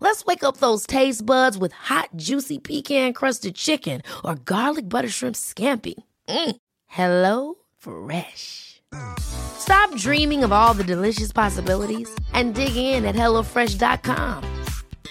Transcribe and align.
Let's 0.00 0.24
wake 0.24 0.44
up 0.44 0.58
those 0.58 0.86
taste 0.86 1.26
buds 1.26 1.58
with 1.58 1.72
hot, 1.72 2.10
juicy 2.16 2.58
pecan-crusted 2.58 3.54
chicken 3.56 4.02
or 4.24 4.36
garlic 4.36 4.88
butter 4.88 5.08
shrimp 5.08 5.36
scampi. 5.36 5.94
Mm. 6.28 6.56
Hello 6.86 7.54
Fresh. 7.78 8.80
Stop 9.18 9.94
dreaming 9.96 10.44
of 10.44 10.52
all 10.52 10.74
the 10.74 10.84
delicious 10.84 11.32
possibilities 11.32 12.08
and 12.32 12.54
dig 12.54 12.76
in 12.76 13.04
at 13.04 13.14
HelloFresh.com. 13.14 14.44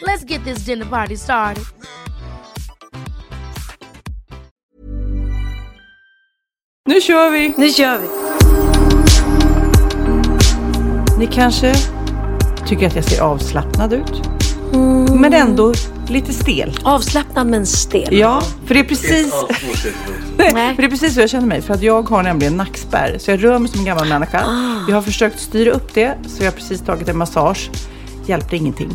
Let's 0.02 0.23
get 0.23 0.44
this 0.44 0.59
dinner 0.59 0.86
party 0.86 1.16
started. 1.16 1.64
Nu 6.86 7.02
kör 7.02 7.31
vi! 7.31 7.54
Nu 7.58 7.70
kör 7.70 7.97
vi. 8.00 8.08
Ni 11.17 11.28
kanske 11.28 11.73
tycker 12.67 12.88
att 12.88 12.95
jag 12.95 13.03
ser 13.03 13.22
avslappnad 13.22 13.94
ut. 13.94 14.37
Men 15.20 15.34
ändå 15.34 15.73
lite 16.08 16.34
stel. 16.34 16.80
Avslappnad 16.84 17.48
men 17.48 17.66
stel. 17.66 18.18
Ja, 18.18 18.42
för 18.66 18.74
det 18.74 18.80
är 18.80 18.84
precis... 18.84 19.34
Nej. 20.38 20.76
för 20.76 20.82
det 20.82 20.88
är 20.88 20.90
precis 20.90 21.14
så 21.16 21.20
jag 21.22 21.30
känner 21.30 21.48
mig. 21.48 21.62
För 21.62 21.74
att 21.74 21.82
jag 21.82 22.09
har 22.09 22.24
nämligen 22.24 22.58
nackspärr. 22.58 23.18
Så 23.20 23.32
jag 23.32 23.44
rör 23.44 23.59
mig 23.59 23.72
som 23.72 23.80
en 23.80 23.86
gammal 23.86 24.08
människa. 24.08 24.40
Ah. 24.46 24.86
Jag 24.88 24.96
har 24.96 25.02
försökt 25.02 25.40
styra 25.40 25.72
upp 25.72 25.94
det. 25.94 26.18
Så 26.28 26.44
jag 26.44 26.52
har 26.52 26.58
precis 26.58 26.82
tagit 26.82 27.09
en 27.09 27.18
massage. 27.18 27.70
Hjälpte 28.26 28.56
ingenting. 28.56 28.92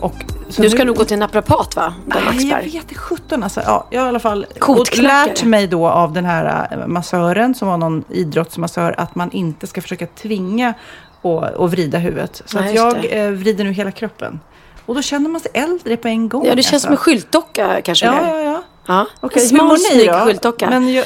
Och, 0.00 0.14
så 0.48 0.62
Du 0.62 0.70
ska 0.70 0.78
nu- 0.78 0.84
nog 0.84 0.96
gå 0.96 1.04
till 1.04 1.14
en 1.14 1.20
naprapat 1.20 1.76
va? 1.76 1.94
Dan 2.06 2.22
Nej, 2.36 2.48
jag 2.48 2.62
vet 2.62 2.74
inte 2.74 2.94
sjutton 2.94 3.42
alltså. 3.42 3.60
Ja, 3.66 3.86
jag 3.90 4.00
har 4.00 4.06
i 4.06 4.08
alla 4.08 4.18
fall 4.20 4.46
lärt 4.92 5.44
mig 5.44 5.66
då 5.66 5.88
av 5.88 6.12
den 6.12 6.24
här 6.24 6.68
eh, 6.70 6.86
massören 6.86 7.54
som 7.54 7.68
var 7.68 7.76
någon 7.76 8.04
idrottsmassör 8.08 8.94
att 8.98 9.14
man 9.14 9.30
inte 9.32 9.66
ska 9.66 9.82
försöka 9.82 10.06
tvinga 10.06 10.74
och, 11.22 11.44
och 11.44 11.70
vrida 11.70 11.98
huvudet. 11.98 12.42
Så 12.46 12.60
Nej, 12.60 12.68
att 12.68 12.74
jag 12.74 13.26
eh, 13.26 13.30
vrider 13.30 13.64
nu 13.64 13.72
hela 13.72 13.90
kroppen. 13.90 14.40
Och 14.92 14.96
då 14.96 15.02
känner 15.02 15.30
man 15.30 15.40
sig 15.40 15.50
äldre 15.54 15.96
på 15.96 16.08
en 16.08 16.28
gång. 16.28 16.46
Ja, 16.46 16.54
det 16.54 16.62
känns 16.62 16.72
alltså. 16.72 16.86
som 16.86 16.92
en 16.92 16.96
skyltdocka 16.96 17.80
kanske. 17.82 18.06
Ja, 18.06 18.28
ja, 18.28 18.42
ja. 18.42 18.62
ja. 18.86 19.06
Mår 19.22 19.38
smal, 19.38 19.78
snygg 19.78 20.10
skyltdocka. 20.12 20.70
Men 20.70 20.92
jag, 20.92 21.04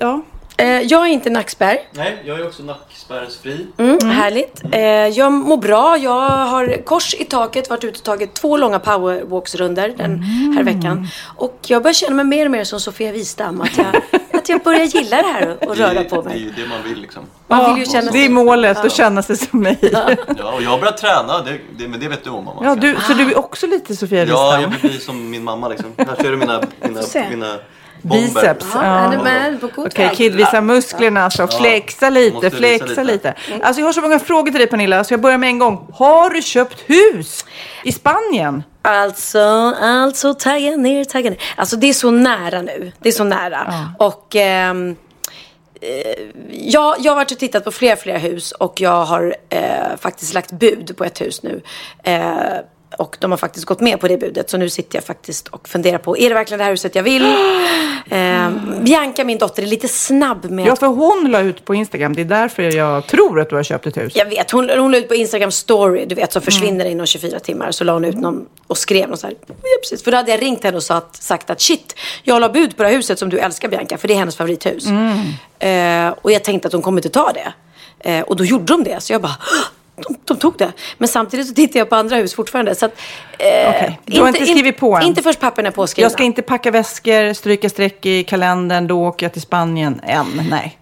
ja. 0.00 0.22
Eh, 0.56 0.66
jag 0.80 1.02
är 1.02 1.06
inte 1.06 1.30
nackspärr. 1.30 1.78
Nej, 1.92 2.22
jag 2.26 2.40
är 2.40 2.46
också 2.46 2.62
nackspärrsfri. 2.62 3.66
Mm, 3.78 4.10
Härligt. 4.10 4.62
Eh, 4.72 4.80
jag 5.08 5.32
mår 5.32 5.56
bra. 5.56 5.96
Jag 5.98 6.28
har 6.28 6.84
kors 6.84 7.14
i 7.14 7.24
taket, 7.24 7.70
varit 7.70 7.84
ute 7.84 7.98
och 7.98 8.04
tagit 8.04 8.34
två 8.34 8.56
långa 8.56 8.78
powerwalksrunder 8.78 9.88
den 9.88 10.12
Mm. 10.12 10.56
här 10.56 10.64
veckan. 10.64 11.08
Och 11.36 11.58
jag 11.66 11.82
börjar 11.82 11.94
känna 11.94 12.14
mig 12.14 12.24
mer 12.24 12.44
och 12.44 12.50
mer 12.50 12.64
som 12.64 12.80
Sofia 12.80 13.12
Wistam. 13.12 13.60
Att 13.60 13.78
jag, 13.78 13.86
att 14.42 14.48
jag 14.48 14.60
börjar 14.62 14.84
gilla 14.84 15.16
det 15.16 15.28
här 15.28 15.48
och, 15.60 15.68
och 15.68 15.76
Det 15.76 15.82
är- 15.84 15.94
röra 15.94 16.04
på 16.04 16.22
Det 16.22 16.30
är 16.30 16.36
ju 16.36 16.44
mig. 16.44 16.54
det 16.56 16.68
man 16.68 16.82
vill 16.84 17.00
liksom. 17.00 17.22
Man 17.48 17.74
vill 17.74 17.84
ju 17.86 17.90
känna 17.92 18.10
det 18.12 18.24
är 18.24 18.28
målet, 18.28 18.78
Ja. 18.80 18.86
att 18.86 18.92
känna 18.92 19.22
sig 19.22 19.36
som 19.36 19.60
mig. 19.62 19.78
Ja, 19.92 20.10
Ja, 20.38 20.52
och 20.52 20.62
jag 20.62 20.70
har 20.70 20.78
börjat 20.78 20.96
träna, 20.96 21.42
det, 21.42 21.58
det, 21.78 21.88
men 21.88 22.00
det 22.00 22.08
vet 22.08 22.24
du 22.24 22.30
om 22.30 22.44
mamma. 22.44 22.74
du, 22.74 22.96
så 23.06 23.12
du 23.12 23.22
är 23.30 23.38
också 23.38 23.66
lite 23.66 23.96
Sofia 23.96 24.18
Ja, 24.18 24.24
Wistam? 24.24 24.62
jag 24.62 24.68
vill 24.68 24.90
bli 24.90 25.00
som 25.00 25.30
min 25.30 25.44
mamma 25.44 25.68
liksom. 25.68 25.92
Här 25.98 26.16
ser 26.22 26.30
du 26.30 26.36
mina, 26.36 26.62
mina, 26.82 27.00
mina 27.30 27.58
bomber. 28.02 28.26
Biceps. 28.34 28.66
Ja, 28.74 29.12
Okej, 29.76 30.06
väg? 30.06 30.16
Kid, 30.16 30.34
visa 30.34 30.60
musklerna 30.60 31.24
alltså. 31.24 31.48
Flexa 31.48 32.10
lite, 32.10 32.50
flexa 32.50 32.86
lite. 32.86 33.04
lite. 33.04 33.34
Alltså 33.62 33.80
jag 33.80 33.86
har 33.88 33.92
så 33.92 34.00
många 34.00 34.18
frågor 34.18 34.50
till 34.50 34.58
dig 34.60 34.66
Pernilla, 34.68 35.04
så 35.04 35.12
jag 35.14 35.20
börjar 35.20 35.38
med 35.38 35.48
en 35.48 35.58
gång. 35.58 35.86
Har 35.94 36.30
du 36.30 36.42
köpt 36.42 36.84
hus 36.86 37.44
i 37.84 37.92
Spanien? 37.92 38.62
Alltså, 38.82 39.40
alltså 39.80 40.34
tagga 40.34 40.76
ner, 40.76 41.04
tagga 41.04 41.30
ner. 41.30 41.40
Alltså 41.56 41.76
det 41.76 41.88
är 41.88 41.92
så 41.92 42.10
nära 42.10 42.62
nu. 42.62 42.92
Det 42.98 43.08
är 43.08 43.12
så 43.12 43.24
nära. 43.24 43.74
Och 43.98 44.36
ehm, 44.36 44.96
eh, 45.80 46.26
jag, 46.50 46.96
jag 46.98 47.12
har 47.12 47.16
varit 47.16 47.30
och 47.30 47.38
tittat 47.38 47.64
på 47.64 47.70
flera, 47.70 47.96
flera 47.96 48.18
hus 48.18 48.52
och 48.52 48.80
jag 48.80 49.04
har 49.04 49.36
eh, 49.48 49.96
faktiskt 50.00 50.34
lagt 50.34 50.52
bud 50.52 50.96
på 50.96 51.04
ett 51.04 51.20
hus 51.20 51.42
nu. 51.42 51.62
Eh, 52.04 52.58
och 52.98 53.16
de 53.20 53.30
har 53.30 53.38
faktiskt 53.38 53.66
gått 53.66 53.80
med 53.80 54.00
på 54.00 54.08
det 54.08 54.16
budet. 54.18 54.50
Så 54.50 54.56
nu 54.56 54.68
sitter 54.70 54.96
jag 54.96 55.04
faktiskt 55.04 55.48
och 55.48 55.68
funderar 55.68 55.98
på, 55.98 56.18
är 56.18 56.28
det 56.28 56.34
verkligen 56.34 56.58
det 56.58 56.64
här 56.64 56.70
huset 56.70 56.94
jag 56.94 57.02
vill? 57.02 57.34
Eh, 58.10 58.50
Bianca, 58.80 59.24
min 59.24 59.38
dotter, 59.38 59.62
är 59.62 59.66
lite 59.66 59.88
snabb 59.88 60.50
med 60.50 60.66
Ja, 60.66 60.76
för 60.76 60.86
hon 60.86 61.30
la 61.30 61.40
ut 61.40 61.64
på 61.64 61.74
Instagram. 61.74 62.14
Det 62.14 62.20
är 62.20 62.24
därför 62.24 62.62
jag 62.62 63.06
tror 63.06 63.40
att 63.40 63.50
du 63.50 63.56
har 63.56 63.62
köpt 63.62 63.86
ett 63.86 63.96
hus. 63.96 64.12
Jag 64.16 64.26
vet, 64.26 64.50
hon, 64.50 64.70
hon 64.70 64.90
la 64.92 64.98
ut 64.98 65.08
på 65.08 65.14
Instagram 65.14 65.50
story, 65.50 66.04
du 66.06 66.14
vet, 66.14 66.32
som 66.32 66.42
försvinner 66.42 66.84
inom 66.84 67.06
24 67.06 67.38
timmar. 67.38 67.70
Så 67.70 67.84
la 67.84 67.92
hon 67.92 68.04
ut 68.04 68.16
någon 68.16 68.46
och 68.66 68.78
skrev 68.78 69.08
något 69.08 69.20
så 69.20 69.26
här. 69.26 69.36
Ja, 69.46 69.54
precis. 69.82 70.04
För 70.04 70.10
då 70.10 70.16
hade 70.16 70.30
jag 70.30 70.42
ringt 70.42 70.64
henne 70.64 70.76
och 70.76 70.82
sagt, 70.82 71.22
sagt 71.22 71.50
att 71.50 71.60
shit, 71.60 71.94
jag 72.22 72.40
la 72.40 72.48
bud 72.48 72.76
på 72.76 72.82
det 72.82 72.88
här 72.88 72.96
huset 72.96 73.18
som 73.18 73.28
du 73.28 73.38
älskar 73.38 73.68
Bianca, 73.68 73.98
för 73.98 74.08
det 74.08 74.14
är 74.14 74.18
hennes 74.18 74.36
favorithus. 74.36 74.86
Eh, 75.58 76.14
och 76.22 76.32
jag 76.32 76.44
tänkte 76.44 76.68
att 76.68 76.72
de 76.72 76.82
kommer 76.82 76.98
inte 76.98 77.08
ta 77.10 77.32
det. 77.32 77.52
Eh, 78.10 78.20
och 78.22 78.36
då 78.36 78.44
gjorde 78.44 78.64
de 78.64 78.84
det. 78.84 79.00
Så 79.02 79.12
jag 79.12 79.22
bara, 79.22 79.36
"Åh, 79.40 79.64
de, 79.96 80.16
de 80.24 80.36
tog 80.36 80.54
det. 80.58 80.72
Men 80.98 81.08
samtidigt 81.08 81.48
så 81.48 81.54
tittar 81.54 81.78
jag 81.78 81.88
på 81.90 81.96
andra 81.96 82.16
hus 82.16 82.34
fortfarande. 82.34 82.74
Så 82.74 82.86
att, 82.86 82.92
eh, 83.38 83.68
Okej, 83.68 84.00
du 84.04 84.20
har 84.20 84.28
inte 84.28 84.46
skrivit 84.46 84.76
på 84.76 84.96
än? 84.96 85.02
Inte 85.02 85.22
först 85.22 85.40
papperna 85.40 85.68
är 85.68 85.72
påskrivna. 85.72 86.04
Jag 86.04 86.12
ska 86.12 86.22
inte 86.22 86.42
packa 86.42 86.70
väskor, 86.70 87.32
stryka 87.32 87.68
streck 87.68 88.06
i 88.06 88.24
kalendern, 88.24 88.86
då 88.86 89.06
åker 89.06 89.26
jag 89.26 89.32
till 89.32 89.42
Spanien 89.42 90.00
än. 90.04 90.26
Nej. 90.50 90.78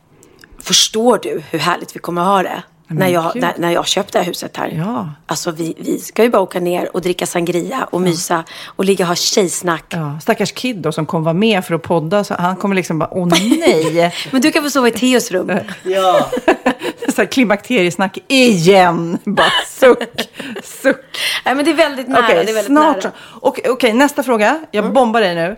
Förstår 0.63 1.19
du 1.23 1.43
hur 1.51 1.59
härligt 1.59 1.97
vi 1.97 2.01
kommer 2.01 2.23
ha 2.23 2.43
det? 2.43 2.63
När 2.93 3.09
jag, 3.09 3.33
när, 3.37 3.55
när 3.59 3.71
jag 3.71 3.87
köpte 3.87 4.19
det 4.19 4.23
här 4.23 4.27
huset 4.27 4.57
här. 4.57 4.69
Ja. 4.69 5.09
Alltså 5.27 5.51
vi, 5.51 5.75
vi 5.79 5.99
ska 5.99 6.23
ju 6.23 6.31
bara 6.31 6.43
åka 6.43 6.61
ner 6.61 6.97
och 6.97 7.03
dricka 7.03 7.27
sangria 7.27 7.89
och 7.91 8.01
mysa 8.01 8.45
och 8.67 8.85
ligga 8.85 9.05
och 9.05 9.09
ha 9.09 9.15
tjejsnack. 9.15 9.85
Ja, 9.89 10.19
stackars 10.23 10.53
Kid 10.53 10.77
då 10.77 10.93
som 10.93 11.07
kommer 11.07 11.25
vara 11.25 11.35
med 11.35 11.65
för 11.65 11.75
att 11.75 11.83
podda. 11.83 12.25
Så 12.25 12.35
han 12.35 12.57
kommer 12.57 12.75
liksom 12.75 12.99
bara, 12.99 13.09
åh 13.13 13.27
nej. 13.27 14.15
Men 14.31 14.41
du 14.41 14.53
kan 14.53 14.63
få 14.63 14.71
sova 14.71 14.89
i 14.89 14.91
Theos 14.91 15.31
rum. 15.31 15.59
Ja. 15.83 16.31
så 17.09 17.21
här 17.23 17.27
klimakteriesnack 17.27 18.19
igen. 18.29 19.19
Bara 19.25 19.51
suck, 19.67 20.29
suck. 20.65 21.19
Nej 21.45 21.55
men 21.55 21.65
det 21.65 21.71
är 21.71 21.75
väldigt 21.75 22.09
nära. 22.09 22.25
Okej, 22.25 22.35
det 22.35 22.51
är 22.51 22.55
väldigt 22.55 22.65
snart. 22.65 22.97
nära. 22.97 23.03
så. 23.03 23.47
Och, 23.47 23.61
Okej, 23.69 23.93
nästa 23.93 24.23
fråga. 24.23 24.61
Jag 24.71 24.93
bombar 24.93 25.21
dig 25.21 25.35
nu. 25.35 25.57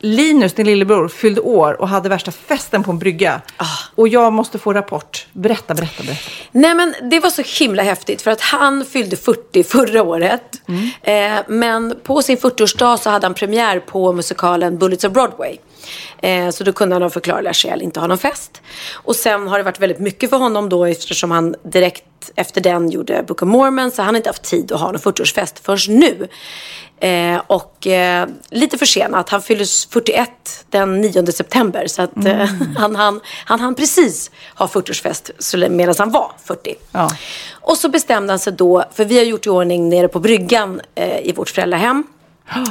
Linus, 0.00 0.52
din 0.52 0.66
lillebror, 0.66 1.08
fyllde 1.08 1.40
år 1.40 1.80
och 1.80 1.88
hade 1.88 2.08
värsta 2.08 2.30
festen 2.30 2.82
på 2.82 2.90
en 2.90 2.98
brygga. 2.98 3.40
Ah. 3.56 3.64
Och 3.94 4.08
jag 4.08 4.32
måste 4.32 4.58
få 4.58 4.72
rapport. 4.72 5.26
Berätta, 5.32 5.74
berätta, 5.74 6.02
berätta. 6.02 6.30
Nej 6.52 6.74
men 6.74 6.94
det 7.10 7.20
var 7.20 7.30
så 7.30 7.42
himla 7.64 7.82
häftigt 7.82 8.22
för 8.22 8.30
att 8.30 8.40
han 8.40 8.84
fyllde 8.84 9.16
40 9.16 9.64
förra 9.64 10.02
året. 10.02 10.62
Eh, 11.02 11.32
men 11.48 11.94
på 12.02 12.22
sin 12.22 12.36
40-årsdag 12.36 12.96
så 12.96 13.10
hade 13.10 13.26
han 13.26 13.34
premiär 13.34 13.80
på 13.80 14.12
musikalen 14.12 14.78
Bullets 14.78 15.04
of 15.04 15.12
Broadway. 15.12 15.56
Eh, 16.22 16.50
så 16.50 16.64
då 16.64 16.72
kunde 16.72 16.94
han 16.94 17.02
av 17.02 17.10
förklarliga 17.10 17.52
skäl 17.54 17.82
inte 17.82 18.00
ha 18.00 18.06
någon 18.06 18.18
fest. 18.18 18.62
Och 18.92 19.16
sen 19.16 19.48
har 19.48 19.58
det 19.58 19.64
varit 19.64 19.80
väldigt 19.80 19.98
mycket 20.00 20.30
för 20.30 20.36
honom 20.36 20.68
då 20.68 20.84
eftersom 20.84 21.30
han 21.30 21.54
direkt 21.64 22.04
efter 22.36 22.60
den 22.60 22.90
gjorde 22.90 23.22
Book 23.22 23.42
of 23.42 23.48
Mormon 23.48 23.90
så 23.90 24.02
han 24.02 24.14
har 24.14 24.16
inte 24.16 24.28
haft 24.28 24.42
tid 24.42 24.72
att 24.72 24.80
ha 24.80 24.86
någon 24.86 25.00
40-årsfest 25.00 25.54
förrän 25.62 25.98
nu. 25.98 26.28
Eh, 27.00 27.40
och 27.46 27.86
eh, 27.86 28.28
lite 28.50 28.78
försenat. 28.78 29.28
Han 29.28 29.42
fyller 29.42 29.90
41 29.92 30.30
den 30.70 31.00
9 31.00 31.26
september. 31.32 31.86
Så 31.86 32.02
att, 32.02 32.24
eh, 32.26 32.48
han, 32.76 32.96
han, 32.96 33.20
han 33.44 33.60
hann 33.60 33.74
precis 33.74 34.30
ha 34.54 34.66
40-årsfest 34.66 35.30
så- 35.38 35.56
medan 35.70 35.94
han 35.98 36.10
var 36.10 36.32
40. 36.44 36.74
Ja. 36.92 37.10
Och 37.52 37.76
så 37.76 37.88
bestämde 37.88 38.32
han 38.32 38.38
sig 38.38 38.52
då, 38.52 38.84
för 38.94 39.04
vi 39.04 39.18
har 39.18 39.24
gjort 39.24 39.46
i 39.46 39.48
ordning 39.50 39.88
nere 39.88 40.08
på 40.08 40.20
bryggan 40.20 40.80
eh, 40.94 41.18
i 41.28 41.32
vårt 41.32 41.50
föräldrahem. 41.50 42.04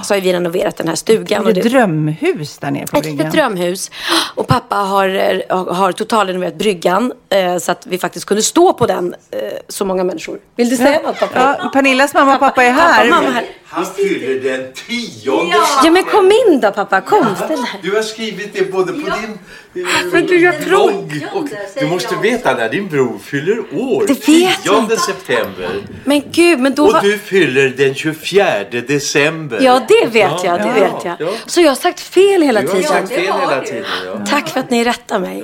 Så 0.03 0.13
har 0.13 0.21
vi 0.21 0.33
renoverat 0.33 0.77
den 0.77 0.87
här 0.87 0.95
stugan. 0.95 1.43
Det 1.43 1.49
är 1.49 1.53
det- 1.53 1.61
drömhus 1.61 2.57
där 2.57 2.71
nere 2.71 2.87
på 2.87 2.97
ett 2.97 3.03
bryggan. 3.03 3.17
litet 3.17 3.31
drömhus. 3.31 3.91
Och 4.35 4.47
pappa 4.47 4.75
har, 4.75 5.09
eh, 5.49 5.73
har 5.73 5.91
totalrenoverat 5.91 6.55
bryggan 6.55 7.13
eh, 7.29 7.57
så 7.57 7.71
att 7.71 7.87
vi 7.87 7.97
faktiskt 7.97 8.25
kunde 8.25 8.43
stå 8.43 8.73
på 8.73 8.85
den, 8.87 9.15
eh, 9.31 9.39
så 9.67 9.85
många 9.85 10.03
människor. 10.03 10.39
Vill 10.55 10.69
du 10.69 10.77
säga 10.77 10.99
något 11.01 11.19
pappa? 11.19 11.57
Ja, 11.63 11.69
Pernillas 11.73 12.13
mamma 12.13 12.33
och 12.33 12.39
pappa 12.39 12.63
är 12.63 12.71
här. 12.71 12.97
Pappa, 13.09 13.21
mamma 13.21 13.29
här. 13.29 13.45
Han 13.71 13.85
fyller 13.85 14.39
den 14.49 14.73
tionde 14.73 15.55
Ja 15.83 15.91
men 15.91 16.03
kom 16.03 16.31
in 16.31 16.59
då 16.61 16.71
pappa, 16.71 17.01
kom 17.01 17.35
ställ 17.35 17.47
dig. 17.49 17.79
Du 17.83 17.95
har 17.95 18.01
skrivit 18.01 18.53
det 18.53 18.71
både 18.71 18.91
på 18.93 18.99
din 18.99 19.39
eh, 19.85 19.89
Men 20.11 20.25
du, 20.25 20.39
jag 20.41 20.55
blogg 20.61 21.27
och 21.33 21.47
du 21.79 21.87
måste 21.87 22.15
veta 22.15 22.53
när 22.55 22.69
din 22.69 22.87
bror 22.87 23.19
fyller 23.19 23.59
år. 23.59 24.03
Det 24.07 24.27
vet 24.27 24.65
jag 24.65 24.89
10 24.89 24.97
september. 24.97 25.69
Men 26.03 26.21
gud, 26.31 26.59
men 26.59 26.75
då 26.75 26.85
Och 26.87 26.93
var... 26.93 27.01
du 27.01 27.17
fyller 27.17 27.69
den 27.69 27.95
24 27.95 28.45
december. 28.87 29.59
Ja, 29.61 29.81
det 29.87 30.05
vet 30.07 30.43
jag, 30.43 30.59
det 30.59 30.67
Ja, 30.67 30.73
vet 30.73 31.05
jag. 31.05 31.15
ja. 31.19 31.33
Så 31.45 31.61
jag 31.61 31.69
har 31.71 31.75
sagt 31.75 31.99
fel 31.99 32.41
hela 32.41 32.61
Du 32.61 32.67
har 32.67 32.73
tiden. 32.75 32.89
sagt 32.89 33.09
fel 33.09 33.19
hela 33.21 33.61
tiden. 33.61 33.85
Ja. 34.05 34.25
Tack 34.29 34.49
för 34.49 34.59
att 34.59 34.69
ni 34.69 34.83
rättar 34.83 35.19
mig. 35.19 35.43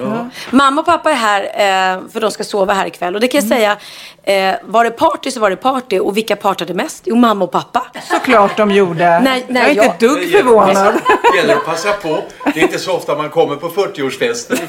Mamma 0.51 0.81
och 0.81 0.85
pappa 0.87 1.11
är 1.11 1.15
här 1.15 1.41
eh, 1.43 2.01
för 2.13 2.19
de 2.21 2.31
ska 2.31 2.43
sova 2.43 2.73
här 2.73 2.85
ikväll. 2.87 3.15
Och 3.15 3.21
det 3.21 3.27
kan 3.27 3.39
jag 3.41 3.49
säga, 3.49 3.77
eh, 4.25 4.55
var 4.63 4.83
det 4.83 4.91
party 4.91 5.31
så 5.31 5.39
var 5.39 5.49
det 5.49 5.55
party. 5.55 5.99
Och 5.99 6.17
vilka 6.17 6.35
partade 6.35 6.73
mest? 6.73 7.03
Jo, 7.05 7.15
mamma 7.15 7.45
och 7.45 7.51
pappa. 7.51 7.87
Såklart 8.11 8.57
de 8.57 8.71
gjorde. 8.71 9.19
Nej, 9.19 9.45
nej, 9.47 9.61
jag 9.61 9.67
är 9.67 9.69
inte 9.71 9.85
ett 9.85 9.99
dugg 9.99 10.31
förvånad. 10.31 10.93
Det 11.31 11.37
gäller 11.37 11.55
att 11.55 11.65
passa 11.65 11.91
på. 11.93 12.23
Det 12.53 12.59
är 12.59 12.63
inte 12.63 12.79
så 12.79 12.93
ofta 12.93 13.15
man 13.15 13.29
kommer 13.29 13.55
på 13.55 13.69
40-årsfester. 13.69 14.55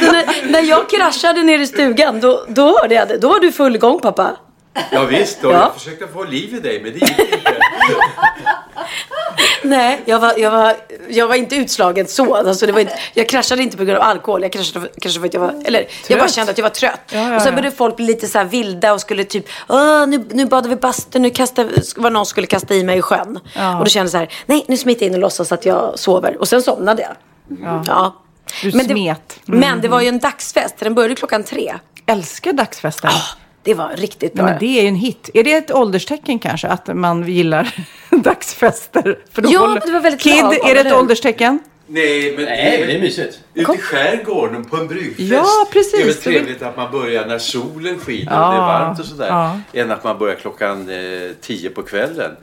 Så 0.00 0.12
när, 0.12 0.50
när 0.52 0.62
jag 0.62 0.90
kraschade 0.90 1.42
nere 1.42 1.62
i 1.62 1.66
stugan, 1.66 2.20
då, 2.20 2.44
då 2.48 2.78
hörde 2.80 2.94
jag 2.94 3.08
det. 3.08 3.18
Då 3.18 3.28
var 3.28 3.40
du 3.40 3.52
full 3.52 3.78
gång 3.78 4.00
pappa. 4.00 4.30
Ja, 4.90 5.04
visst, 5.04 5.44
och 5.44 5.52
Ja. 5.52 5.58
jag 5.58 5.74
försökte 5.74 6.06
få 6.08 6.24
liv 6.24 6.54
i 6.54 6.60
dig 6.60 6.80
men 6.82 6.92
det 6.92 6.98
gick 6.98 7.18
inte. 7.18 7.54
Nej, 9.62 10.00
jag 10.04 10.18
var, 10.18 10.34
jag 10.36 10.50
var, 10.50 10.76
jag 11.08 11.28
var 11.28 11.34
inte 11.34 11.56
utslagen 11.56 12.06
så. 12.06 12.34
Alltså 12.34 12.66
det 12.66 12.72
var 12.72 12.80
inte, 12.80 12.98
jag 13.14 13.28
kraschade 13.28 13.62
inte 13.62 13.76
på 13.76 13.84
grund 13.84 13.98
av 13.98 14.04
alkohol. 14.04 14.42
Jag 14.42 14.52
kraschade 14.52 14.88
kanske 15.00 15.20
för 15.20 15.26
att 15.26 15.34
jag 15.34 15.40
var, 15.40 15.62
eller 15.64 15.86
jag 16.08 16.18
bara 16.18 16.28
kände 16.28 16.52
att 16.52 16.58
jag 16.58 16.62
var 16.62 16.70
trött. 16.70 17.00
ja, 17.12 17.36
och 17.36 17.42
sen 17.42 17.52
ja. 17.52 17.56
började 17.56 17.76
folk 17.76 17.96
bli 17.96 18.06
lite 18.06 18.26
så 18.26 18.38
här 18.38 18.44
vilda 18.44 18.92
och 18.92 19.00
skulle 19.00 19.24
typ, 19.24 19.46
Åh, 19.68 20.06
nu, 20.06 20.24
nu 20.30 20.46
badar 20.46 20.68
vi 20.68 20.76
bastu, 20.76 21.18
nu 21.18 21.30
kastar, 21.30 21.70
var 22.00 22.10
någon 22.10 22.26
skulle 22.26 22.46
kasta 22.46 22.74
i 22.74 22.84
mig 22.84 22.98
i 22.98 23.02
sjön. 23.02 23.38
Ja. 23.54 23.78
Och 23.78 23.84
då 23.84 23.90
kände 23.90 24.04
jag 24.04 24.10
så 24.10 24.18
här, 24.18 24.28
nej 24.46 24.64
nu 24.68 24.76
smiter 24.76 25.06
jag 25.06 25.08
in 25.08 25.14
och 25.14 25.20
låtsas 25.20 25.52
att 25.52 25.64
jag 25.64 25.98
sover. 25.98 26.36
Och 26.40 26.48
sen 26.48 26.62
somnade 26.62 27.02
jag. 27.02 27.16
Ja. 27.86 28.14
Du 28.62 28.72
Men 28.76 28.86
det, 28.86 28.94
smet. 28.94 29.40
Mm. 29.48 29.60
men 29.60 29.80
det 29.80 29.88
var 29.88 30.00
ju 30.00 30.08
en 30.08 30.18
dagsfest, 30.18 30.74
den 30.78 30.94
började 30.94 31.14
klockan 31.14 31.44
tre. 31.44 31.74
Älskar 32.06 32.52
dagsfester. 32.52 33.10
Det 33.62 33.74
var 33.74 33.88
riktigt 33.96 34.34
bra. 34.34 34.44
Nej, 34.44 34.52
men 34.52 34.60
det 34.60 34.78
är 34.78 34.82
ju 34.82 34.88
en 34.88 34.94
hit. 34.94 35.30
Är 35.34 35.44
det 35.44 35.52
ett 35.52 35.70
ålderstecken 35.70 36.38
kanske, 36.38 36.68
att 36.68 36.96
man 36.96 37.28
gillar 37.28 37.74
dagsfester? 38.22 39.18
För 39.32 39.42
då 39.42 39.48
Ja, 39.52 39.58
håller- 39.60 39.80
det 39.86 39.92
var 39.92 40.00
väldigt 40.00 40.20
Kid, 40.22 40.36
lagom, 40.42 40.52
är 40.70 40.74
det 40.74 40.80
ett 40.80 40.86
hur? 40.86 40.96
ålderstecken? 40.98 41.58
Nej, 41.86 42.34
men, 42.36 42.44
Nej, 42.44 42.76
men 42.78 42.88
det 42.88 42.94
är 42.96 43.00
mysigt. 43.00 43.40
Ute 43.54 43.72
i 43.72 43.76
skärgården 43.78 44.64
på 44.64 44.76
en 44.76 44.86
bryggfest. 44.86 45.32
Ja, 45.32 45.44
precis. 45.72 45.92
Det 45.92 46.00
är 46.00 46.04
väl 46.04 46.14
Det 46.14 46.20
trevligt 46.20 46.62
att 46.62 46.76
man 46.76 46.90
börjar 46.92 47.26
när 47.26 47.38
solen 47.38 47.98
skiner 47.98 48.32
Ja, 48.32 48.46
och 48.48 48.52
det 48.54 48.58
är 48.58 48.66
varmt 48.66 49.00
och 49.00 49.04
sådär. 49.06 49.26
ja. 49.28 49.58
Än 49.80 49.90
att 49.90 50.04
man 50.04 50.18
börjar 50.18 50.34
klockan 50.34 50.88
eh, 50.90 51.30
tio 51.40 51.70
på 51.70 51.82
kvällen. 51.82 52.36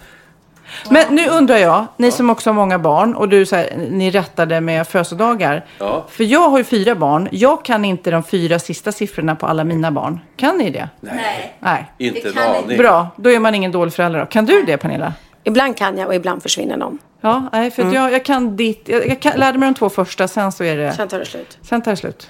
Men 0.89 1.15
nu 1.15 1.27
undrar 1.27 1.57
jag, 1.57 1.85
ni 1.97 2.11
som 2.11 2.29
också 2.29 2.49
har 2.49 2.55
många 2.55 2.79
barn 2.79 3.15
och 3.15 3.29
du 3.29 3.45
så 3.45 3.55
här, 3.55 3.87
ni 3.91 4.11
rättade 4.11 4.61
med 4.61 4.87
födelsedagar. 4.87 5.65
Ja. 5.77 6.05
För 6.09 6.23
jag 6.23 6.49
har 6.49 6.57
ju 6.57 6.63
fyra 6.63 6.95
barn. 6.95 7.27
Jag 7.31 7.65
kan 7.65 7.85
inte 7.85 8.11
de 8.11 8.23
fyra 8.23 8.59
sista 8.59 8.91
siffrorna 8.91 9.35
på 9.35 9.45
alla 9.45 9.63
mina 9.63 9.91
barn. 9.91 10.19
Kan 10.37 10.57
ni 10.57 10.69
det? 10.69 10.89
Nej. 10.99 11.55
Nej. 11.59 11.91
Inte 11.97 12.29
en 12.29 12.37
aning. 12.37 12.77
Bra, 12.77 13.07
då 13.15 13.29
är 13.31 13.39
man 13.39 13.55
ingen 13.55 13.71
dålig 13.71 13.93
förälder 13.93 14.19
då. 14.19 14.25
Kan 14.25 14.45
du 14.45 14.63
det 14.63 14.77
Pernilla? 14.77 15.13
Ibland 15.43 15.77
kan 15.77 15.97
jag 15.97 16.07
och 16.07 16.15
ibland 16.15 16.43
försvinner 16.43 16.77
någon. 16.77 16.97
Ja, 17.21 17.49
nej, 17.51 17.71
för 17.71 17.83
att 17.83 17.93
jag, 17.93 18.11
jag 18.11 18.25
kan 18.25 18.55
ditt. 18.55 18.89
Jag, 18.89 19.07
jag 19.07 19.19
kan, 19.19 19.39
lärde 19.39 19.57
mig 19.57 19.67
de 19.69 19.75
två 19.75 19.89
första, 19.89 20.27
sen 20.27 20.51
så 20.51 20.63
är 20.63 20.77
det... 20.77 20.93
Sen 20.93 21.07
tar 21.07 21.19
det 21.19 21.25
slut. 21.25 21.57
Sen 21.61 21.81
tar 21.81 21.91
det 21.91 21.97
slut. 21.97 22.27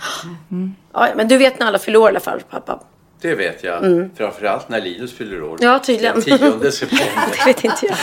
Ja, 0.93 1.07
men 1.15 1.27
du 1.27 1.37
vet 1.37 1.59
när 1.59 1.67
alla 1.67 1.79
fyller 1.79 1.99
år 1.99 2.07
i 2.07 2.09
alla 2.09 2.19
fall, 2.19 2.39
pappa. 2.49 2.79
Det 3.21 3.35
vet 3.35 3.63
jag. 3.63 4.09
Framförallt 4.17 4.69
när 4.69 4.81
Linus 4.81 5.17
fyller 5.17 5.43
år. 5.43 5.57
Ja, 5.61 5.79
tydligen. 5.79 6.13
Den 6.15 6.23
10 6.61 6.71
september. 6.71 7.05
Det 7.37 7.45
vet 7.45 7.63
inte 7.63 7.85
jag. 7.85 7.95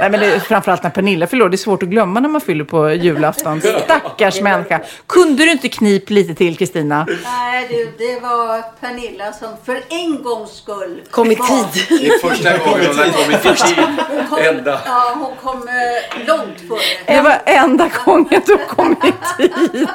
Nej, 0.00 0.10
men 0.10 0.20
det 0.20 0.26
är 0.26 0.38
framförallt 0.40 0.82
när 0.82 0.90
Pernilla 0.90 1.26
fyller 1.26 1.44
år. 1.44 1.48
Det 1.48 1.54
är 1.54 1.58
svårt 1.58 1.82
att 1.82 1.88
glömma 1.88 2.20
när 2.20 2.28
man 2.28 2.40
fyller 2.40 2.64
på 2.64 2.90
julafton. 2.92 3.60
Stackars 3.60 4.40
människa. 4.40 4.80
Kunde 5.06 5.44
du 5.44 5.50
inte 5.52 5.68
knip 5.68 6.10
lite 6.10 6.34
till, 6.34 6.56
Kristina? 6.56 7.06
Nej 7.24 7.66
du, 7.70 7.92
det 8.06 8.20
var 8.20 8.62
Pernilla 8.80 9.32
som 9.32 9.48
för 9.64 9.80
en 9.88 10.22
gångs 10.22 10.50
skull 10.50 11.02
Kom 11.10 11.30
i 11.32 11.36
tid. 11.36 11.86
Det 12.00 12.06
är 12.06 12.28
första 12.28 12.58
gången 12.58 12.86
hon 12.86 12.98
har 12.98 13.04
kommit 13.24 13.46
i 13.46 13.64
tid. 13.64 13.84
Hon 14.08 14.26
kom, 14.26 14.38
Ända. 14.38 14.80
Ja, 14.86 15.12
hon 15.14 15.36
kom 15.42 15.68
eh, 15.68 16.26
långt 16.26 16.60
före. 16.68 17.14
Det 17.16 17.20
var 17.20 17.42
enda 17.44 17.90
gången 18.04 18.40
du 18.46 18.58
kom 18.68 18.92
i 18.92 19.12
tid. 19.42 19.88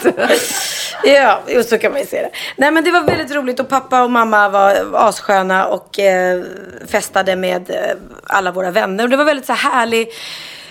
Ja, 1.03 1.41
så 1.69 1.77
kan 1.77 1.91
man 1.91 2.01
ju 2.01 2.07
se 2.07 2.17
det. 2.21 2.29
Nej 2.55 2.71
men 2.71 2.83
det 2.83 2.91
var 2.91 3.01
väldigt 3.03 3.31
roligt 3.35 3.59
och 3.59 3.69
pappa 3.69 4.03
och 4.03 4.11
mamma 4.11 4.30
var 4.31 4.91
assköna 4.95 5.65
och 5.67 5.99
eh, 5.99 6.41
festade 6.87 7.35
med 7.35 7.69
eh, 7.69 7.97
alla 8.23 8.51
våra 8.51 8.71
vänner. 8.71 9.03
Och 9.03 9.09
det 9.09 9.17
var 9.17 9.25
väldigt 9.25 9.45
så 9.45 9.53
här 9.53 9.71
härlig 9.71 10.07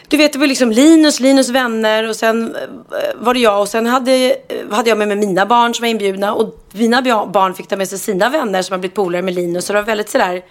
du 0.09 0.17
vet, 0.17 0.33
det 0.33 0.39
var 0.39 0.47
liksom 0.47 0.71
Linus, 0.73 1.21
Linus 1.21 1.49
vänner 1.49 2.09
och 2.09 2.17
sen 2.17 2.55
eh, 2.57 3.15
var 3.15 3.35
det 3.35 3.41
jag 3.41 3.61
och 3.61 3.69
sen 3.69 3.87
hade, 3.87 4.13
eh, 4.13 4.71
hade 4.71 4.89
jag 4.89 4.99
med 4.99 5.09
mig 5.09 5.17
mina 5.17 5.47
barn 5.47 5.75
som 5.75 5.83
var 5.83 5.89
inbjudna 5.89 6.35
och 6.35 6.55
mina 6.73 7.03
barn 7.27 7.55
fick 7.55 7.69
ta 7.69 7.77
med 7.77 7.89
sig 7.89 7.99
sina 7.99 8.29
vänner 8.29 8.63
som 8.63 8.75
har 8.75 8.79
blivit 8.79 8.95
polare 8.97 9.23
med 9.23 9.35
Linus. 9.35 9.65
Så 9.67 9.73
det 9.73 9.79
var 9.79 9.87
väldigt 9.87 10.11
sådär 10.11 10.43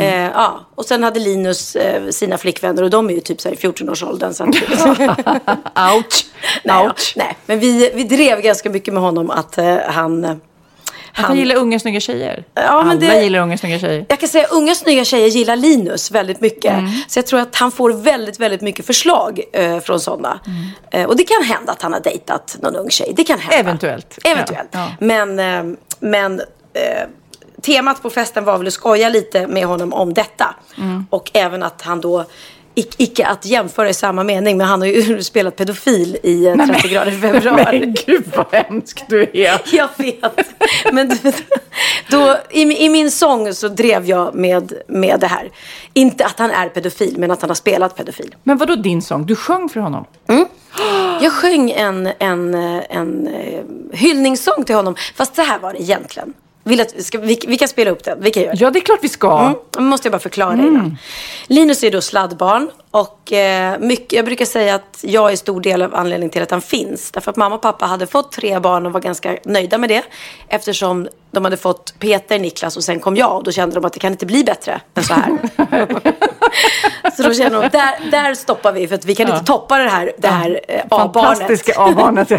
Eh, 0.00 0.14
ja, 0.14 0.60
och 0.74 0.84
sen 0.84 1.02
hade 1.02 1.20
Linus 1.20 1.76
eh, 1.76 2.08
sina 2.10 2.38
flickvänner 2.38 2.82
och 2.82 2.90
de 2.90 3.10
är 3.10 3.14
ju 3.14 3.20
typ 3.20 3.40
så 3.40 3.48
här 3.48 3.54
i 3.56 3.58
14-årsåldern. 3.58 4.34
Så 4.34 4.44
att- 4.44 4.48
Ouch. 5.96 6.26
nej. 6.64 6.86
Ouch. 6.86 7.12
nej, 7.16 7.36
men 7.46 7.58
vi, 7.58 7.90
vi 7.94 8.04
drev 8.04 8.40
ganska 8.40 8.70
mycket 8.70 8.94
med 8.94 9.02
honom 9.02 9.30
att 9.30 9.58
eh, 9.58 9.76
han... 9.86 10.40
eh, 11.16 11.24
Han 11.24 11.36
gillar 11.36 11.56
unga 11.56 11.78
snygga 11.78 12.00
tjejer. 12.00 12.44
Ja, 12.54 12.62
men 12.82 12.90
Alla 12.90 12.94
det- 13.14 13.22
gillar 13.22 13.38
unga 13.38 13.58
snygga 13.58 13.78
tjejer. 13.78 14.06
Jag 14.08 14.20
kan 14.20 14.28
säga 14.28 14.46
unga 14.46 14.74
snygga 14.74 15.04
tjejer 15.04 15.28
gillar 15.28 15.56
Linus 15.56 16.10
väldigt 16.10 16.40
mycket. 16.40 16.72
Mm. 16.72 16.90
Så 17.08 17.18
jag 17.18 17.26
tror 17.26 17.40
att 17.40 17.56
han 17.56 17.70
får 17.72 17.92
väldigt, 17.92 18.40
väldigt 18.40 18.60
mycket 18.60 18.86
förslag 18.86 19.40
eh, 19.52 19.78
från 19.80 20.00
sådana. 20.00 20.40
Mm. 20.46 20.66
Eh, 20.90 21.08
och 21.08 21.16
det 21.16 21.24
kan 21.24 21.42
hända 21.42 21.72
att 21.72 21.82
han 21.82 21.92
har 21.92 22.00
dejtat 22.00 22.56
någon 22.62 22.76
ung 22.76 22.90
tjej. 22.90 23.12
Det 23.16 23.24
kan 23.24 23.38
hända. 23.38 23.56
Eventuellt. 23.56 24.18
Eventuellt. 24.24 24.68
Ja, 24.72 24.78
ja. 25.00 25.06
Men, 25.06 25.38
eh, 25.38 25.76
men 26.00 26.40
eh, 26.72 27.08
temat 27.62 28.02
på 28.02 28.10
festen 28.10 28.44
var 28.44 28.58
väl 28.58 28.66
att 28.66 28.72
skoja 28.72 29.08
lite 29.08 29.46
med 29.46 29.64
honom 29.64 29.92
om 29.92 30.14
detta. 30.14 30.54
Mm. 30.78 31.06
Och 31.10 31.30
även 31.34 31.62
att 31.62 31.82
han 31.82 32.00
då 32.00 32.24
ic- 32.74 32.94
Icke 32.98 33.26
att 33.26 33.46
jämföra 33.46 33.88
i 33.88 33.94
samma 33.94 34.24
mening, 34.24 34.56
men 34.56 34.66
han 34.66 34.80
har 34.80 34.88
ju 34.88 35.22
spelat 35.22 35.56
pedofil 35.56 36.16
i 36.22 36.46
eh, 36.46 36.54
30 36.66 36.88
grader 36.88 37.12
i 37.12 37.16
februari. 37.20 37.80
Men 37.80 37.94
gud 38.06 38.24
vad 38.36 38.46
hemsk 38.52 39.04
du 39.08 39.22
är. 39.34 39.60
Jag 39.76 39.88
vet. 39.96 40.38
Men 40.92 41.08
du 41.08 41.32
då, 42.10 42.36
i, 42.50 42.62
i 42.84 42.88
min 42.88 43.10
sång 43.10 43.54
så 43.54 43.68
drev 43.68 44.06
jag 44.08 44.34
med, 44.34 44.72
med 44.88 45.20
det 45.20 45.26
här. 45.26 45.50
Inte 45.92 46.26
att 46.26 46.38
han 46.38 46.50
är 46.50 46.68
pedofil, 46.68 47.14
men 47.18 47.30
att 47.30 47.40
han 47.40 47.50
har 47.50 47.54
spelat 47.54 47.96
pedofil. 47.96 48.34
Men 48.42 48.58
vad 48.58 48.68
då 48.68 48.76
din 48.76 49.02
sång? 49.02 49.26
Du 49.26 49.36
sjöng 49.36 49.68
för 49.68 49.80
honom? 49.80 50.04
Jag 51.20 51.32
sjöng 51.32 51.70
en, 51.70 52.08
en, 52.18 52.54
eh, 52.54 52.82
en, 52.90 53.26
eh, 53.26 53.60
hyllningssång 53.92 54.64
till 54.64 54.74
honom. 54.74 54.94
Fast 55.14 55.36
så 55.36 55.42
här 55.42 55.58
var 55.58 55.72
det 55.72 55.82
egentligen. 55.82 56.32
Vill 56.64 56.80
att, 56.80 57.04
ska, 57.04 57.18
vi, 57.18 57.38
vi 57.46 57.58
kan 57.58 57.68
spela 57.68 57.90
upp 57.90 58.04
den. 58.04 58.20
Vi 58.20 58.30
kan 58.30 58.42
göra 58.42 58.54
det. 58.54 58.60
Ja, 58.60 58.70
det 58.70 58.78
är 58.78 58.80
klart 58.80 58.98
vi 59.02 59.08
ska. 59.08 59.54
Mm, 59.76 59.88
måste 59.88 60.06
jag 60.06 60.12
bara 60.12 60.18
förklara 60.18 60.52
innan. 60.52 60.98
Linus 61.46 61.84
är 61.84 61.90
då 61.90 62.00
sladdbarn 62.00 62.70
och 62.90 63.32
eh, 63.32 63.78
mycket, 63.78 64.12
jag 64.12 64.24
brukar 64.24 64.44
säga 64.44 64.74
att 64.74 64.98
jag 65.00 65.32
är 65.32 65.36
stor 65.36 65.60
del 65.60 65.82
av 65.82 65.94
anledningen 65.94 66.30
till 66.30 66.42
att 66.42 66.50
han 66.50 66.62
finns. 66.62 67.10
Därför 67.10 67.30
att 67.30 67.36
mamma 67.36 67.54
och 67.54 67.62
pappa 67.62 67.86
hade 67.86 68.06
fått 68.06 68.32
tre 68.32 68.58
barn 68.58 68.86
och 68.86 68.92
var 68.92 69.00
ganska 69.00 69.38
nöjda 69.44 69.78
med 69.78 69.88
det. 69.88 70.02
Eftersom 70.48 71.08
de 71.30 71.44
hade 71.44 71.56
fått 71.56 71.94
Peter, 71.98 72.38
Niklas 72.38 72.76
och 72.76 72.84
sen 72.84 73.00
kom 73.00 73.16
jag. 73.16 73.36
Och 73.36 73.44
då 73.44 73.52
kände 73.52 73.74
de 73.74 73.84
att 73.84 73.92
det 73.92 74.00
kan 74.00 74.12
inte 74.12 74.26
bli 74.26 74.44
bättre 74.44 74.80
än 74.94 75.04
så 75.04 75.14
här. 75.14 75.38
så 77.16 77.22
då 77.22 77.34
kände 77.34 77.60
de, 77.60 77.68
där, 77.68 78.10
där 78.10 78.34
stoppar 78.34 78.72
vi 78.72 78.88
för 78.88 78.94
att 78.94 79.04
vi 79.04 79.14
kan 79.14 79.28
inte 79.28 79.44
toppa 79.44 79.78
det 79.78 79.90
här, 79.90 80.12
det 80.18 80.28
här 80.28 80.60
eh, 80.68 80.82
A-barnet. 80.90 81.38
Fantastiska 81.38 81.72
A-barnet. 81.76 82.32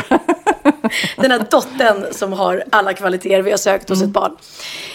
Den 1.15 1.31
här 1.31 1.45
dottern 1.51 2.05
som 2.11 2.33
har 2.33 2.63
alla 2.69 2.93
kvaliteter 2.93 3.41
vi 3.41 3.51
har 3.51 3.57
sökt 3.57 3.89
hos 3.89 4.01
ett 4.01 4.09
barn. 4.09 4.37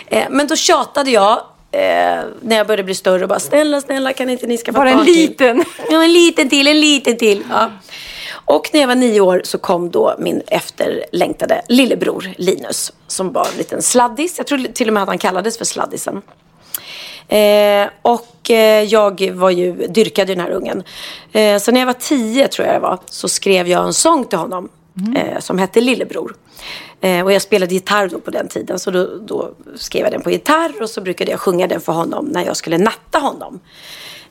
Eh, 0.06 0.24
men 0.30 0.46
då 0.46 0.56
tjatade 0.56 1.10
jag 1.10 1.32
eh, 1.70 2.20
när 2.40 2.56
jag 2.56 2.66
började 2.66 2.82
bli 2.82 2.94
större 2.94 3.22
och 3.22 3.28
bara 3.28 3.40
snälla, 3.40 3.80
snälla 3.80 4.12
kan 4.12 4.30
inte 4.30 4.46
ni 4.46 4.58
skaffa 4.58 4.78
Bara 4.78 4.90
en 4.90 4.96
barn 4.96 5.06
till?" 5.06 5.14
liten. 5.14 5.64
Ja, 5.90 6.04
en 6.04 6.12
liten 6.12 6.48
till, 6.48 6.68
en 6.68 6.80
liten 6.80 7.16
till. 7.16 7.44
Ja. 7.50 7.70
Och 8.44 8.70
när 8.72 8.80
jag 8.80 8.88
var 8.88 8.94
nio 8.94 9.20
år 9.20 9.42
så 9.44 9.58
kom 9.58 9.90
då 9.90 10.14
min 10.18 10.42
efterlängtade 10.46 11.62
lillebror 11.68 12.34
Linus. 12.36 12.92
Som 13.06 13.32
var 13.32 13.46
en 13.52 13.58
liten 13.58 13.82
sladdis. 13.82 14.38
Jag 14.38 14.46
tror 14.46 14.58
till 14.58 14.88
och 14.88 14.94
med 14.94 15.02
att 15.02 15.08
han 15.08 15.18
kallades 15.18 15.58
för 15.58 15.64
sladdisen. 15.64 16.22
Eh, 17.28 17.88
och 18.02 18.50
eh, 18.50 18.82
jag 18.82 19.30
var 19.30 19.50
ju, 19.50 19.72
dyrkade 19.72 20.34
den 20.34 20.44
här 20.44 20.50
ungen. 20.50 20.82
Eh, 21.32 21.58
så 21.58 21.72
när 21.72 21.80
jag 21.80 21.86
var 21.86 21.92
tio 21.92 22.48
tror 22.48 22.66
jag 22.66 22.76
det 22.76 22.80
var, 22.80 22.98
så 23.06 23.28
skrev 23.28 23.68
jag 23.68 23.86
en 23.86 23.94
sång 23.94 24.24
till 24.24 24.38
honom. 24.38 24.68
Eh, 25.16 25.40
som 25.40 25.58
hette 25.58 25.80
Lillebror. 25.80 26.34
Eh, 27.00 27.24
och 27.24 27.32
jag 27.32 27.42
spelade 27.42 27.74
gitarr 27.74 28.08
då 28.08 28.20
på 28.20 28.30
den 28.30 28.48
tiden. 28.48 28.78
Så 28.78 28.90
då, 28.90 29.18
då 29.26 29.50
skrev 29.76 30.02
jag 30.02 30.12
den 30.12 30.22
på 30.22 30.30
gitarr 30.30 30.82
och 30.82 30.90
så 30.90 31.00
brukade 31.00 31.30
jag 31.30 31.40
sjunga 31.40 31.66
den 31.66 31.80
för 31.80 31.92
honom 31.92 32.26
när 32.26 32.44
jag 32.44 32.56
skulle 32.56 32.78
natta 32.78 33.18
honom. 33.18 33.60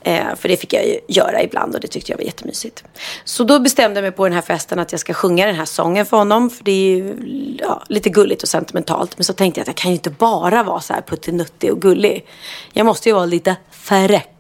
Eh, 0.01 0.36
för 0.36 0.50
det 0.50 0.58
fick 0.58 0.74
jag 0.74 0.88
ju 0.88 1.00
göra 1.08 1.44
ibland 1.44 1.75
och 1.75 1.82
det 1.82 1.88
tyckte 1.88 2.12
jag 2.12 2.18
var 2.18 2.25
jättemysigt. 2.25 2.84
Så 3.24 3.44
då 3.44 3.60
bestämde 3.60 3.98
jag 3.98 4.04
mig 4.04 4.12
på 4.12 4.24
den 4.24 4.34
här 4.34 4.42
festen 4.42 4.80
att 4.80 4.92
jag 4.92 5.01
ska 5.01 5.13
sjunga 5.13 5.46
den 5.46 5.56
här 5.56 5.66
sången 5.66 6.06
för 6.06 6.18
honom. 6.18 6.50
För 6.50 6.63
det 6.63 6.72
är 6.72 6.96
ju 6.96 7.16
ja, 7.60 7.84
lite 7.88 8.10
gulligt 8.10 8.44
och 8.44 8.50
sentimentalt. 8.50 9.18
Men 9.18 9.25
så 9.25 9.34
tänkte 9.34 9.60
jag 9.60 9.63
att 9.63 9.68
jag 9.68 9.75
kan 9.75 9.92
ju 9.92 9.96
inte 9.96 10.10
bara 10.10 10.63
vara 10.63 10.80
så 10.80 10.94
här 10.94 11.01
puttinuttig 11.01 11.72
och 11.72 11.82
gullig. 11.82 12.25
Jag 12.74 12.86
måste 12.86 13.10
ju 13.10 13.16
vara 13.16 13.25
lite 13.25 13.56
fräck. 13.72 14.36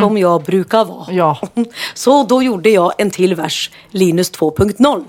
Som 0.00 0.18
jag 0.18 0.42
brukar 0.42 0.84
vara. 0.84 1.12
Ja. 1.12 1.38
Så 1.94 2.24
då 2.24 2.42
gjorde 2.42 2.70
jag 2.70 2.92
en 2.98 3.10
till 3.10 3.34
vers, 3.34 3.70
Linus 3.90 4.32
2.0. 4.32 5.04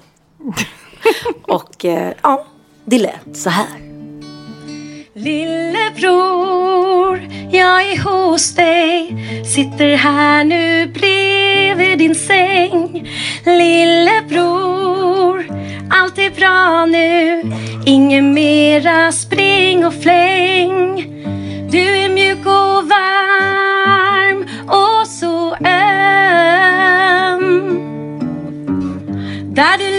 och 1.41 1.85
eh, 1.85 2.13
ja, 2.21 2.45
det 2.85 2.99
lät 2.99 3.37
så 3.37 3.49
här. 3.49 3.93
Lillebror, 5.15 7.21
jag 7.51 7.91
är 7.91 8.03
hos 8.03 8.55
dig. 8.55 9.15
Sitter 9.45 9.95
här 9.95 10.43
nu 10.43 10.87
bredvid 10.87 11.97
din 11.97 12.15
säng. 12.15 13.09
Lillebror, 13.45 15.45
allt 15.89 16.17
är 16.17 16.29
bra 16.29 16.85
nu. 16.85 17.43
Ingen 17.85 18.33
mera 18.33 19.11
spring 19.11 19.85
och 19.85 19.93
fläng. 19.93 20.95
Du 21.71 21.79
är 21.79 22.09
mjuk 22.09 22.45
och 22.45 22.89
varm 22.89 24.47
och 24.67 25.07
så 25.07 25.55
öm. 25.55 25.73
Där 29.55 29.77
du 29.77 29.92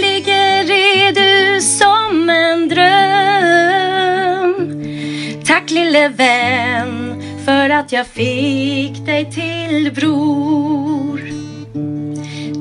Tack 5.95 6.01
lille 6.01 6.17
vän 6.17 7.23
för 7.45 7.71
att 7.71 7.93
jag 7.93 8.07
fick 8.07 9.07
dig 9.07 9.31
till 9.31 9.93
bror. 9.95 11.21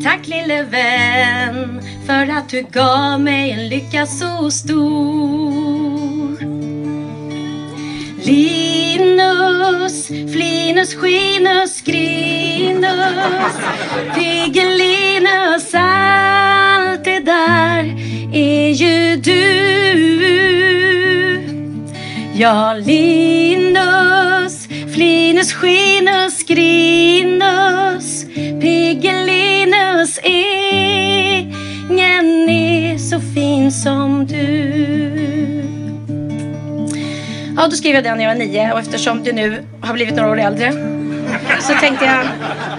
Tack 0.03 0.27
lille 0.27 0.63
vän 0.63 1.81
för 2.05 2.31
att 2.31 2.49
du 2.49 2.61
gav 2.71 3.19
mig 3.21 3.51
en 3.51 3.69
lycka 3.69 4.05
så 4.05 4.51
stor. 4.51 6.37
Linus, 8.25 10.07
Flinus, 10.07 10.95
Skinus, 10.95 11.81
Grinus 11.81 12.87
Piggelinus, 14.15 15.73
allt 15.73 17.03
det 17.03 17.19
där 17.19 17.95
är 18.33 18.69
ju 18.69 19.15
du. 19.15 20.72
Ja, 22.35 22.73
Linus, 22.73 24.67
Flinus, 24.93 25.53
Skinus, 25.53 26.43
Grinus 26.43 28.25
Piggelinus, 28.61 30.19
ingen 30.23 30.89
är 32.49 32.97
så 32.97 33.19
fin 33.35 33.71
som 33.71 34.25
du 34.25 34.73
Ja, 37.57 37.67
då 37.67 37.75
skrev 37.75 37.95
jag 37.95 38.03
den 38.03 38.17
när 38.17 38.25
jag 38.25 38.31
var 38.35 38.39
nio 38.39 38.73
och 38.73 38.79
eftersom 38.79 39.23
du 39.23 39.33
nu 39.33 39.63
har 39.81 39.93
blivit 39.93 40.15
några 40.15 40.29
år 40.29 40.39
äldre 40.39 40.71
så 41.61 41.73
tänkte 41.73 42.05
jag 42.05 42.25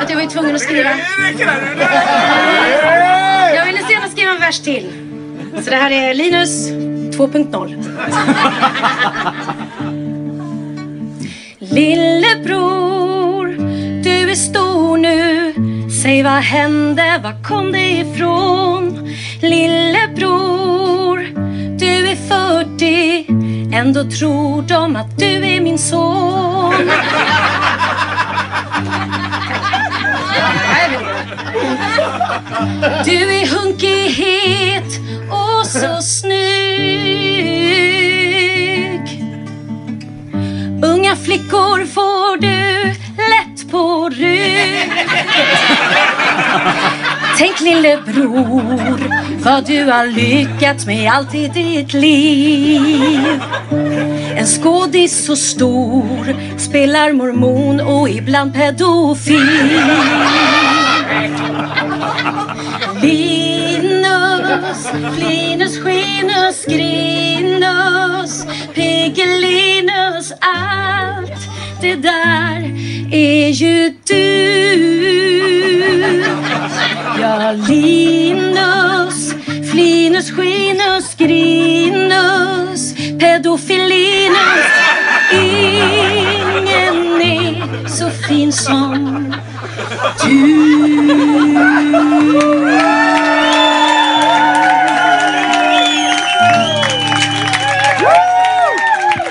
att 0.01 0.11
jag 0.11 0.17
var 0.17 0.23
ju 0.23 0.29
tvungen 0.29 0.55
att 0.55 0.61
skriva. 0.61 0.91
Jag 3.55 3.67
ville 3.67 3.79
gärna 3.91 4.09
skriva 4.09 4.31
en 4.31 4.41
vers 4.41 4.61
till. 4.61 4.93
Så 5.63 5.71
det 5.71 5.77
här 5.77 5.91
är 5.91 6.15
Linus 6.15 6.71
2.0. 7.19 7.85
Lillebror, 11.59 13.47
du 14.03 14.31
är 14.31 14.35
stor 14.35 14.97
nu. 14.97 15.55
Säg 16.03 16.23
vad 16.23 16.33
hände, 16.33 17.21
var 17.23 17.43
kom 17.43 17.73
det 17.73 17.91
ifrån? 17.91 19.09
Lillebror, 19.41 21.19
du 21.79 22.09
är 22.09 22.17
40. 22.17 23.27
Ändå 23.75 24.05
tror 24.05 24.63
de 24.63 24.97
att 24.97 25.19
du 25.19 25.47
är 25.47 25.61
min 25.61 25.79
son. 25.79 26.75
Du 33.05 33.35
är 33.35 33.47
hunkig, 33.47 34.11
het 34.11 35.01
och 35.31 35.67
så 35.67 36.03
snygg. 36.03 36.54
Tänk 47.39 47.61
lillebror 47.61 48.99
vad 49.45 49.67
du 49.67 49.85
har 49.85 50.07
lyckats 50.07 50.87
med 50.87 51.13
allt 51.13 51.35
i 51.35 51.49
ditt 51.49 51.93
liv. 51.93 53.41
En 54.37 54.47
skådis 54.47 55.27
så 55.27 55.37
stor 55.37 56.37
spelar 56.59 57.13
mormon 57.13 57.81
och 57.81 58.09
ibland 58.09 58.55
pedofil. 58.55 59.81
Linus, 63.03 64.87
Flinus, 65.17 65.79
Skinus, 65.79 66.65
Grinus, 66.67 68.47
Piggelinus, 68.75 70.33
allt 70.41 71.49
det 71.81 71.95
där 71.95 72.75
är 73.13 73.49
ju 73.49 73.95
du. 74.07 74.55
Ja, 77.21 77.53
Linus, 77.53 79.35
Flinus, 79.71 80.31
Skinus, 80.31 81.15
Grinus, 81.17 82.95
Pedofilinus, 83.19 84.67
ingen 85.33 86.69
är 87.21 87.89
så 87.89 88.11
fin 88.11 88.53
som 88.53 88.95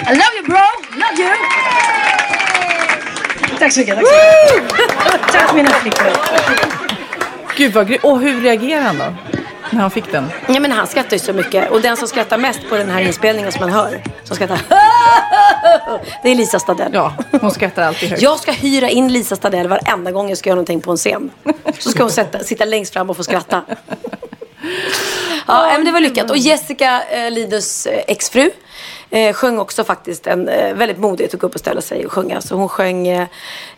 I 0.06 0.16
love 0.16 0.36
you 0.36 0.44
bro, 0.46 0.68
love 0.96 1.18
you! 1.18 1.36
Tack 3.60 3.72
så 3.74 3.80
mycket, 3.80 3.96
tack 3.96 4.08
så 4.08 4.14
mycket. 4.56 5.32
Tack 5.32 5.54
mina 5.56 5.70
flickor. 5.70 6.83
Gud 7.58 7.74
vad 7.74 7.88
grymt. 7.88 8.04
Och 8.04 8.20
hur 8.20 8.42
reagerade 8.42 8.86
han 8.86 8.98
då? 8.98 9.14
När 9.70 9.82
han 9.82 9.92
fick 9.92 10.12
den? 10.12 10.30
Ja, 10.48 10.60
men 10.60 10.72
han 10.72 10.88
skrattar 10.88 11.14
ju 11.14 11.20
så 11.20 11.34
mycket. 11.34 11.72
Och 11.72 11.82
den 11.82 11.98
som 11.98 12.08
skrattar 12.08 12.38
mest 12.38 12.70
på 12.70 12.78
den 12.78 12.90
här 12.90 13.02
inspelningen 13.02 13.52
som 13.52 13.62
man 13.62 13.70
hör, 13.70 14.04
som 14.24 14.36
skrattar 14.36 14.60
det 16.24 16.32
är 16.32 16.36
Lisa 16.36 16.60
Stadell. 16.60 16.92
Ja, 16.94 17.14
hon 17.42 17.52
skrattar 17.52 17.84
alltid 17.84 18.10
högt. 18.10 18.22
Jag 18.22 18.40
ska 18.40 18.52
hyra 18.52 18.90
in 18.90 19.14
Lisa 19.14 19.36
Stadell 19.36 19.68
varenda 19.68 20.12
gång 20.12 20.30
jag 20.30 20.38
ska 20.38 20.50
göra 20.50 20.56
någonting 20.56 20.82
på 20.82 20.92
en 20.92 20.98
scen. 20.98 21.32
Så 21.80 21.90
ska 21.90 22.04
hon 22.04 22.12
sätta, 22.12 22.40
sitta 22.40 22.66
längst 22.66 22.94
fram 22.94 23.10
och 23.10 23.18
få 23.18 23.24
skratta. 23.24 23.62
Ja, 25.48 25.68
men 25.72 25.86
det 25.86 25.92
var 25.92 26.00
lyckat. 26.00 26.32
Och 26.32 26.38
Jessica 26.38 27.04
eh, 27.10 27.32
Lidus 27.32 27.86
eh, 27.86 28.04
exfru 28.08 28.52
eh, 29.14 29.34
sjöng 29.34 29.60
också 29.60 29.84
faktiskt 29.84 30.28
en 30.28 30.50
eh, 30.50 30.74
väldigt 30.74 30.98
modigt 31.00 31.34
att 31.34 31.40
gå 31.40 31.48
upp 31.48 31.54
och 31.54 31.60
ställa 31.60 31.82
sig 31.82 32.06
och 32.06 32.12
sjunga. 32.12 32.42
Så 32.42 32.56
hon 32.56 32.70
sjöng, 32.70 33.08
eh, 33.08 33.28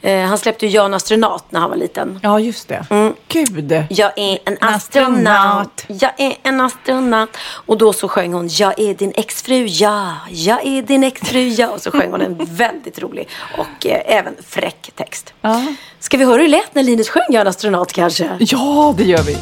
eh, 0.02 0.26
han 0.26 0.38
släppte 0.38 0.66
ju 0.66 0.72
Jan 0.72 0.94
astronaut 0.94 1.44
när 1.50 1.60
han 1.60 1.70
var 1.70 1.78
liten. 1.78 2.20
Ja, 2.24 2.40
just 2.40 2.68
det. 2.68 2.86
Gud. 3.28 3.84
Jag 3.90 4.12
är 4.16 4.40
en 4.46 4.58
astronaut, 4.62 4.78
astronaut. 5.28 5.86
jag 5.88 6.12
är 6.18 6.36
en 6.44 6.62
astronaut. 6.62 7.30
Och 7.66 7.78
då 7.78 7.94
så 7.94 8.08
sjöng 8.08 8.34
hon, 8.34 8.48
jag 8.52 8.80
är 8.80 8.94
din 8.94 9.14
exfru, 9.16 9.66
ja, 9.66 10.14
jag 10.30 10.66
är 10.66 10.82
din 10.82 11.04
exfru, 11.04 11.48
ja. 11.48 11.70
Och 11.70 11.82
så 11.82 11.92
sjöng 11.92 12.12
hon 12.12 12.22
en 12.22 12.38
väldigt 12.50 13.00
rolig 13.00 13.30
och 13.58 13.86
eh, 13.86 14.02
även 14.06 14.34
fräck 14.48 14.92
text. 14.96 15.34
Ja. 15.42 15.66
Ska 16.00 16.18
vi 16.18 16.26
höra 16.26 16.36
hur 16.38 16.44
det 16.44 16.48
lät 16.48 16.76
när 16.76 16.84
Linus 16.84 17.10
sjöng 17.10 17.24
Jag 17.30 17.36
är 17.36 17.42
en 17.42 17.48
astronaut 17.48 17.94
kanske? 17.94 18.38
ja, 18.40 18.94
det 18.98 19.04
gör 19.04 19.24
vi. 19.24 19.38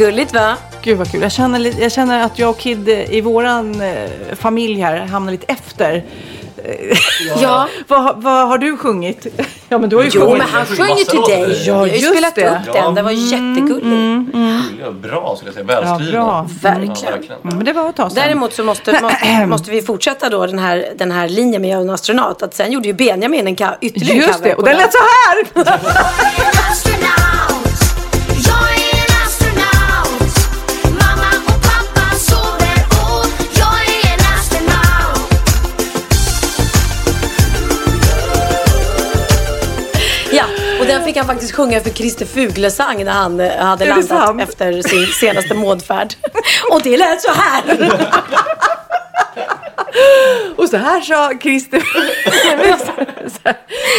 Gulligt 0.00 0.34
va? 0.34 0.56
Gud 0.82 0.98
vad 0.98 1.10
kul. 1.12 1.22
Jag 1.22 1.32
känner, 1.32 1.80
jag 1.80 1.92
känner 1.92 2.22
att 2.24 2.38
jag 2.38 2.50
och 2.50 2.58
Kid 2.58 2.88
eh, 2.88 3.12
i 3.14 3.20
våran 3.20 3.80
eh, 3.80 4.08
familj 4.36 4.80
här 4.80 4.96
hamnar 5.06 5.32
lite 5.32 5.46
efter. 5.52 6.04
Ja. 7.42 7.68
Vad, 7.88 8.22
vad 8.22 8.48
har 8.48 8.58
du 8.58 8.76
sjungit? 8.76 9.26
Ja, 9.68 9.78
men 9.78 9.90
du 9.90 9.96
har 9.96 10.02
ju 10.02 10.10
Jo, 10.12 10.20
sjungit. 10.20 10.38
men 10.38 10.46
han 10.48 10.66
sjöng 10.66 10.96
ju 10.98 11.04
till 11.04 11.20
dig. 11.20 11.40
Ja, 11.50 11.56
jag 11.66 11.74
har 11.74 11.86
ju 11.86 11.92
just 11.92 12.10
spelat 12.12 12.34
det. 12.34 12.48
upp 12.66 12.72
den. 12.74 12.94
Den 12.94 13.04
var 13.04 13.12
jättegullig. 13.12 14.26
Ja, 14.84 14.90
bra 14.90 15.36
skulle 15.36 15.52
jag 15.56 15.66
säga. 15.66 15.66
Ja, 15.68 15.80
Välskriven. 15.80 16.12
bra. 16.12 16.46
Verkligen. 16.62 16.94
Ja, 17.04 17.10
verkligen. 17.10 17.40
Mm, 17.42 17.56
men 17.56 17.64
det 17.64 17.72
var 17.72 17.88
ett 17.88 17.96
tag 17.96 18.12
sedan. 18.12 18.22
Däremot 18.24 18.52
så 18.54 18.64
måste, 18.64 19.00
måste, 19.02 19.46
måste 19.48 19.70
vi 19.70 19.82
fortsätta 19.82 20.28
då 20.28 20.46
den 20.46 20.58
här, 20.58 20.86
den 20.96 21.10
här 21.12 21.28
linjen 21.28 21.62
med 21.62 21.70
Jag 21.70 21.78
är 21.78 21.82
en 21.84 21.90
astronaut. 21.90 22.42
Att 22.42 22.54
sen 22.54 22.72
gjorde 22.72 22.88
ju 22.88 22.94
Benjamin 22.94 23.46
en 23.46 23.56
ka- 23.56 23.76
ytterligare 23.80 24.18
Just 24.18 24.32
cover 24.32 24.48
det, 24.48 24.54
på 24.54 24.60
och 24.60 24.66
den 24.68 24.76
lät 24.76 24.92
så 24.92 24.98
här! 24.98 25.64
fick 41.10 41.16
han 41.16 41.26
faktiskt 41.26 41.54
sjunga 41.54 41.80
för 41.80 41.90
Christer 41.90 42.26
Fuglesang 42.26 43.04
när 43.04 43.12
han 43.12 43.40
eh, 43.40 43.56
hade 43.56 43.84
landat 43.84 44.08
sant? 44.08 44.40
efter 44.40 44.82
sin 44.82 45.06
senaste 45.06 45.54
månfärd. 45.54 46.14
Och 46.70 46.82
det 46.82 46.96
lät 46.96 47.22
så 47.22 47.32
här. 47.32 47.62
Och 50.56 50.68
så 50.68 50.76
här 50.76 51.00
sa 51.00 51.32
Christer... 51.40 51.82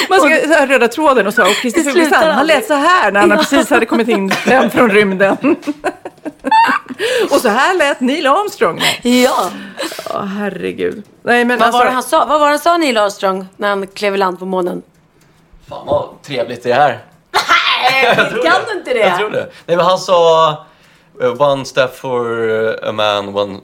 Man 0.09 0.19
ska 0.19 0.47
så 0.47 0.53
här, 0.53 0.67
röda 0.67 0.87
tråden 0.87 1.27
och 1.27 1.33
så. 1.33 1.41
Och 1.41 1.53
Christer 1.61 1.81
Fuglesang, 1.81 2.23
han 2.23 2.47
lät 2.47 2.67
så 2.67 2.73
här 2.73 3.11
när 3.11 3.19
han 3.19 3.37
precis 3.37 3.69
hade 3.69 3.85
kommit 3.85 4.07
in 4.07 4.29
hem 4.29 4.69
från 4.69 4.89
rymden. 4.89 5.37
och 7.31 7.41
så 7.41 7.49
här 7.49 7.77
lät 7.77 7.99
Neil 7.99 8.27
Armstrong. 8.27 8.81
Ja. 9.01 9.49
Åh, 10.09 10.25
herregud. 10.25 11.03
Nej, 11.23 11.45
men 11.45 11.59
Vad 11.59 11.67
alltså, 11.67 11.83
var 11.83 11.91
han 11.91 12.03
sa? 12.03 12.25
Vad 12.25 12.39
var 12.39 12.47
det 12.47 12.53
han 12.53 12.59
sa 12.59 12.77
Neil 12.77 12.97
Armstrong 12.97 13.47
när 13.57 13.69
han 13.69 13.87
klev 13.87 14.15
i 14.15 14.17
land 14.17 14.39
på 14.39 14.45
månen? 14.45 14.81
Fan 15.71 15.85
vad 15.85 16.21
trevligt 16.23 16.63
det 16.63 16.71
är 16.71 16.75
här. 16.75 17.05
Nej, 17.31 18.15
kan 18.43 18.61
du 18.67 18.77
inte 18.77 18.93
det? 18.93 18.99
Jag 18.99 19.17
tror 19.17 19.29
det. 19.29 19.51
Nej 19.65 19.77
men 19.77 19.85
han 19.85 19.99
sa 19.99 20.65
uh, 21.21 21.41
one 21.41 21.65
step 21.65 21.95
for 21.95 22.25
a 22.83 22.91
man, 22.91 23.35
one 23.35 23.59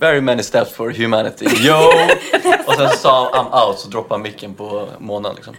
very 0.00 0.20
many 0.20 0.42
steps 0.42 0.74
for 0.74 0.90
humanity. 0.90 1.46
Yo! 1.66 1.76
Och 2.66 2.74
sen 2.74 2.90
sa 2.90 3.30
han 3.32 3.46
I'm 3.46 3.66
out 3.66 3.78
så 3.78 3.88
droppade 3.88 4.14
han 4.14 4.22
micken 4.22 4.54
på 4.54 4.88
månen 4.98 5.34
liksom. 5.34 5.56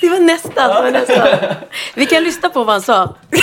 Det 0.00 0.08
var 0.08 0.18
nästan. 0.18 0.68
Det 0.68 0.82
var 0.82 0.90
nästan. 0.90 1.54
Vi 1.94 2.06
kan 2.06 2.24
lyssna 2.24 2.48
på 2.48 2.64
vad 2.64 2.74
han 2.74 2.82
sa. 2.82 3.14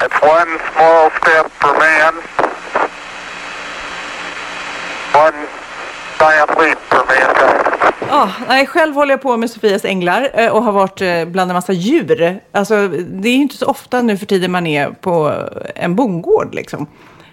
It's 0.00 0.22
one 0.22 0.58
small 0.72 1.10
step 1.20 1.50
for 1.60 1.72
man, 1.74 2.22
one 5.14 5.46
giant 6.18 6.50
leap 6.58 6.78
for 6.78 7.04
mankind. 7.06 7.68
Ja, 8.10 8.22
ah, 8.22 8.32
nej, 8.48 8.66
själv 8.66 8.94
håller 8.94 9.12
jag 9.12 9.22
på 9.22 9.36
med 9.36 9.50
Sofias 9.50 9.84
änglar 9.84 10.30
eh, 10.34 10.50
och 10.50 10.62
har 10.62 10.72
varit 10.72 11.00
eh, 11.00 11.24
bland 11.24 11.50
en 11.50 11.54
massa 11.54 11.72
djur. 11.72 12.40
Alltså, 12.52 12.88
det 12.88 13.28
är 13.28 13.32
ju 13.32 13.42
inte 13.42 13.56
så 13.56 13.66
ofta 13.66 14.02
nu 14.02 14.16
för 14.16 14.26
tiden 14.26 14.52
man 14.52 14.66
är 14.66 14.90
på 14.90 15.32
en 15.74 15.96
bondgård 15.96 16.54
liksom. 16.54 16.86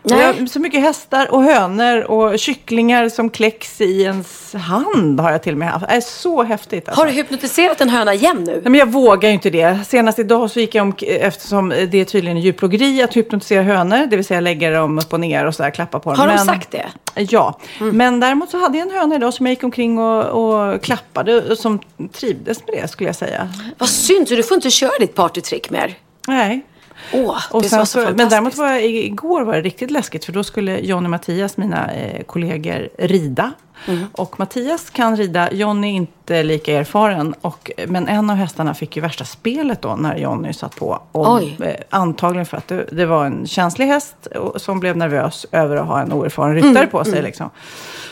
Nej. 0.05 0.35
Jag 0.39 0.50
så 0.50 0.59
mycket 0.59 0.81
hästar 0.81 1.31
och 1.33 1.43
hönor 1.43 2.03
och 2.03 2.39
kycklingar 2.39 3.09
som 3.09 3.29
kläcks 3.29 3.81
i 3.81 4.01
ens 4.01 4.53
hand 4.53 5.19
har 5.19 5.31
jag 5.31 5.43
till 5.43 5.51
och 5.53 5.57
med 5.57 5.69
haft. 5.69 5.88
Det 5.88 5.93
är 5.95 6.01
så 6.01 6.43
häftigt. 6.43 6.88
Alltså. 6.88 7.01
Har 7.01 7.07
du 7.07 7.13
hypnotiserat 7.13 7.81
en 7.81 7.89
höna 7.89 8.13
igen 8.13 8.43
nu? 8.43 8.51
Nej, 8.51 8.62
men 8.63 8.75
jag 8.75 8.91
vågar 8.91 9.29
ju 9.29 9.33
inte 9.35 9.50
det. 9.50 9.79
Senast 9.88 10.19
idag 10.19 10.51
så 10.51 10.59
gick 10.59 10.75
jag 10.75 10.83
om, 10.83 10.93
eftersom 11.07 11.69
det 11.69 11.95
är 11.95 12.05
tydligen 12.05 12.38
djurplågeri 12.39 13.01
att 13.03 13.13
hypnotisera 13.15 13.63
hönor, 13.63 14.05
det 14.05 14.15
vill 14.15 14.25
säga 14.25 14.39
lägga 14.39 14.71
dem 14.71 15.00
upp 15.00 15.13
och 15.13 15.19
ner 15.19 15.45
och 15.45 15.55
så 15.55 15.63
där, 15.63 15.69
klappa 15.71 16.00
på 16.00 16.09
dem. 16.09 16.19
Har 16.19 16.27
de 16.27 16.33
Men- 16.35 16.45
sagt 16.45 16.71
det? 16.71 16.85
Ja, 17.15 17.59
men 17.79 18.19
däremot 18.19 18.50
så 18.50 18.57
hade 18.57 18.77
jag 18.77 18.88
en 18.88 18.93
höna 18.93 19.15
idag 19.15 19.33
som 19.33 19.45
jag 19.45 19.51
gick 19.51 19.63
omkring 19.63 20.00
och, 20.00 20.24
och 20.25 20.81
klappade 20.81 21.51
och 21.51 21.57
som 21.57 21.79
trivdes 22.13 22.59
med 22.67 22.81
det 22.81 22.88
skulle 22.88 23.09
jag 23.09 23.15
säga. 23.15 23.50
Vad 23.77 23.89
synd, 23.89 24.27
så 24.27 24.35
du 24.35 24.43
får 24.43 24.55
inte 24.55 24.69
köra 24.71 24.91
ditt 25.00 25.15
partytrick 25.15 25.69
mer. 25.69 25.93
Nej. 26.27 26.65
Åh, 27.13 27.38
Och 27.51 27.62
det 27.62 27.71
var 27.71 27.85
så 27.85 27.85
så, 27.85 28.13
men 28.15 28.29
däremot 28.29 28.55
var 28.55 28.67
jag, 28.67 28.85
igår 28.85 29.41
var 29.41 29.53
det 29.53 29.62
riktigt 29.62 29.91
läskigt 29.91 30.25
för 30.25 30.33
då 30.33 30.43
skulle 30.43 30.79
Johnny 30.79 31.05
och 31.07 31.12
Mattias, 31.12 31.57
mina 31.57 31.93
eh, 31.93 32.24
kollegor, 32.24 32.89
rida. 32.97 33.51
Mm. 33.88 34.05
Och 34.12 34.39
Mattias 34.39 34.89
kan 34.89 35.15
rida, 35.17 35.51
Johnny 35.51 35.88
är 35.91 35.94
inte 35.96 36.44
lika 36.44 36.79
erfaren. 36.79 37.36
Och, 37.41 37.72
men 37.88 38.08
en 38.08 38.29
av 38.29 38.36
hästarna 38.36 38.74
fick 38.74 38.96
ju 38.96 39.01
värsta 39.01 39.25
spelet 39.25 39.82
då 39.82 39.96
när 39.96 40.15
Johnny 40.17 40.53
satt 40.53 40.75
på. 40.75 41.01
Och, 41.12 41.41
eh, 41.62 41.75
antagligen 41.89 42.46
för 42.46 42.58
att 42.58 42.67
det, 42.67 42.86
det 42.91 43.05
var 43.05 43.25
en 43.25 43.48
känslig 43.48 43.86
häst 43.88 44.15
och, 44.25 44.62
som 44.62 44.79
blev 44.79 44.98
nervös 44.98 45.46
över 45.51 45.75
att 45.75 45.88
ha 45.88 46.01
en 46.01 46.13
oerfaren 46.13 46.55
ryttare 46.55 46.72
Mm, 46.77 46.89
på 46.89 47.03
sig. 47.03 47.13
mm. 47.13 47.25
Liksom. 47.25 47.50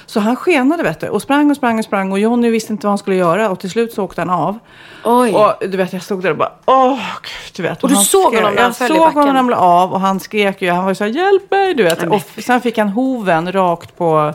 Så 0.05 0.19
han 0.19 0.35
skenade 0.35 0.83
vet 0.83 0.99
du, 0.99 1.07
och 1.09 1.21
sprang 1.21 1.49
och 1.51 1.57
sprang 1.57 1.79
och 1.79 1.85
sprang 1.85 2.11
och 2.11 2.19
Johnny 2.19 2.49
visste 2.49 2.73
inte 2.73 2.87
vad 2.87 2.91
han 2.91 2.97
skulle 2.97 3.15
göra 3.15 3.49
och 3.49 3.59
till 3.59 3.69
slut 3.69 3.93
så 3.93 4.03
åkte 4.03 4.21
han 4.21 4.29
av. 4.29 4.59
Oj. 5.03 5.33
Och 5.33 5.53
du 5.69 5.77
vet, 5.77 5.93
jag 5.93 6.01
stod 6.01 6.23
där 6.23 6.31
och 6.31 6.37
bara, 6.37 6.51
åh, 6.65 6.99
gud, 7.21 7.53
du 7.55 7.63
vet. 7.63 7.83
Och 7.83 7.89
du 7.89 7.95
han 7.95 8.03
såg 8.03 8.33
skrek- 8.33 8.37
honom 8.37 8.53
när 8.55 8.61
han 8.61 8.69
Jag 8.69 8.75
föll 8.77 8.85
i 8.85 8.89
såg 8.89 8.97
honom 8.99 9.13
backen? 9.15 9.35
ramla 9.35 9.57
av 9.57 9.93
och 9.93 9.99
han 9.99 10.19
skrek 10.19 10.61
ju, 10.61 10.69
han 10.71 10.83
var 10.83 10.91
ju 10.91 10.95
så 10.95 11.03
här, 11.03 11.11
hjälp 11.11 11.51
mig, 11.51 11.73
du 11.73 11.83
vet. 11.83 12.03
Och 12.03 12.21
sen 12.43 12.61
fick 12.61 12.77
han 12.77 12.89
hoven 12.89 13.51
rakt 13.51 13.97
på 13.97 14.33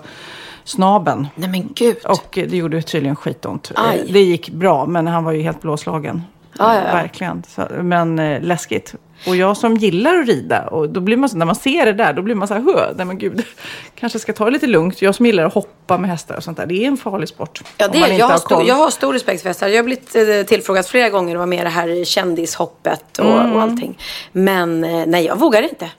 snaben. 0.69 1.27
Nej 1.35 1.49
men 1.49 1.69
gud. 1.75 1.97
Och 2.05 2.29
det 2.49 2.57
gjorde 2.57 2.83
tydligen 2.83 3.17
skitont. 3.17 3.73
Aj. 3.77 3.99
Eh, 4.07 4.13
Det 4.13 4.21
gick 4.23 4.51
bra, 4.51 4.87
men 4.87 5.07
han 5.07 5.25
var 5.25 5.33
ju 5.33 5.43
helt 5.43 5.61
blåslagen. 5.63 6.23
Ja, 6.59 6.75
ja, 6.75 6.81
ja. 6.87 6.93
Verkligen. 6.95 7.43
Så, 7.49 7.69
men 7.83 8.19
eh, 8.19 8.43
läskigt. 8.43 8.95
Och 9.27 9.37
jag 9.37 9.57
som 9.57 9.77
gillar 9.77 10.19
att 10.19 10.27
rida, 10.27 10.63
och 10.67 10.89
då 10.89 11.01
blir 11.01 11.17
man 11.17 11.29
så, 11.29 11.37
när 11.37 11.47
man 11.47 11.55
ser 11.55 11.87
det 11.87 11.93
där, 11.93 12.12
då 12.12 12.23
blir 12.23 12.35
man 12.35 12.49
så 12.49 12.55
här, 12.55 12.61
"Hö, 12.61 12.92
nej 12.97 13.07
men 13.07 13.19
gud, 13.19 13.42
kanske 13.95 14.19
ska 14.19 14.33
ta 14.33 14.45
det 14.45 14.51
lite 14.51 14.66
lugnt. 14.66 15.03
Jag 15.03 15.14
som 15.14 15.27
gillar 15.27 15.45
att 15.45 15.55
hoppa 15.55 15.99
med 15.99 16.11
hästar 16.11 16.37
och 16.37 16.45
sånt 16.45 16.57
där, 16.57 16.66
det 16.66 16.85
är 16.85 16.88
en 16.88 16.97
farlig 16.97 17.29
sport. 17.29 17.62
Ja, 17.77 17.88
det, 17.88 17.99
jag, 17.99 18.27
har 18.27 18.31
har 18.33 18.38
stor, 18.38 18.64
jag 18.69 18.75
har 18.75 18.90
stor 18.90 19.12
respekt 19.12 19.42
för 19.42 19.49
hästar. 19.49 19.69
Jag 19.69 19.77
har 19.77 19.85
blivit 19.85 20.16
eh, 20.16 20.47
tillfrågad 20.47 20.87
flera 20.87 21.09
gånger 21.11 21.35
att 21.35 21.38
vara 21.38 21.47
med 21.47 21.61
i 21.61 21.62
det 21.62 21.69
här 21.69 22.05
kändishoppet 22.05 23.19
och, 23.19 23.25
Mm. 23.25 23.53
och 23.53 23.62
allting. 23.62 23.99
Men 24.33 24.85
eh, 24.85 25.07
nej, 25.07 25.25
jag 25.25 25.38
vågar 25.38 25.62
inte. 25.62 25.90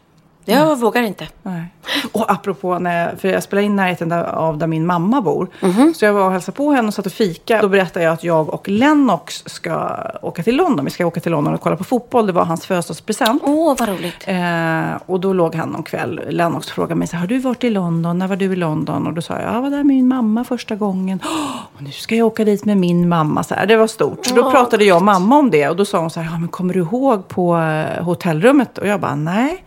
Jag 0.49 0.61
Mm. 0.67 0.79
vågar 0.79 1.01
inte. 1.01 1.27
Nej. 1.43 1.63
Och 2.11 2.31
apropå, 2.31 2.79
när 2.79 3.05
jag, 3.09 3.19
för 3.19 3.27
jag 3.27 3.43
spelar 3.43 3.63
in 3.63 3.75
närheten 3.75 4.09
där, 4.09 4.23
av 4.23 4.57
där 4.57 4.67
min 4.67 4.85
mamma 4.85 5.21
bor. 5.21 5.47
Mhm. 5.61 5.93
Så 5.93 6.05
jag 6.05 6.13
var 6.13 6.25
och 6.25 6.31
hälsade 6.31 6.55
på 6.57 6.71
henne 6.71 6.87
och 6.87 6.93
satt 6.93 7.05
och 7.05 7.11
fika. 7.11 7.61
Då 7.61 7.67
berättade 7.67 8.05
jag 8.05 8.13
att 8.13 8.23
jag 8.23 8.49
och 8.53 8.69
Lennox 8.69 9.43
ska 9.45 9.97
åka 10.21 10.43
till 10.43 10.55
London. 10.55 10.85
Vi 10.85 10.91
ska 10.91 11.05
åka 11.05 11.19
till 11.19 11.31
London 11.31 11.53
och 11.53 11.61
kolla 11.61 11.75
på 11.75 11.83
fotboll. 11.83 12.25
Det 12.27 12.33
var 12.33 12.45
hans 12.45 12.65
födelsedagspresent. 12.65 13.41
Åh, 13.45 13.75
vad 13.79 13.89
roligt. 13.89 14.23
Eh, 14.25 15.01
och 15.05 15.19
då 15.19 15.33
låg 15.33 15.55
han 15.55 15.69
någon 15.69 15.83
kväll. 15.83 16.21
Lennox 16.29 16.67
frågade 16.67 16.95
mig 16.95 17.07
så 17.07 17.17
har 17.17 17.27
du 17.27 17.37
varit 17.39 17.63
i 17.63 17.69
London? 17.69 18.17
När 18.19 18.27
var 18.27 18.35
du 18.35 18.45
i 18.45 18.55
London? 18.55 19.07
Och 19.07 19.13
då 19.13 19.21
sa 19.21 19.33
jag, 19.39 19.53
jag 19.55 19.61
var 19.61 19.69
där 19.69 19.77
med 19.77 19.85
min 19.85 20.07
mamma 20.07 20.43
första 20.43 20.75
gången. 20.75 21.19
"Åh, 21.25 21.55
och 21.75 21.81
nu 21.81 21.91
ska 21.91 22.15
jag 22.15 22.27
åka 22.27 22.45
dit 22.45 22.65
med 22.65 22.77
min 22.77 23.09
mamma. 23.09 23.43
Så 23.43 23.55
här, 23.55 23.65
det 23.65 23.77
var 23.77 23.87
stort. 23.87 24.25
Så 24.25 24.35
då 24.35 24.41
Åh, 24.41 24.51
pratade 24.51 24.83
jag 24.85 24.97
och 24.97 25.03
mamma 25.03 25.37
om 25.37 25.49
det. 25.51 25.69
Och 25.69 25.75
då 25.75 25.85
sa 25.85 25.99
hon 25.99 26.09
så 26.09 26.19
här, 26.19 26.31
ja, 26.33 26.39
men 26.39 26.47
kommer 26.49 26.73
du 26.73 26.79
ihåg 26.79 27.27
på 27.27 27.57
eh, 27.57 28.03
hotellrummet? 28.03 28.77
Och 28.77 28.87
jag 28.87 28.99
bara, 28.99 29.15
nej. 29.15 29.63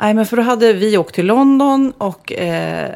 Nej, 0.00 0.14
men 0.14 0.26
för 0.26 0.36
då 0.36 0.42
hade 0.42 0.72
vi 0.72 0.98
åkt 0.98 1.14
till 1.14 1.26
London 1.26 1.92
och 1.98 2.32
eh, 2.32 2.90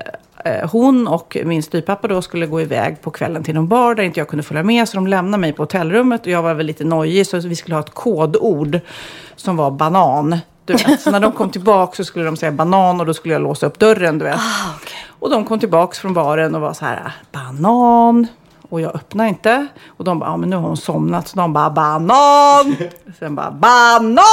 eh, 0.45 0.71
hon 0.71 1.09
och 1.09 1.37
min 1.45 1.63
styvpappa 1.63 2.09
då 2.09 2.23
skulle 2.23 2.47
gå 2.47 2.61
iväg 2.61 3.03
på 3.03 3.11
kvällen 3.11 3.45
till 3.45 3.55
någon 3.55 3.69
bar 3.69 3.95
där 3.95 4.03
inte 4.03 4.21
jag 4.21 4.29
kunde 4.29 4.43
följa 4.43 4.63
med. 4.63 4.89
Så 4.89 4.97
de 4.97 5.07
lämnade 5.07 5.41
mig 5.41 5.53
på 5.53 5.63
hotellrummet 5.63 6.21
och 6.21 6.29
jag 6.29 6.43
var 6.43 6.55
väl 6.55 6.67
lite 6.67 6.85
nojig 6.85 7.27
så 7.27 7.39
vi 7.39 7.57
skulle 7.57 7.77
ha 7.77 7.81
ett 7.81 7.95
kodord 7.95 8.81
som 9.37 9.57
var 9.57 9.71
banan. 9.71 10.39
Du 10.65 10.73
vet. 10.73 11.01
Så 11.01 11.11
när 11.11 11.21
de 11.21 11.33
kom 11.33 11.51
tillbaka 11.51 11.97
så 11.97 12.05
skulle 12.05 12.25
de 12.25 12.37
säga 12.37 12.53
banan 12.53 13.01
och 13.01 13.07
då 13.07 13.15
skulle 13.15 13.35
jag 13.35 13.43
låsa 13.43 13.67
upp 13.67 13.79
dörren. 13.79 14.19
Du 14.19 14.25
vet. 14.25 14.41
Och 15.09 15.31
de 15.31 15.45
kom 15.45 15.59
tillbaka 15.59 15.95
från 15.95 16.15
baren 16.15 16.55
och 16.55 16.61
var 16.61 16.73
så 16.73 16.85
här, 16.85 17.13
banan. 17.33 18.27
Och 18.73 18.81
jag 18.81 18.95
öppnade 18.95 19.29
inte. 19.29 19.67
Och 19.97 20.05
de 20.05 20.19
bara, 20.19 20.31
ja 20.31 20.37
men 20.37 20.51
nu 20.51 20.57
har 20.57 20.63
hon 20.63 20.77
somnat. 20.77 21.29
Så 21.29 21.37
de 21.37 21.53
bara, 21.53 21.71
banan! 21.71 22.77
Sen 23.19 23.35
bara, 23.35 23.51
banan! 23.51 24.25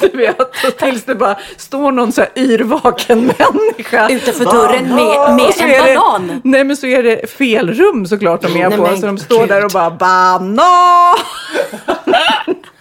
du 0.00 0.08
vet, 0.08 0.78
tills 0.78 1.04
det 1.04 1.14
bara 1.14 1.36
står 1.56 1.92
någon 1.92 2.12
så 2.12 2.20
här 2.20 2.30
yrvaken 2.36 3.18
människa. 3.26 4.08
Utanför 4.08 4.44
dörren 4.44 4.84
med- 4.94 5.34
med 5.36 5.52
en 5.60 5.70
är 5.70 5.86
det- 5.86 5.96
banan. 5.96 6.40
Nej 6.44 6.64
men 6.64 6.76
så 6.76 6.86
är 6.86 7.02
det 7.02 7.30
fel 7.30 7.74
rum 7.74 8.06
såklart 8.06 8.42
de 8.42 8.56
är 8.62 8.68
Nej, 8.68 8.78
på. 8.78 8.96
Så 8.96 9.06
de 9.06 9.18
står 9.18 9.40
gud. 9.40 9.48
där 9.48 9.64
och 9.64 9.70
bara, 9.70 9.90
banan! 9.90 11.16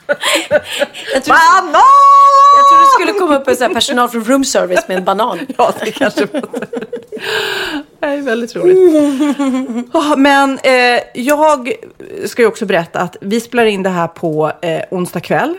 Jag 1.13 1.23
tror, 1.23 1.33
banan! 1.33 1.83
jag 2.55 2.69
tror 2.69 2.79
det 2.79 3.03
skulle 3.03 3.19
komma 3.19 3.35
upp 3.35 3.47
en 3.47 3.55
sån 3.55 3.67
här 3.67 3.73
personal 3.73 4.09
från 4.09 4.23
room 4.23 4.45
service 4.45 4.87
med 4.87 4.97
en 4.97 5.03
banan. 5.03 5.39
Ja, 5.57 5.73
det 5.79 5.91
kanske 5.91 6.27
Det 7.99 8.07
är 8.07 8.21
väldigt 8.21 8.55
roligt. 8.55 8.77
Men 10.17 10.59
eh, 10.63 11.01
jag 11.13 11.73
ska 12.25 12.41
ju 12.41 12.47
också 12.47 12.65
berätta 12.65 12.99
att 12.99 13.17
vi 13.21 13.39
spelar 13.39 13.65
in 13.65 13.83
det 13.83 13.89
här 13.89 14.07
på 14.07 14.51
eh, 14.61 14.81
onsdag 14.91 15.19
kväll. 15.19 15.55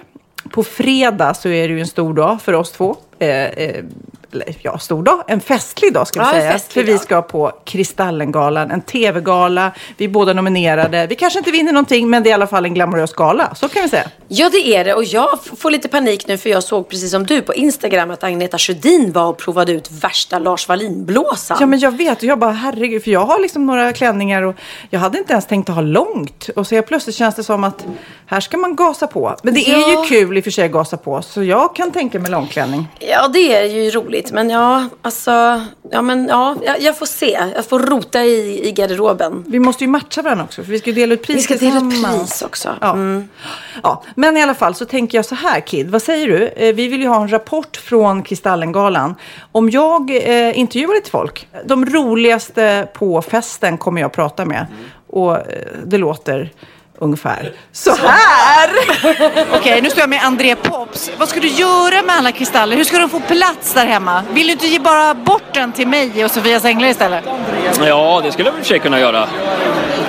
På 0.51 0.65
fredag 0.65 1.35
så 1.35 1.49
är 1.49 1.69
det 1.69 1.75
ju 1.75 1.81
en 1.81 1.87
stor 1.87 2.15
dag 2.15 2.43
för 2.43 2.53
oss 2.53 2.73
två. 2.73 2.97
Eh, 3.19 3.29
eh, 3.29 3.85
eller, 4.35 4.55
ja, 4.63 4.79
stor 4.79 5.03
dag. 5.03 5.23
En 5.27 5.41
festlig 5.41 5.93
dag 5.93 6.07
ska 6.07 6.21
vi 6.21 6.27
Ja, 6.27 6.33
säga. 6.33 6.59
För 6.69 6.83
vi 6.83 6.99
ska 6.99 7.23
på 7.23 7.53
Kristallengalan, 7.65 8.71
en 8.71 8.81
tv-gala. 8.83 9.73
Vi 9.97 10.05
är 10.05 10.09
båda 10.09 10.33
nominerade. 10.33 11.07
Vi 11.07 11.15
kanske 11.15 11.39
inte 11.39 11.51
vinner 11.51 11.73
någonting, 11.73 12.11
men 12.11 12.23
det 12.23 12.29
är 12.29 12.31
i 12.31 12.35
alla 12.35 12.47
fall 12.47 12.65
en 12.65 12.75
glamorös 12.75 13.13
gala. 13.13 13.55
Så 13.55 13.69
kan 13.69 13.83
vi 13.83 13.89
säga. 13.89 14.11
Ja, 14.29 14.49
det 14.53 14.77
är 14.77 14.85
det. 14.85 14.95
Och 14.95 15.05
jag 15.05 15.29
får 15.57 15.71
lite 15.71 15.89
panik 15.89 16.27
nu 16.27 16.39
för 16.39 16.51
jag 16.51 16.63
såg 16.63 16.89
precis 16.89 17.11
som 17.11 17.27
du 17.27 17.43
på 17.43 17.55
Instagram 17.55 18.11
att 18.11 18.25
Agneta 18.25 18.59
Sjödin 18.59 19.13
var 19.13 19.27
och 19.29 19.39
provade 19.39 19.73
ut 19.73 19.91
värsta 19.91 20.39
Lars 20.39 20.69
Wallin-blåsan. 20.69 21.57
Ja, 21.61 21.67
men 21.67 21.79
jag 21.79 21.97
vet. 21.97 22.19
Och 22.19 22.25
jag 22.25 22.39
bara, 22.39 22.51
herregud. 22.53 23.05
För 23.05 23.11
jag 23.11 23.25
har 23.25 23.41
liksom 23.41 23.67
några 23.67 23.93
klänningar 23.93 24.43
och 24.43 24.55
jag 24.91 25.01
hade 25.01 25.19
inte 25.19 25.33
ens 25.33 25.47
tänkt 25.47 25.69
att 25.69 25.75
ha 25.75 25.83
långt. 25.83 26.49
Och 26.57 26.67
så 26.67 26.75
helt 26.75 26.87
plötsligt 26.87 27.17
känns 27.17 27.35
det 27.35 27.45
som 27.45 27.65
att 27.65 27.85
här 28.27 28.41
ska 28.41 28.57
man 28.57 28.77
gasa 28.77 29.07
på. 29.07 29.37
Men 29.43 29.55
det 29.55 29.61
är 29.71 29.79
Ja. 29.79 30.03
ju 30.03 30.09
kul 30.09 30.37
i 30.37 30.41
och 30.41 30.45
för 30.45 30.51
sig 30.51 30.65
att 30.65 30.73
gasa 30.73 30.97
på. 30.97 31.23
Så 31.23 31.43
jag 31.43 31.77
kan 31.77 31.91
tänka 31.91 32.19
mig 32.19 32.31
långklänning. 32.31 32.89
Ja, 33.01 33.29
det 33.29 33.57
är 33.57 33.65
ju 33.65 33.91
roligt. 33.91 34.24
Häftigt. 34.25 34.35
Men 34.35 34.51
ja, 34.51 34.89
alltså, 35.03 35.63
ja 35.91 36.03
men 36.03 36.29
ja, 36.29 36.57
jag, 36.65 36.81
jag 36.81 36.99
får 36.99 37.07
se. 37.07 37.39
Jag 37.55 37.67
får 37.67 37.79
rota 37.81 38.25
i, 38.25 38.69
i 38.69 38.73
garderoben. 38.73 39.45
Vi 39.47 39.59
måste 39.59 39.85
ju 39.85 39.91
matcha 39.91 40.23
varandra 40.23 40.45
också 40.45 40.63
för 40.63 40.73
vi 40.73 40.79
ska 40.79 40.91
ju 40.91 40.97
dela 40.97 41.15
ut 41.15 41.23
pris 41.23 41.37
Vi 41.37 41.43
ska 41.43 41.67
dela 41.67 41.77
ut 41.77 42.05
pris 42.05 42.43
också. 42.43 42.69
Ja. 42.81 42.93
Mm. 42.93 43.29
Ja, 43.83 44.03
men 44.17 44.37
i 44.37 44.43
alla 44.43 44.55
fall 44.55 44.75
så 44.75 44.85
tänker 44.85 45.19
jag 45.19 45.25
så 45.25 45.35
här 45.35 45.61
Kid, 45.61 45.91
vad 45.91 46.03
säger 46.03 46.27
du? 46.27 46.49
Eh, 46.49 46.75
Vi 46.75 46.89
vill 46.89 47.01
ju 47.01 47.09
ha 47.09 47.23
en 47.23 47.33
rapport 47.33 47.77
från 47.77 48.23
Kristallengalan. 48.23 49.15
Om 49.53 49.71
jag 49.71 50.11
eh, 50.11 50.59
intervjuar 50.59 50.95
lite 50.95 51.11
folk, 51.11 51.49
de 51.65 51.87
roligaste 51.87 52.89
på 52.95 53.23
festen 53.23 53.79
kommer 53.79 54.01
jag 54.01 54.13
prata 54.13 54.45
med. 54.45 54.67
Och 55.07 55.37
eh, 55.37 55.43
det 55.85 55.99
låter 55.99 56.53
ungefär 56.99 57.53
så 57.73 57.95
här. 57.97 58.71
Okej, 59.55 59.83
nu 59.83 59.91
står 59.91 60.01
jag 60.01 60.11
med 60.11 60.25
André 60.25 60.57
Pops. 60.57 61.11
Vad 61.19 61.29
ska 61.29 61.41
du 61.41 61.49
göra 61.49 62.03
med 62.03 62.17
alla 62.17 62.33
kristaller? 62.33 62.77
Hur 62.77 62.85
ska 62.85 62.99
de 62.99 63.09
få 63.11 63.21
plats 63.21 63.75
där 63.75 63.87
hemma? 63.87 64.23
Vill 64.33 64.47
du 64.47 64.53
inte 64.53 64.67
ge 64.67 64.79
bara 64.79 65.15
bort 65.15 65.43
den 65.55 65.73
till 65.73 65.89
mig 65.89 66.25
och 66.25 66.31
Sofia 66.31 66.61
Sängler 66.61 66.89
istället? 66.89 67.25
Ja, 67.87 68.21
det 68.25 68.33
skulle 68.33 68.49
jag 68.49 68.55
i 68.55 68.61
och 68.61 68.65
för 68.65 68.69
sig 68.69 68.79
kunna 68.79 69.01
göra. 69.01 69.29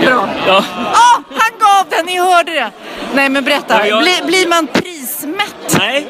Bra. 0.05 0.29
Ja. 0.47 0.63
Ah, 0.93 1.21
han 1.37 1.51
gav 1.59 1.85
den, 1.89 2.05
ni 2.05 2.17
hörde 2.19 2.51
det! 2.51 2.71
Nej 3.13 3.29
men 3.29 3.43
berätta, 3.43 3.79
Ja, 3.79 3.85
jag- 3.85 4.01
Bli, 4.03 4.11
blir 4.27 4.47
man 4.47 4.67
prismätt? 4.67 5.77
Nej, 5.79 6.07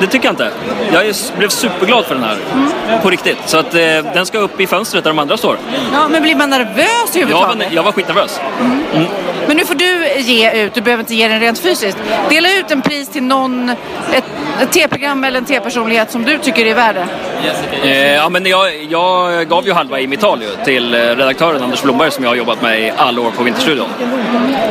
det 0.00 0.06
tycker 0.06 0.24
jag 0.26 0.32
inte. 0.32 0.50
Jag 0.92 1.06
är, 1.06 1.36
blev 1.38 1.48
superglad 1.48 2.04
för 2.04 2.14
den 2.14 2.24
här. 2.24 2.36
På 3.02 3.10
riktigt. 3.10 3.38
Så 3.46 3.58
att 3.58 3.74
eh, 3.74 3.80
den 4.14 4.26
ska 4.26 4.38
upp 4.38 4.60
i 4.60 4.66
fönstret 4.66 5.04
där 5.04 5.10
de 5.10 5.18
andra 5.18 5.36
står. 5.36 5.56
Ja, 5.92 6.08
men 6.08 6.22
blir 6.22 6.34
man 6.36 6.50
nervös 6.50 6.86
Jag 7.12 7.22
överhuvudtaget? 7.22 7.68
var, 7.68 7.76
jag 7.76 7.82
var 7.82 7.92
skitnervös. 7.92 8.40
Mm. 8.94 9.06
Men 9.50 9.56
nu 9.56 9.64
får 9.64 9.74
du 9.74 10.08
ge 10.20 10.50
ut, 10.64 10.74
du 10.74 10.80
behöver 10.80 11.02
inte 11.02 11.14
ge 11.14 11.28
den 11.28 11.40
rent 11.40 11.58
fysiskt. 11.58 11.98
Dela 12.28 12.48
ut 12.58 12.70
en 12.70 12.82
pris 12.82 13.08
till 13.08 13.22
någon, 13.22 13.68
ett, 13.68 14.24
ett 14.62 14.72
T-program 14.72 15.24
eller 15.24 15.38
en 15.38 15.44
T-personlighet 15.44 16.10
som 16.10 16.24
du 16.24 16.38
tycker 16.38 16.66
är 16.66 16.74
värd. 16.74 16.96
Eh, 17.82 18.14
ja, 18.14 18.28
men 18.28 18.46
jag, 18.46 18.82
jag 18.84 19.48
gav 19.48 19.66
ju 19.66 19.72
halva 19.72 20.00
i 20.00 20.06
mitt 20.06 20.20
tal 20.20 20.42
ju, 20.42 20.48
till 20.64 20.94
eh, 20.94 20.98
redaktören 20.98 21.62
Anders 21.62 21.82
Blomberg 21.82 22.10
som 22.10 22.24
jag 22.24 22.30
har 22.30 22.36
jobbat 22.36 22.62
med 22.62 22.80
i 22.80 22.92
alla 22.96 23.20
år 23.20 23.30
på 23.30 23.42
Vinterstudion. 23.42 23.88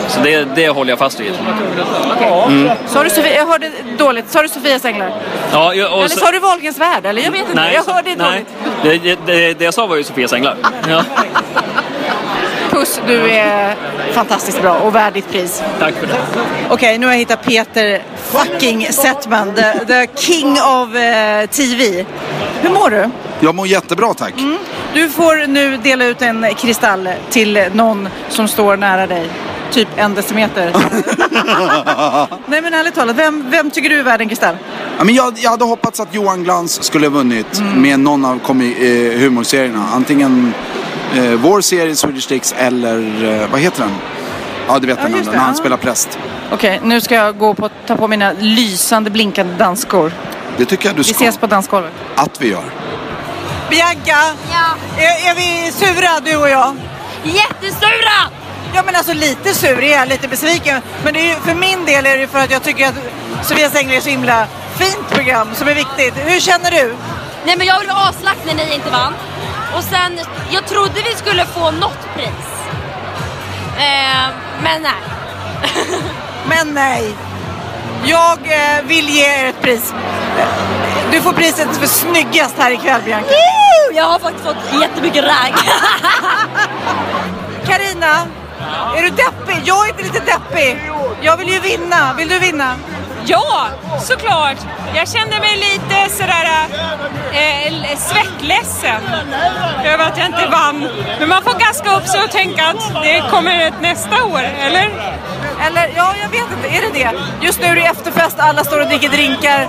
Så 0.07 0.19
det, 0.21 0.47
det 0.55 0.69
håller 0.69 0.89
jag 0.91 0.99
fast 0.99 1.19
vid. 1.19 1.31
Mm. 2.47 2.69
Sa 2.87 3.03
du 3.03 3.09
Sofia, 3.09 3.35
jag 3.35 3.45
hörde 3.47 3.71
dåligt, 3.97 4.29
sa 4.29 4.41
du 4.41 4.47
Sofia 4.49 4.79
Sängler? 4.79 5.11
Ja, 5.51 5.73
jag- 5.73 5.93
Eller 5.93 6.07
så- 6.07 6.19
sa 6.19 6.31
du 6.31 6.39
Wahlgrens 6.39 6.77
värld? 6.79 7.05
Eller 7.05 7.21
jag 7.21 7.31
vet 7.31 7.41
inte, 7.41 7.53
Nej, 7.53 7.73
jag 7.85 7.93
hörde 7.93 8.15
nej. 8.15 8.45
dåligt. 8.83 9.03
Det, 9.03 9.15
det, 9.25 9.53
det 9.53 9.65
jag 9.65 9.73
sa 9.73 9.87
var 9.87 9.95
ju 9.95 10.03
Sofia 10.03 10.27
Sänglar. 10.27 10.55
Ja. 10.89 11.03
Puss, 12.79 13.01
du 13.07 13.29
är 13.31 13.75
fantastiskt 14.13 14.61
bra 14.61 14.75
och 14.79 14.95
värd 14.95 15.13
ditt 15.13 15.31
pris. 15.31 15.63
Tack 15.79 15.93
för 15.93 16.07
det. 16.07 16.15
Okej, 16.69 16.97
nu 16.97 17.05
har 17.05 17.13
jag 17.13 17.19
hittat 17.19 17.43
Peter 17.45 18.03
fucking 18.31 18.87
Settman, 18.91 19.53
the, 19.55 19.85
the 19.85 20.07
king 20.15 20.51
of 20.51 20.95
eh, 20.95 21.45
TV. 21.49 22.05
Hur 22.61 22.69
mår 22.69 22.89
du? 22.89 23.09
Jag 23.39 23.55
mår 23.55 23.67
jättebra 23.67 24.13
tack. 24.13 24.33
Du 24.93 25.09
får 25.09 25.47
nu 25.47 25.77
dela 25.77 26.05
ut 26.05 26.21
en 26.21 26.45
kristall 26.57 27.09
till 27.29 27.63
någon 27.73 28.09
som 28.29 28.47
står 28.47 28.77
nära 28.77 29.07
dig. 29.07 29.29
Typ 29.71 29.87
en 29.95 30.13
decimeter. 30.13 30.71
Nej 32.45 32.61
men 32.61 32.73
ärligt 32.73 32.95
talat, 32.95 33.15
vem, 33.15 33.45
vem 33.49 33.71
tycker 33.71 33.89
du 33.89 33.99
är 33.99 34.03
värd 34.03 34.21
en 34.21 34.29
kristall? 34.29 34.55
Ja, 34.97 35.03
men 35.03 35.15
jag, 35.15 35.33
jag 35.37 35.49
hade 35.51 35.65
hoppats 35.65 35.99
att 35.99 36.15
Johan 36.15 36.43
Glans 36.43 36.83
skulle 36.83 37.07
ha 37.07 37.11
vunnit 37.11 37.61
med 37.75 37.99
någon 37.99 38.25
av 38.25 38.39
komi- 38.39 39.13
eh, 39.13 39.19
humorserierna. 39.19 39.85
Antingen 39.93 40.53
eh, 41.15 41.23
vår 41.23 41.62
serie 41.62 41.95
Swedish 41.95 42.28
Dicks 42.30 42.54
eller 42.58 42.97
eh, 43.43 43.47
vad 43.52 43.60
heter 43.62 43.82
den? 43.84 43.91
Ja, 44.67 44.80
du 44.80 44.88
vet 44.88 44.97
Ja, 45.02 45.04
den 45.08 45.13
andra, 45.15 45.32
när 45.32 45.39
han 45.39 45.49
ja. 45.49 45.56
spelar 45.60 45.78
präst. 45.78 46.19
Okej, 46.52 46.80
nu 46.84 47.02
ska 47.02 47.15
jag 47.15 47.38
gå 47.38 47.54
på, 47.54 47.69
ta 47.88 47.95
på 47.95 48.08
mina 48.08 48.32
lysande 48.39 49.10
blinkande 49.10 49.54
dansskor. 49.54 50.12
Det 50.58 50.65
tycker 50.65 50.86
jag 50.89 50.95
du 50.95 50.97
Vi 51.02 51.04
ska. 51.13 51.23
ses 51.23 51.38
på 51.38 51.47
dansgolvet. 51.47 51.91
Att 52.15 52.41
vi 52.41 52.49
gör. 52.49 52.63
Bianca! 53.69 54.36
Är, 54.97 55.30
är 55.32 55.36
vi 55.36 55.71
sura 55.71 56.19
du 56.25 56.36
och 56.38 56.49
jag? 56.49 56.75
Jättesura! 57.23 58.19
Ja 58.73 58.84
men 58.86 58.95
alltså 58.95 59.13
lite 59.13 59.54
sur 59.54 59.84
är 59.84 59.91
jag, 59.97 60.08
lite 60.08 60.28
besviken. 60.28 60.82
Men 61.04 61.13
det 61.13 61.19
är 61.19 61.28
ju, 61.28 61.36
för 61.36 61.56
min 61.56 61.86
del 61.86 62.06
är 62.06 62.17
det 62.17 62.28
för 62.28 62.39
att 62.39 62.52
jag 62.52 62.63
tycker 62.63 62.88
att 62.88 62.95
Sofia 63.43 63.69
Sängler 63.69 63.97
är 63.97 64.02
så 64.02 64.10
himla 64.10 64.47
fint 64.78 65.10
program 65.10 65.47
som 65.56 65.67
är 65.67 65.75
viktigt. 65.75 66.13
Hur 66.15 66.39
känner 66.39 66.71
du? 66.71 66.95
Nej 67.45 67.56
men 67.58 67.67
jag 67.67 67.80
blev 67.80 67.95
aslack 67.95 68.38
när 68.45 68.54
ni 68.54 68.73
inte 68.75 68.89
vann. 68.89 69.13
Och 69.75 69.84
sen, 69.84 70.19
jag 70.51 70.67
trodde 70.67 71.01
vi 71.01 71.15
skulle 71.15 71.45
få 71.45 71.71
något 71.71 72.13
pris. 72.15 72.49
Eh, 73.77 74.27
men 74.63 74.82
nej. 74.82 74.93
Men 76.49 76.73
nej. 76.73 77.15
Jag 78.05 78.38
eh, 78.38 78.84
vill 78.84 79.10
ge 79.10 79.25
er 79.25 79.45
ett 79.45 79.62
pris. 79.62 79.93
Du 81.12 81.21
får 81.21 81.34
priset 81.34 81.77
för 81.77 81.88
snyggast 81.88 82.55
här 82.58 82.71
ikväll 82.71 83.01
Bianca. 83.05 83.27
Woo! 83.27 83.95
Jag 83.95 84.05
har 84.05 84.19
faktiskt 84.19 84.45
fått 84.45 84.82
jättemycket 84.82 85.23
ragg. 85.23 85.53
Karina, 87.65 88.27
är 88.97 89.01
du 89.01 89.10
deppig? 89.10 89.62
Jag 89.65 89.86
är 89.86 89.89
inte 89.89 90.03
lite 90.03 90.19
deppig. 90.19 90.91
Jag 91.21 91.38
vill 91.38 91.49
ju 91.49 91.60
vinna. 91.60 92.13
Vill 92.17 92.29
du 92.29 92.39
vinna? 92.39 92.75
Ja, 93.25 93.67
såklart. 94.01 94.58
Jag 94.95 95.08
kände 95.10 95.39
mig 95.39 95.58
lite 95.58 96.10
sådär 96.10 96.45
eh, 97.32 97.97
svettledsen 97.97 99.01
över 99.86 100.05
att 100.05 100.17
jag 100.17 100.25
inte 100.25 100.47
vann. 100.51 100.88
Men 101.19 101.29
man 101.29 101.43
får 101.43 101.60
gaska 101.60 101.97
upp 101.97 102.08
sig 102.08 102.23
och 102.23 102.32
tänka 102.32 102.67
att 102.67 103.03
det 103.03 103.23
kommer 103.32 103.67
ett 103.67 103.82
nästa 103.82 104.23
år, 104.23 104.39
eller? 104.39 104.89
Eller 105.62 105.91
ja, 105.95 106.13
jag 106.21 106.29
vet 106.29 106.51
inte. 106.58 106.67
Är 106.77 106.82
det 106.82 106.99
det? 106.99 107.12
Just 107.45 107.60
nu 107.62 107.65
är 107.65 107.75
det 107.75 107.82
efterfest, 107.82 108.39
alla 108.39 108.63
står 108.63 108.79
och 108.82 108.88
dricker 108.88 109.10
drinkar 109.10 109.67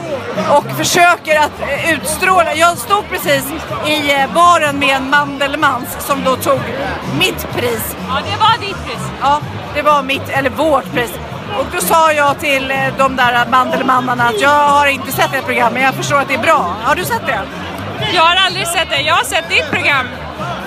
och 0.50 0.64
försöker 0.76 1.38
att 1.38 1.60
eh, 1.60 1.92
utstråla. 1.92 2.54
Jag 2.54 2.78
stod 2.78 3.08
precis 3.08 3.44
i 3.86 4.12
eh, 4.12 4.34
baren 4.34 4.78
med 4.78 4.96
en 4.96 5.10
Mandelmans 5.10 5.96
som 5.98 6.24
då 6.24 6.36
tog 6.36 6.60
mitt 7.18 7.52
pris. 7.56 7.96
Ja, 8.08 8.14
det 8.30 8.36
var 8.40 8.66
ditt 8.66 8.86
pris. 8.86 9.04
Ja, 9.20 9.40
det 9.74 9.82
var 9.82 10.02
mitt, 10.02 10.28
eller 10.28 10.50
vårt 10.50 10.92
pris. 10.92 11.10
Och 11.58 11.66
då 11.74 11.80
sa 11.80 12.12
jag 12.12 12.40
till 12.40 12.70
eh, 12.70 12.76
de 12.98 13.16
där 13.16 13.46
Mandelmannarna 13.50 14.24
att 14.28 14.40
jag 14.40 14.68
har 14.68 14.86
inte 14.86 15.12
sett 15.12 15.34
ert 15.34 15.44
program 15.44 15.72
men 15.72 15.82
jag 15.82 15.94
förstår 15.94 16.18
att 16.18 16.28
det 16.28 16.34
är 16.34 16.38
bra. 16.42 16.76
Har 16.82 16.94
du 16.94 17.04
sett 17.04 17.26
det? 17.26 17.40
Jag 18.14 18.22
har 18.22 18.36
aldrig 18.36 18.66
sett 18.66 18.90
det. 18.90 19.00
Jag 19.00 19.14
har 19.14 19.24
sett 19.24 19.48
ditt 19.50 19.70
program. 19.70 20.06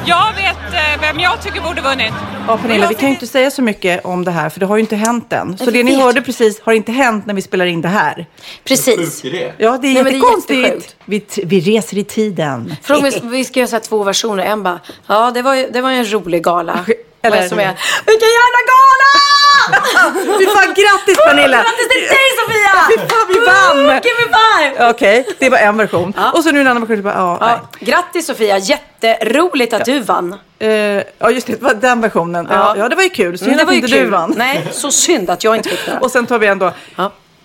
Jag 0.05 0.33
vet 0.35 0.73
eh, 0.73 1.01
vem 1.01 1.19
jag 1.19 1.41
tycker 1.41 1.61
borde 1.61 1.81
vunnit. 1.81 2.13
Ja, 2.47 2.57
Pernilla, 2.57 2.87
vi 2.87 2.95
kan 2.95 3.09
ju 3.09 3.13
inte 3.13 3.27
säga 3.27 3.51
så 3.51 3.61
mycket 3.61 4.05
om 4.05 4.23
det 4.25 4.31
här 4.31 4.49
för 4.49 4.59
det 4.59 4.65
har 4.65 4.75
ju 4.75 4.79
inte 4.81 4.95
hänt 4.95 5.33
än. 5.33 5.57
Så 5.57 5.71
det 5.71 5.83
ni 5.83 5.95
hörde 6.01 6.21
precis 6.21 6.61
har 6.63 6.73
inte 6.73 6.91
hänt 6.91 7.25
när 7.25 7.33
vi 7.33 7.41
spelar 7.41 7.65
in 7.65 7.81
det 7.81 7.87
här. 7.87 8.25
Precis. 8.63 9.23
Ja, 9.23 9.31
det 9.31 9.87
är 9.87 9.93
Nej, 9.93 9.93
men 9.93 10.03
det 10.03 10.09
är 10.09 10.13
jättekonstigt. 10.13 10.95
vi, 11.05 11.25
vi 11.45 11.59
reser 11.59 11.97
i 11.97 12.03
tiden. 12.03 12.75
Mig, 13.01 13.19
vi 13.23 13.45
ska 13.45 13.59
göra 13.59 13.67
så 13.67 13.75
här 13.75 13.81
två 13.83 14.03
versioner. 14.03 14.43
En 14.43 14.63
bara, 14.63 14.79
ja 15.07 15.31
det 15.33 15.41
var 15.41 15.55
ju, 15.55 15.69
det 15.69 15.81
var 15.81 15.91
en 15.91 16.11
rolig 16.13 16.43
gala. 16.43 16.79
Eller- 17.25 17.37
Eller 17.37 17.49
som 17.49 17.59
är, 17.59 17.65
vilken 18.05 18.29
jävla 18.39 18.61
gala! 18.73 19.42
Fy 20.39 20.45
fan, 20.45 20.73
grattis 20.73 21.17
Pernilla! 21.27 21.57
Grattis 21.57 21.87
till 21.89 22.01
dig 22.01 22.27
Sofia! 22.39 22.71
Fy 22.89 22.97
fan, 22.97 23.27
vi 23.29 23.39
vann! 23.45 24.01
Give 24.03 24.15
me 24.21 24.37
five! 24.37 24.89
Okej, 24.89 25.27
det 25.39 25.49
var 25.49 25.57
en 25.57 25.77
version. 25.77 26.13
Och 26.33 26.43
så 26.43 26.51
nu 26.51 26.61
en 26.61 26.67
annan 26.67 26.85
version. 26.85 27.03
Bara, 27.03 27.13
ja, 27.13 27.37
Ja, 27.41 27.59
grattis 27.79 28.25
Sofia, 28.27 28.57
jätteroligt 28.57 29.73
att 29.73 29.85
du 29.85 29.99
vann. 29.99 30.29
nej. 30.59 30.97
Eh, 30.97 31.03
ja, 31.19 31.29
just 31.31 31.47
det, 31.47 31.53
det 31.53 31.63
var 31.63 31.73
den 31.73 32.01
versionen. 32.01 32.47
Ja, 32.51 32.75
ja 32.77 32.89
det 32.89 32.95
var 32.95 33.03
ju 33.03 33.09
kul. 33.09 33.37
Synd 33.37 33.47
Mm, 33.47 33.57
det 33.57 33.61
att 33.63 33.67
var 33.67 33.73
inte 33.75 33.87
du 33.87 33.93
kul. 33.93 34.09
vann. 34.11 34.33
Nej, 34.37 34.67
så 34.71 34.91
synd 34.91 35.29
att 35.29 35.43
jag 35.43 35.55
inte 35.55 35.69
fick 35.69 35.85
det. 35.85 35.97
Och 36.01 36.11
sen 36.11 36.25
tar 36.25 36.39
vi 36.39 36.47
ändå 36.47 36.71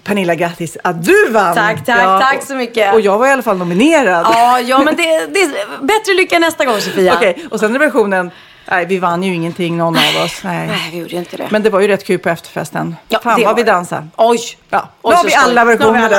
Pernilla, 0.04 0.35
grattis 0.35 0.76
att 0.85 1.04
du 1.04 1.28
vann! 1.31 1.54
Tack, 1.54 1.85
tack, 1.87 2.22
tack 2.22 2.42
så 2.46 2.54
mycket. 2.54 2.94
Och 2.94 3.00
jag 3.00 3.18
var 3.18 3.26
i 3.26 3.31
alla 3.31 3.42
fall 3.42 3.57
nominerad. 3.57 4.26
Ja, 4.31 4.61
ja 4.61 4.78
men 4.78 4.96
det, 4.96 5.02
det 5.26 5.40
är 5.42 5.83
bättre 5.87 6.14
lycka 6.14 6.38
nästa 6.38 6.64
gång 6.64 6.81
Sofia. 6.81 7.14
Okej, 7.14 7.46
och 7.50 7.61
sen 7.61 7.74
är 7.74 7.78
versionen, 7.78 8.31
nej 8.70 8.87
vi 8.87 8.98
vann 8.98 9.22
ju 9.22 9.35
ingenting 9.35 9.76
någon 9.76 9.96
av 9.96 10.24
oss. 10.24 10.40
Nej, 10.44 10.66
Nej, 10.66 10.88
vi 10.92 10.98
gjorde 10.98 11.11
ju 11.11 11.18
inte 11.18 11.37
det. 11.37 11.48
Men 11.50 11.62
det 11.62 11.70
var 11.70 11.81
ju 11.81 11.88
rätt 11.88 12.04
kul 12.04 12.18
på 12.18 12.28
efterfesten. 12.28 12.96
Ja, 13.09 13.20
Fan 13.22 13.38
det 13.38 13.44
vad 13.44 13.52
var 13.54 13.57
vi 13.57 13.62
det. 13.62 13.72
dansade. 13.72 14.09
Oj! 14.16 14.38
Ja, 14.70 14.88
Oj, 15.02 15.11
nu 15.12 15.16
har 15.16 15.24
vi 15.24 15.35
alla 15.35 15.64
Nu 15.64 15.70
har 15.70 15.76
vi 15.76 15.76
versioner 15.76 16.02
alla. 16.07 16.18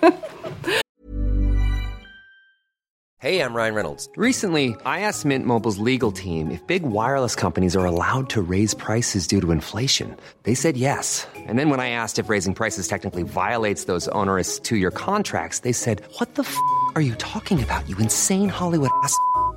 där. 0.00 0.12
Hey, 3.18 3.40
I'm 3.40 3.54
Ryan 3.54 3.74
Reynolds. 3.74 4.08
Recently, 4.14 4.76
I 4.84 5.00
asked 5.00 5.24
Mint 5.24 5.46
Mobile's 5.46 5.78
legal 5.78 6.12
team 6.12 6.50
if 6.50 6.64
big 6.66 6.82
wireless 6.82 7.34
companies 7.34 7.74
are 7.74 7.84
allowed 7.86 8.28
to 8.30 8.42
raise 8.42 8.74
prices 8.74 9.26
due 9.26 9.40
to 9.40 9.50
inflation. 9.52 10.14
They 10.42 10.54
said 10.54 10.76
yes. 10.76 11.26
And 11.48 11.58
then 11.58 11.70
when 11.70 11.80
I 11.80 11.88
asked 11.90 12.18
if 12.18 12.28
raising 12.28 12.54
prices 12.54 12.86
technically 12.88 13.22
violates 13.24 13.84
those 13.86 14.06
onerous 14.08 14.60
two 14.60 14.76
year 14.76 14.90
contracts, 14.90 15.60
they 15.60 15.72
said, 15.72 16.02
What 16.20 16.34
the 16.34 16.42
f 16.42 16.54
are 16.94 17.00
you 17.00 17.14
talking 17.14 17.62
about, 17.62 17.88
you 17.88 17.96
insane 17.98 18.50
Hollywood 18.50 18.90
ass? 19.02 19.16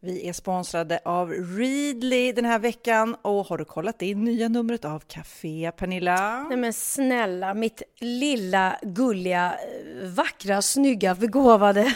Vi 0.00 0.28
är 0.28 0.32
sponsrade 0.32 1.00
av 1.04 1.30
Readly 1.30 2.32
den 2.32 2.44
här 2.44 2.58
veckan 2.58 3.16
och 3.22 3.46
har 3.46 3.58
du 3.58 3.64
kollat 3.64 4.02
in 4.02 4.24
nya 4.24 4.48
numret 4.48 4.84
av 4.84 5.00
Café 5.00 5.72
Pernilla? 5.76 6.42
Nej 6.48 6.58
men 6.58 6.72
snälla, 6.72 7.54
mitt 7.54 7.82
lilla 8.00 8.78
gulliga, 8.82 9.52
eh, 9.52 9.87
vackra, 10.02 10.62
snygga, 10.62 11.14
begåvade 11.14 11.94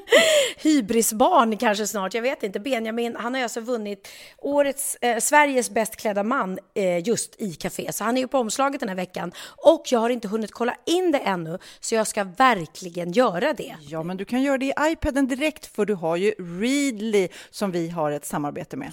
hybrisbarn 0.56 1.56
kanske 1.56 1.86
snart, 1.86 2.14
jag 2.14 2.22
vet 2.22 2.42
inte. 2.42 2.60
Benjamin, 2.60 3.16
han 3.18 3.34
har 3.34 3.42
alltså 3.42 3.60
vunnit 3.60 4.08
årets, 4.38 4.96
eh, 5.00 5.18
Sveriges 5.18 5.70
bäst 5.70 5.96
klädda 5.96 6.22
man 6.22 6.58
eh, 6.74 7.08
just 7.08 7.40
i 7.40 7.52
Café. 7.52 7.92
Så 7.92 8.04
han 8.04 8.16
är 8.16 8.20
ju 8.20 8.28
på 8.28 8.38
omslaget 8.38 8.80
den 8.80 8.88
här 8.88 8.96
veckan. 8.96 9.32
Och 9.56 9.82
jag 9.90 9.98
har 9.98 10.10
inte 10.10 10.28
hunnit 10.28 10.52
kolla 10.52 10.74
in 10.86 11.12
det 11.12 11.18
ännu, 11.18 11.58
så 11.80 11.94
jag 11.94 12.06
ska 12.06 12.24
verkligen 12.24 13.12
göra 13.12 13.52
det. 13.52 13.76
Ja, 13.80 14.02
men 14.02 14.16
du 14.16 14.24
kan 14.24 14.42
göra 14.42 14.58
det 14.58 14.66
i 14.66 14.72
iPaden 14.80 15.28
direkt 15.28 15.66
för 15.66 15.86
du 15.86 15.94
har 15.94 16.16
ju 16.16 16.30
Readly 16.30 17.28
som 17.50 17.70
vi 17.70 17.88
har 17.88 18.10
ett 18.10 18.24
samarbete 18.24 18.76
med. 18.76 18.92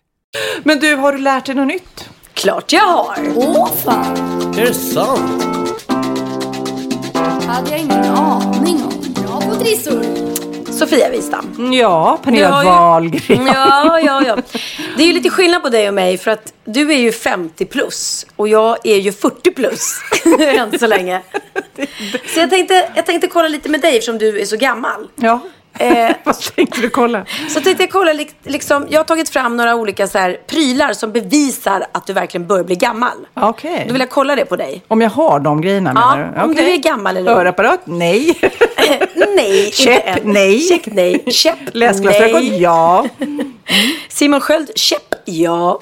Men 0.63 0.79
du, 0.79 0.95
har 0.95 1.11
du 1.11 1.17
lärt 1.17 1.45
dig 1.45 1.55
något 1.55 1.67
nytt? 1.67 2.09
Klart 2.33 2.71
jag 2.73 2.81
har! 2.81 3.17
Åh 3.35 3.71
fan! 3.85 4.17
Är 4.59 4.65
det 4.65 4.73
sant? 4.73 5.43
hade 7.47 7.69
jag 7.71 7.79
ingen 7.79 8.05
aning 8.05 8.83
om. 8.83 9.13
Bra 9.23 9.41
på 9.41 9.55
trissor. 9.55 10.03
Sofia 10.71 11.09
Wistam. 11.09 11.73
Ja, 11.73 12.19
Pernilla 12.23 12.63
ju- 12.63 12.69
Wahlgren. 12.69 13.47
Ja, 13.47 13.99
ja, 13.99 14.23
ja. 14.25 14.37
Det 14.97 15.03
är 15.03 15.07
ju 15.07 15.13
lite 15.13 15.29
skillnad 15.29 15.61
på 15.63 15.69
dig 15.69 15.87
och 15.87 15.93
mig 15.93 16.17
för 16.17 16.31
att 16.31 16.53
du 16.65 16.91
är 16.91 16.97
ju 16.97 17.11
50 17.11 17.65
plus 17.65 18.25
och 18.35 18.47
jag 18.47 18.77
är 18.83 18.97
ju 18.97 19.11
40 19.11 19.51
plus 19.51 19.95
än 20.39 20.79
så 20.79 20.87
länge. 20.87 21.21
Så 22.33 22.39
jag 22.39 22.49
tänkte, 22.49 22.89
jag 22.95 23.05
tänkte 23.05 23.27
kolla 23.27 23.47
lite 23.47 23.69
med 23.69 23.81
dig 23.81 23.97
eftersom 23.97 24.17
du 24.17 24.39
är 24.41 24.45
så 24.45 24.57
gammal. 24.57 25.07
Ja. 25.15 25.39
Eh, 25.79 26.09
Vad 26.23 26.39
tänkte 26.39 26.81
du 26.81 26.89
kolla? 26.89 27.25
så 27.49 27.61
tänkte 27.61 27.83
jag 27.83 27.91
kolla, 27.91 28.13
lik- 28.13 28.35
liksom, 28.43 28.87
jag 28.89 28.99
har 28.99 29.03
tagit 29.03 29.29
fram 29.29 29.57
några 29.57 29.75
olika 29.75 30.07
så 30.07 30.17
här, 30.17 30.37
prylar 30.47 30.93
som 30.93 31.11
bevisar 31.11 31.85
att 31.91 32.07
du 32.07 32.13
verkligen 32.13 32.47
börjar 32.47 32.63
bli 32.63 32.75
gammal. 32.75 33.17
Okej. 33.33 33.83
Då 33.87 33.91
vill 33.93 33.99
jag 33.99 34.09
kolla 34.09 34.35
det 34.35 34.45
på 34.45 34.55
dig. 34.55 34.83
Om 34.87 35.01
jag 35.01 35.09
har 35.09 35.39
de 35.39 35.61
grejerna 35.61 35.91
Ja, 35.95 36.15
menar 36.15 36.33
du? 36.35 36.41
om 36.41 36.51
Okej. 36.51 36.65
du 36.65 36.71
är 36.71 36.77
gammal 36.77 37.17
eller. 37.17 37.33
Hörapparat? 37.35 37.79
Nej. 37.85 38.39
nej, 39.35 39.65
inte 39.65 39.77
Käpp? 39.77 40.05
än. 40.07 40.19
Nej. 40.23 40.59
Check 40.69 40.85
nej. 40.85 41.23
Käpp? 41.31 41.57
Läsglasögon? 41.73 42.41
nej. 42.49 42.61
Ja. 42.61 43.05
Simon 44.09 44.41
Sköld? 44.41 44.71
Käpp? 44.75 45.15
Ja. 45.25 45.79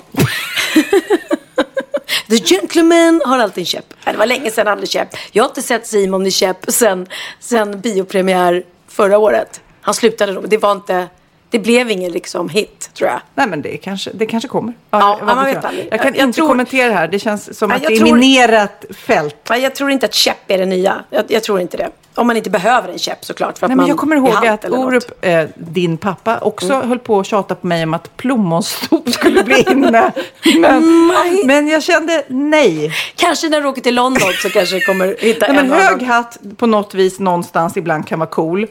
The 2.29 2.37
Gentleman 2.37 3.21
har 3.25 3.39
alltid 3.39 3.61
en 3.61 3.65
käpp. 3.65 3.85
Nej, 4.05 4.13
Det 4.13 4.19
var 4.19 4.25
länge 4.25 4.51
sedan 4.51 4.67
han 4.67 4.77
hade 4.77 4.87
käpp. 4.87 5.07
Jag 5.31 5.43
har 5.43 5.49
inte 5.49 5.61
sett 5.61 5.87
Simon 5.87 6.25
i 6.27 6.31
käpp 6.31 6.57
sen, 6.67 7.07
sen 7.39 7.81
biopremiär 7.81 8.63
förra 8.87 9.17
året. 9.17 9.61
Han 9.89 9.93
slutade 9.93 10.33
då. 10.33 10.41
Det 10.41 10.57
var 10.57 10.71
inte, 10.71 11.07
det 11.49 11.59
blev 11.59 11.91
ingen 11.91 12.11
liksom 12.11 12.49
hit 12.49 12.89
tror 12.93 13.09
jag. 13.09 13.19
Nej 13.35 13.47
men 13.47 13.61
det 13.61 13.77
kanske, 13.77 14.11
det 14.13 14.25
kanske 14.25 14.49
kommer. 14.49 14.73
Ja, 14.91 15.19
vad 15.23 15.35
man 15.35 15.45
vet 15.45 15.53
jag. 15.55 15.65
aldrig. 15.65 15.87
jag 15.91 16.01
kan 16.01 16.13
Jag- 16.15 16.23
inte 16.27 16.35
tror- 16.35 16.47
kommentera 16.47 16.87
det 16.87 16.93
här. 16.95 17.07
Det 17.07 17.19
känns 17.19 17.57
som 17.57 17.71
att 17.71 17.81
jag 17.83 17.91
det 17.91 17.95
är 17.95 17.99
tror- 17.99 18.15
minerat 18.17 18.85
fält. 18.89 19.35
Nej, 19.49 19.61
jag 19.61 19.75
tror 19.75 19.91
inte 19.91 20.05
att 20.05 20.13
käpp 20.13 20.37
är 20.51 20.57
det 20.57 20.65
nya. 20.65 21.03
Jag, 21.09 21.25
jag 21.27 21.43
tror 21.43 21.59
inte 21.61 21.77
det. 21.77 21.89
Om 22.15 22.27
man 22.27 22.37
inte 22.37 22.49
behöver 22.49 22.89
en 22.89 22.99
käpp 22.99 23.25
såklart. 23.25 23.57
För 23.57 23.65
att 23.65 23.69
Nej, 23.69 23.75
man 23.75 23.83
men 23.83 23.89
jag 23.89 23.97
kommer 23.97 24.15
ihåg 24.15 24.45
att. 24.47 24.65
Orup, 24.69 25.25
eh, 25.25 25.43
din 25.55 25.97
pappa, 25.97 26.37
också 26.39 26.73
Mm. 26.73 26.89
höll 26.89 26.99
på 26.99 27.19
att 27.19 27.25
tjata 27.25 27.55
på 27.55 27.67
mig 27.67 27.83
om 27.83 27.93
att 27.93 28.17
plommonstop 28.17 29.09
skulle 29.09 29.43
bli 29.43 29.61
inne. 29.71 30.11
Men, 30.59 31.11
men 31.45 31.67
jag 31.67 31.83
kände 31.83 32.23
nej. 32.27 32.91
Kanske 33.15 33.49
när 33.49 33.61
du 33.61 33.67
åker 33.67 33.81
till 33.81 33.95
London 33.95 34.31
så 34.41 34.49
kanske 34.49 34.75
du 34.75 34.81
kommer 34.81 35.15
hitta 35.19 35.45
Nej, 35.47 35.55
men 35.55 35.65
en 35.65 35.71
och 35.71 35.77
hög 35.77 36.03
hatt 36.03 36.37
på 36.57 36.65
något 36.67 36.93
vis 36.93 37.19
någonstans 37.19 37.77
ibland 37.77 38.07
kan 38.07 38.19
vara 38.19 38.29
cool. 38.29 38.67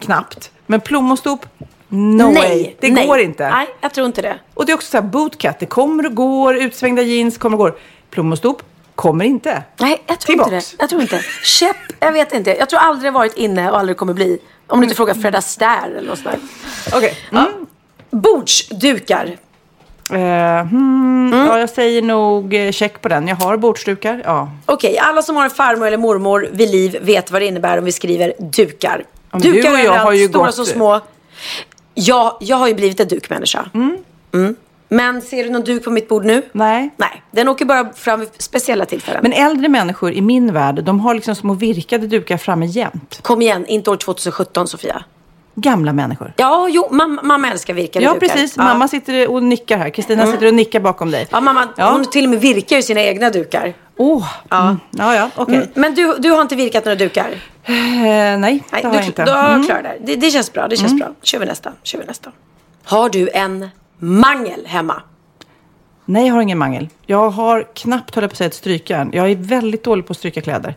Knappt. 0.00 0.50
Men 0.66 0.80
plommonstop, 0.80 1.46
no 1.88 2.22
Nej, 2.22 2.34
way. 2.34 2.74
Det 2.80 2.90
nej. 2.92 3.06
går 3.06 3.18
inte. 3.18 3.50
Nej, 3.50 3.66
jag 3.80 3.94
tror 3.94 4.06
inte 4.06 4.22
det. 4.22 4.38
Och 4.54 4.66
det 4.66 4.72
är 4.72 4.74
också 4.74 4.90
så 4.90 4.96
här 4.96 5.02
bootcut. 5.04 5.58
Det 5.58 5.66
kommer 5.66 6.06
och 6.06 6.14
går, 6.14 6.56
utsvängda 6.56 7.02
jeans 7.02 7.38
kommer 7.38 7.56
och 7.56 7.58
går. 7.58 7.78
Plommonstop 8.10 8.62
kommer 8.94 9.24
inte. 9.24 9.62
Nej, 9.80 10.02
jag 10.06 10.20
tror 10.20 10.38
inte 10.38 10.50
det. 10.50 10.64
Jag 10.78 10.88
tror 10.88 11.02
inte. 11.02 11.20
Käpp, 11.44 11.76
jag 12.00 12.12
vet 12.12 12.32
inte. 12.32 12.50
Jag 12.58 12.68
tror 12.70 12.80
aldrig 12.80 13.12
varit 13.12 13.36
inne 13.36 13.70
och 13.70 13.78
aldrig 13.78 13.96
kommer 13.96 14.14
bli. 14.14 14.38
Om 14.66 14.80
du 14.80 14.84
inte 14.84 14.96
frågar 14.96 15.14
Fred 15.14 15.34
Astaire 15.34 15.98
eller 15.98 16.08
något 16.08 16.18
sånt. 16.18 16.36
Okej. 16.94 17.16
Ja. 17.30 17.48
Bordsdukar. 18.10 19.36
Eh, 20.12 20.66
hmm, 20.66 21.32
Ja, 21.32 21.58
jag 21.58 21.70
säger 21.70 22.02
nog 22.02 22.54
eh, 22.54 22.72
check 22.72 23.00
på 23.02 23.08
den. 23.08 23.28
Jag 23.28 23.36
har 23.36 23.56
bordsdukar. 23.56 24.22
Ja. 24.24 24.50
Okej, 24.66 24.98
alla 24.98 25.22
som 25.22 25.36
har 25.36 25.44
en 25.44 25.50
farmor 25.50 25.86
eller 25.86 25.96
mormor 25.96 26.48
vid 26.52 26.70
liv 26.70 26.96
vet 27.02 27.30
vad 27.30 27.42
det 27.42 27.46
innebär 27.46 27.78
om 27.78 27.84
vi 27.84 27.92
skriver 27.92 28.32
dukar. 28.38 29.04
Dukar 29.32 29.50
du 29.52 29.58
och 29.58 29.64
jag 29.64 29.80
överallt, 29.80 30.30
stora 30.30 30.46
gått- 30.46 30.54
som 30.54 30.66
små. 30.66 31.00
Ja, 31.94 32.38
jag 32.40 32.56
har 32.56 32.68
ju 32.68 32.74
blivit 32.74 33.00
en 33.00 33.08
dukmänniska. 33.08 33.70
Mm. 33.74 34.56
Men 34.88 35.22
ser 35.22 35.44
du 35.44 35.50
någon 35.50 35.64
duk 35.64 35.84
på 35.84 35.90
mitt 35.90 36.08
bord 36.08 36.24
nu? 36.24 36.42
Nej. 36.52 36.90
Nej, 36.96 37.22
den 37.30 37.48
åker 37.48 37.64
bara 37.64 37.92
fram 37.92 38.20
vid 38.20 38.28
speciella 38.38 38.84
tillfällen. 38.84 39.20
Men 39.22 39.32
äldre 39.32 39.68
människor 39.68 40.12
i 40.12 40.20
min 40.20 40.52
värld, 40.52 40.84
de 40.84 41.00
har 41.00 41.14
liksom 41.14 41.34
små 41.34 41.54
virkade 41.54 42.06
dukar 42.06 42.36
framme 42.36 42.66
jämt. 42.66 43.18
Kom 43.22 43.42
igen, 43.42 43.66
inte 43.66 43.90
år 43.90 43.96
2017 43.96 44.68
Sofia. 44.68 45.04
Gamla 45.54 45.92
människor. 45.92 46.32
Ja, 46.36 46.68
jo, 46.70 46.88
mamma, 46.90 47.22
mamma 47.22 47.50
älskar 47.50 47.74
virkade 47.74 48.04
Ja, 48.04 48.14
dukar. 48.14 48.28
precis. 48.28 48.56
Ja. 48.56 48.62
Mamma 48.64 48.88
sitter 48.88 49.28
och 49.30 49.42
nickar 49.42 49.78
här. 49.78 49.90
Kristina 49.90 50.22
Mm. 50.22 50.34
sitter 50.34 50.46
och 50.46 50.54
nickar 50.54 50.80
bakom 50.80 51.10
dig. 51.10 51.26
Ja, 51.30 51.40
mamma, 51.40 51.68
Ja. 51.76 51.90
hon 51.92 52.04
till 52.04 52.24
och 52.24 52.30
med 52.30 52.40
virkar 52.40 52.76
ju 52.76 52.82
sina 52.82 53.00
egna 53.00 53.30
dukar. 53.30 53.74
Åh, 53.96 54.26
ja. 54.48 54.60
Mm. 54.62 54.80
ja, 54.90 55.14
ja, 55.14 55.30
okej. 55.36 55.54
Mm. 55.56 55.68
Men 55.74 55.94
du, 55.94 56.16
du 56.18 56.30
har 56.30 56.42
inte 56.42 56.56
virkat 56.56 56.84
några 56.84 56.96
dukar? 56.96 57.28
Eh, 57.64 57.72
nej, 57.72 58.38
Nej, 58.38 58.62
det 58.70 58.76
har 58.82 58.90
du, 58.90 58.96
jag 58.96 59.06
inte. 59.06 59.24
Då 59.24 59.32
Mm. 59.32 59.66
klarar 59.66 59.82
det. 59.82 59.96
det. 60.00 60.16
Det 60.16 60.30
känns 60.30 60.52
bra, 60.52 60.68
det 60.68 60.76
känns 60.76 60.92
Mm. 60.92 60.98
bra. 61.06 61.14
Kör 61.22 61.38
vi 61.38 61.46
nästa, 61.46 61.72
kör 61.82 61.98
vi 61.98 62.04
nästa. 62.04 62.30
Har 62.84 63.08
du 63.08 63.28
en 63.34 63.68
mangel 63.98 64.66
hemma? 64.66 65.02
Nej, 66.04 66.26
jag 66.26 66.34
har 66.34 66.42
ingen 66.42 66.58
mangel. 66.58 66.88
Jag 67.06 67.30
har 67.30 67.66
knappt, 67.74 68.14
höll 68.14 68.24
jag 68.24 68.30
på 68.30 68.34
att 68.34 68.38
säga, 68.38 68.48
ett 68.48 68.54
strykjärn. 68.54 69.10
Jag 69.12 69.30
är 69.30 69.36
väldigt 69.36 69.84
dålig 69.84 70.06
på 70.06 70.10
att 70.10 70.16
stryka 70.16 70.40
kläder. 70.40 70.74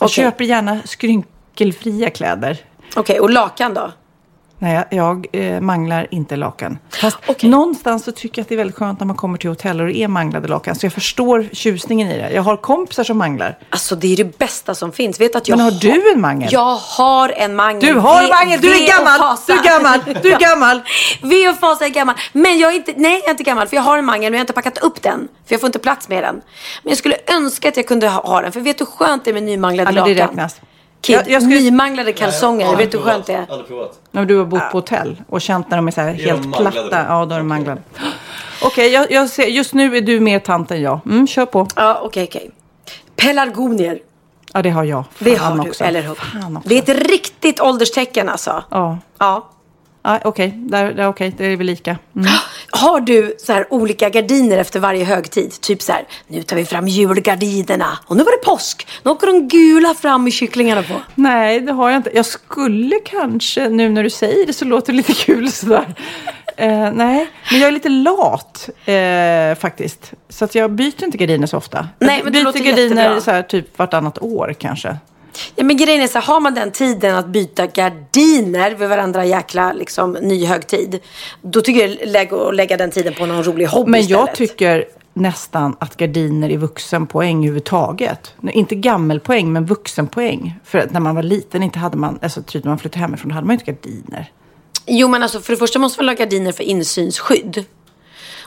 Jag 0.00 0.06
Okej. 0.06 0.24
köper 0.24 0.44
gärna 0.44 0.78
skrynkelfria 0.84 2.10
kläder. 2.10 2.56
Okej, 2.96 3.20
och 3.20 3.30
lakan 3.30 3.74
då? 3.74 3.92
Nej, 4.60 4.84
jag, 4.90 5.26
eh, 5.32 5.60
manglar 5.60 6.06
inte 6.10 6.36
lakan. 6.36 6.78
Fast 7.00 7.42
någonstans 7.42 8.04
så 8.04 8.12
tycker 8.12 8.38
jag 8.38 8.42
att 8.44 8.48
det 8.48 8.54
är 8.54 8.56
väldigt 8.56 8.76
skönt 8.76 9.00
när 9.00 9.06
man 9.06 9.16
kommer 9.16 9.38
till 9.38 9.50
hotell 9.50 9.80
och 9.80 9.86
det 9.86 9.96
är 9.98 10.08
manglade 10.08 10.48
lakan. 10.48 10.74
Så 10.74 10.86
jag 10.86 10.92
förstår 10.92 11.48
tjusningen 11.52 12.08
i 12.10 12.18
det. 12.18 12.30
Jag 12.30 12.42
har 12.42 12.56
kompisar 12.56 13.04
som 13.04 13.18
manglar. 13.18 13.58
Alltså 13.70 13.96
det 13.96 14.12
är 14.12 14.16
det 14.16 14.38
bästa 14.38 14.74
som 14.74 14.92
finns. 14.92 15.20
Vet 15.20 15.36
att 15.36 15.48
jag 15.48 15.56
Men 15.56 15.64
har 15.64 15.70
du 15.80 16.12
en 16.12 16.20
mangel? 16.20 16.48
Jag 16.52 16.74
har 16.76 17.28
en 17.28 17.56
mangel. 17.56 17.80
Du 17.80 17.94
har 18.00 18.22
Ve- 18.22 18.28
mangel! 18.28 18.60
Du 18.60 18.74
är 18.74 18.88
gammal! 18.98 19.36
Du 19.46 19.52
är 19.52 19.64
gammal! 19.64 20.00
Du 20.22 20.32
är 20.32 20.38
gammal! 20.38 20.80
Ve 21.22 21.48
och 21.48 21.56
fasa 21.58 21.84
är 21.84 21.88
gammal. 21.90 22.14
Men 22.32 22.58
jag 22.58 22.72
är 22.72 22.76
inte, 22.76 22.92
nej 22.96 23.12
jag 23.18 23.26
är 23.26 23.30
inte 23.30 23.42
gammal 23.42 23.68
för 23.68 23.76
jag 23.76 23.82
har 23.82 23.98
en 23.98 24.04
mangel 24.04 24.22
men 24.30 24.32
jag 24.32 24.38
har 24.38 24.42
inte 24.42 24.52
packat 24.52 24.78
upp 24.78 25.02
den. 25.02 25.28
För 25.46 25.54
jag 25.54 25.60
får 25.60 25.66
inte 25.66 25.78
plats 25.78 26.08
med 26.08 26.22
den. 26.22 26.34
Men 26.82 26.90
jag 26.90 26.98
skulle 26.98 27.16
önska 27.26 27.68
att 27.68 27.76
jag 27.76 27.86
kunde 27.86 28.08
ha, 28.08 28.20
ha 28.20 28.40
den. 28.40 28.52
För 28.52 28.60
vet 28.60 28.78
du 28.78 28.84
hur 28.84 28.92
skönt 29.06 29.24
det 29.24 29.30
är 29.30 29.34
med 29.34 29.42
nymanglade 29.42 29.90
Ja, 29.90 29.94
men 29.94 30.04
det 30.04 30.14
lakan? 30.20 30.28
räknas. 30.28 30.60
Kid, 31.00 31.16
Jag- 31.16 31.30
jag 31.30 31.42
skulle- 31.42 31.60
nymanglade 31.60 32.12
kalsonger. 32.12 32.76
vet 32.76 32.92
du 32.92 32.98
hur 32.98 33.04
skönt 33.04 33.26
det 33.26 33.32
är? 33.32 33.46
Aldrig 33.50 33.68
provat. 33.68 34.00
När 34.10 34.24
du 34.24 34.38
har 34.38 34.44
bott 34.44 34.70
på 34.72 34.78
hotell 34.78 35.22
och 35.28 35.40
känt 35.40 35.70
när 35.70 35.76
de 35.78 35.86
är 35.86 35.92
så 35.92 36.00
här 36.00 36.08
Är 36.08 36.12
helt 36.14 36.56
platta. 36.56 37.04
Ja, 37.08 37.24
då 37.24 37.34
är 37.34 37.38
de 37.38 37.48
manglade. 37.48 37.82
Okej, 38.62 38.88
jag, 38.92 39.10
jag 39.12 39.28
ser, 39.30 39.46
just 39.46 39.74
nu 39.74 39.96
är 39.96 40.00
du 40.00 40.20
mer 40.20 40.38
tant 40.38 40.70
än 40.70 40.82
jag. 40.82 41.00
Mm, 41.06 41.26
kör 41.26 41.46
på. 41.46 41.66
Ja, 41.76 42.00
okej, 42.04 42.24
okej. 42.24 42.50
Pelargonier. 43.16 43.98
Ja, 44.52 44.62
det 44.62 44.70
har 44.70 44.84
jag. 44.84 45.04
Det 45.18 45.36
Fan 45.36 45.58
har 45.58 45.64
du, 45.64 45.70
också. 45.70 45.84
eller 45.84 46.02
hur? 46.02 46.18
Det 46.64 46.74
är 46.78 46.82
ett 46.96 47.10
riktigt 47.10 47.60
ålderstecken 47.60 48.28
alltså. 48.28 48.62
Ja. 48.70 48.98
Ja. 49.18 49.48
Ja, 50.02 50.20
Okej, 50.24 50.52
där, 50.56 50.92
där, 50.92 51.08
okej, 51.08 51.34
det 51.38 51.46
är 51.46 51.56
väl 51.56 51.66
lika. 51.66 51.98
Mm. 52.16 52.28
Har 52.70 53.00
du 53.00 53.34
så 53.38 53.52
här 53.52 53.66
olika 53.70 54.08
gardiner 54.08 54.58
efter 54.58 54.80
varje 54.80 55.04
högtid? 55.04 55.60
Typ 55.60 55.82
så 55.82 55.92
här, 55.92 56.04
nu 56.26 56.42
tar 56.42 56.56
vi 56.56 56.64
fram 56.64 56.88
julgardinerna 56.88 57.98
och 58.06 58.16
nu 58.16 58.22
var 58.22 58.32
det 58.32 58.44
påsk. 58.44 58.86
Nu 59.02 59.10
åker 59.10 59.26
de 59.26 59.48
gula 59.48 59.94
fram 59.94 60.24
med 60.24 60.32
kycklingarna 60.32 60.82
på. 60.82 60.94
Nej, 61.14 61.60
det 61.60 61.72
har 61.72 61.90
jag 61.90 61.98
inte. 61.98 62.10
Jag 62.14 62.26
skulle 62.26 62.96
kanske, 63.04 63.68
nu 63.68 63.88
när 63.88 64.02
du 64.02 64.10
säger 64.10 64.46
det 64.46 64.52
så 64.52 64.64
låter 64.64 64.92
det 64.92 64.96
lite 64.96 65.12
kul 65.12 65.52
sådär. 65.52 65.94
Eh, 66.56 66.92
nej, 66.92 67.30
men 67.50 67.60
jag 67.60 67.68
är 67.68 67.72
lite 67.72 67.88
lat 67.88 68.68
eh, 68.84 69.60
faktiskt. 69.60 70.12
Så 70.28 70.44
att 70.44 70.54
jag 70.54 70.70
byter 70.70 71.04
inte 71.04 71.18
gardiner 71.18 71.46
så 71.46 71.56
ofta. 71.56 71.88
Nej, 71.98 72.20
men 72.24 72.32
byter 72.32 72.44
gardiner 72.44 73.02
jättebra. 73.02 73.20
så 73.20 73.30
här, 73.30 73.42
typ 73.42 73.78
vartannat 73.78 74.18
år 74.18 74.54
kanske. 74.58 74.96
Ja, 75.56 75.64
men 75.64 75.76
grejen 75.76 76.02
är 76.02 76.06
så 76.06 76.18
här, 76.18 76.26
har 76.26 76.40
man 76.40 76.54
den 76.54 76.70
tiden 76.70 77.16
att 77.16 77.26
byta 77.26 77.66
gardiner 77.66 78.70
vid 78.70 78.88
varandra 78.88 79.24
jäkla 79.24 79.72
liksom, 79.72 80.12
ny 80.12 80.46
högtid. 80.46 81.00
Då 81.42 81.60
tycker 81.60 82.06
jag 82.06 82.34
att 82.34 82.54
lägga 82.54 82.76
den 82.76 82.90
tiden 82.90 83.14
på 83.14 83.26
någon 83.26 83.44
rolig 83.44 83.66
hobby 83.66 83.90
Men 83.90 84.00
istället. 84.00 84.26
jag 84.26 84.34
tycker 84.34 84.84
nästan 85.14 85.76
att 85.80 85.96
gardiner 85.96 86.50
är 86.50 86.56
vuxenpoäng 86.56 87.36
överhuvudtaget. 87.36 88.34
Inte 88.52 88.74
gammelpoäng, 88.74 89.52
men 89.52 89.66
vuxenpoäng. 89.66 90.60
För 90.64 90.78
att 90.78 90.92
när 90.92 91.00
man 91.00 91.14
var 91.14 91.22
liten 91.22 91.62
inte 91.62 91.78
hade 91.78 91.96
man, 91.96 92.18
alltså 92.22 92.42
typ 92.42 92.64
när 92.64 92.70
man 92.70 92.78
flyttade 92.78 93.00
hemifrån, 93.00 93.28
då 93.28 93.34
hade 93.34 93.46
man 93.46 93.56
ju 93.56 93.60
inte 93.60 93.72
gardiner. 93.72 94.32
Jo 94.86 95.08
men 95.08 95.22
alltså 95.22 95.40
för 95.40 95.52
det 95.52 95.56
första 95.56 95.78
måste 95.78 96.02
man 96.02 96.08
ha 96.08 96.14
gardiner 96.14 96.52
för 96.52 96.64
insynsskydd. 96.64 97.64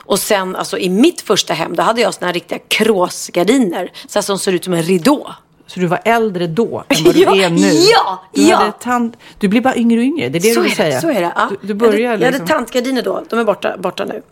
Och 0.04 0.18
sen 0.18 0.56
alltså 0.56 0.78
i 0.78 0.88
mitt 0.88 1.20
första 1.20 1.54
hem 1.54 1.76
då 1.76 1.82
hade 1.82 2.00
jag 2.00 2.14
såna 2.14 2.26
här 2.26 2.34
riktiga 2.34 2.58
kråsgardiner. 2.68 3.92
Så 4.08 4.18
här 4.18 4.22
som 4.22 4.38
ser 4.38 4.52
ut 4.52 4.64
som 4.64 4.72
en 4.72 4.82
ridå. 4.82 5.34
Så 5.74 5.80
du 5.80 5.86
var 5.86 6.00
äldre 6.04 6.46
då 6.46 6.84
än 6.88 7.04
vad 7.04 7.14
du 7.14 7.20
Ja, 7.22 7.36
är 7.36 7.50
nu? 7.50 7.72
ja, 7.72 8.24
du 8.32 8.42
ja. 8.42 8.72
Tant... 8.80 9.16
Du 9.38 9.48
blir 9.48 9.60
bara 9.60 9.76
yngre 9.76 9.98
och 9.98 10.04
yngre, 10.04 10.28
det 10.28 10.38
är 10.38 10.40
det 10.40 10.48
så 10.48 10.60
du 10.60 10.62
vill 10.62 10.72
är 10.72 10.76
säga? 10.76 10.94
det, 10.94 11.00
så 11.00 11.10
är 11.10 11.20
det. 11.20 11.32
Ja. 11.36 11.48
Du, 11.50 11.66
du 11.66 11.74
börjar 11.74 11.98
jag 11.98 12.10
hade, 12.10 12.24
jag 12.24 12.32
liksom... 12.32 12.48
hade 12.48 12.58
tantgardiner 12.58 13.02
då, 13.02 13.24
de 13.30 13.38
är 13.38 13.44
borta, 13.44 13.76
borta 13.78 14.04
nu. 14.04 14.22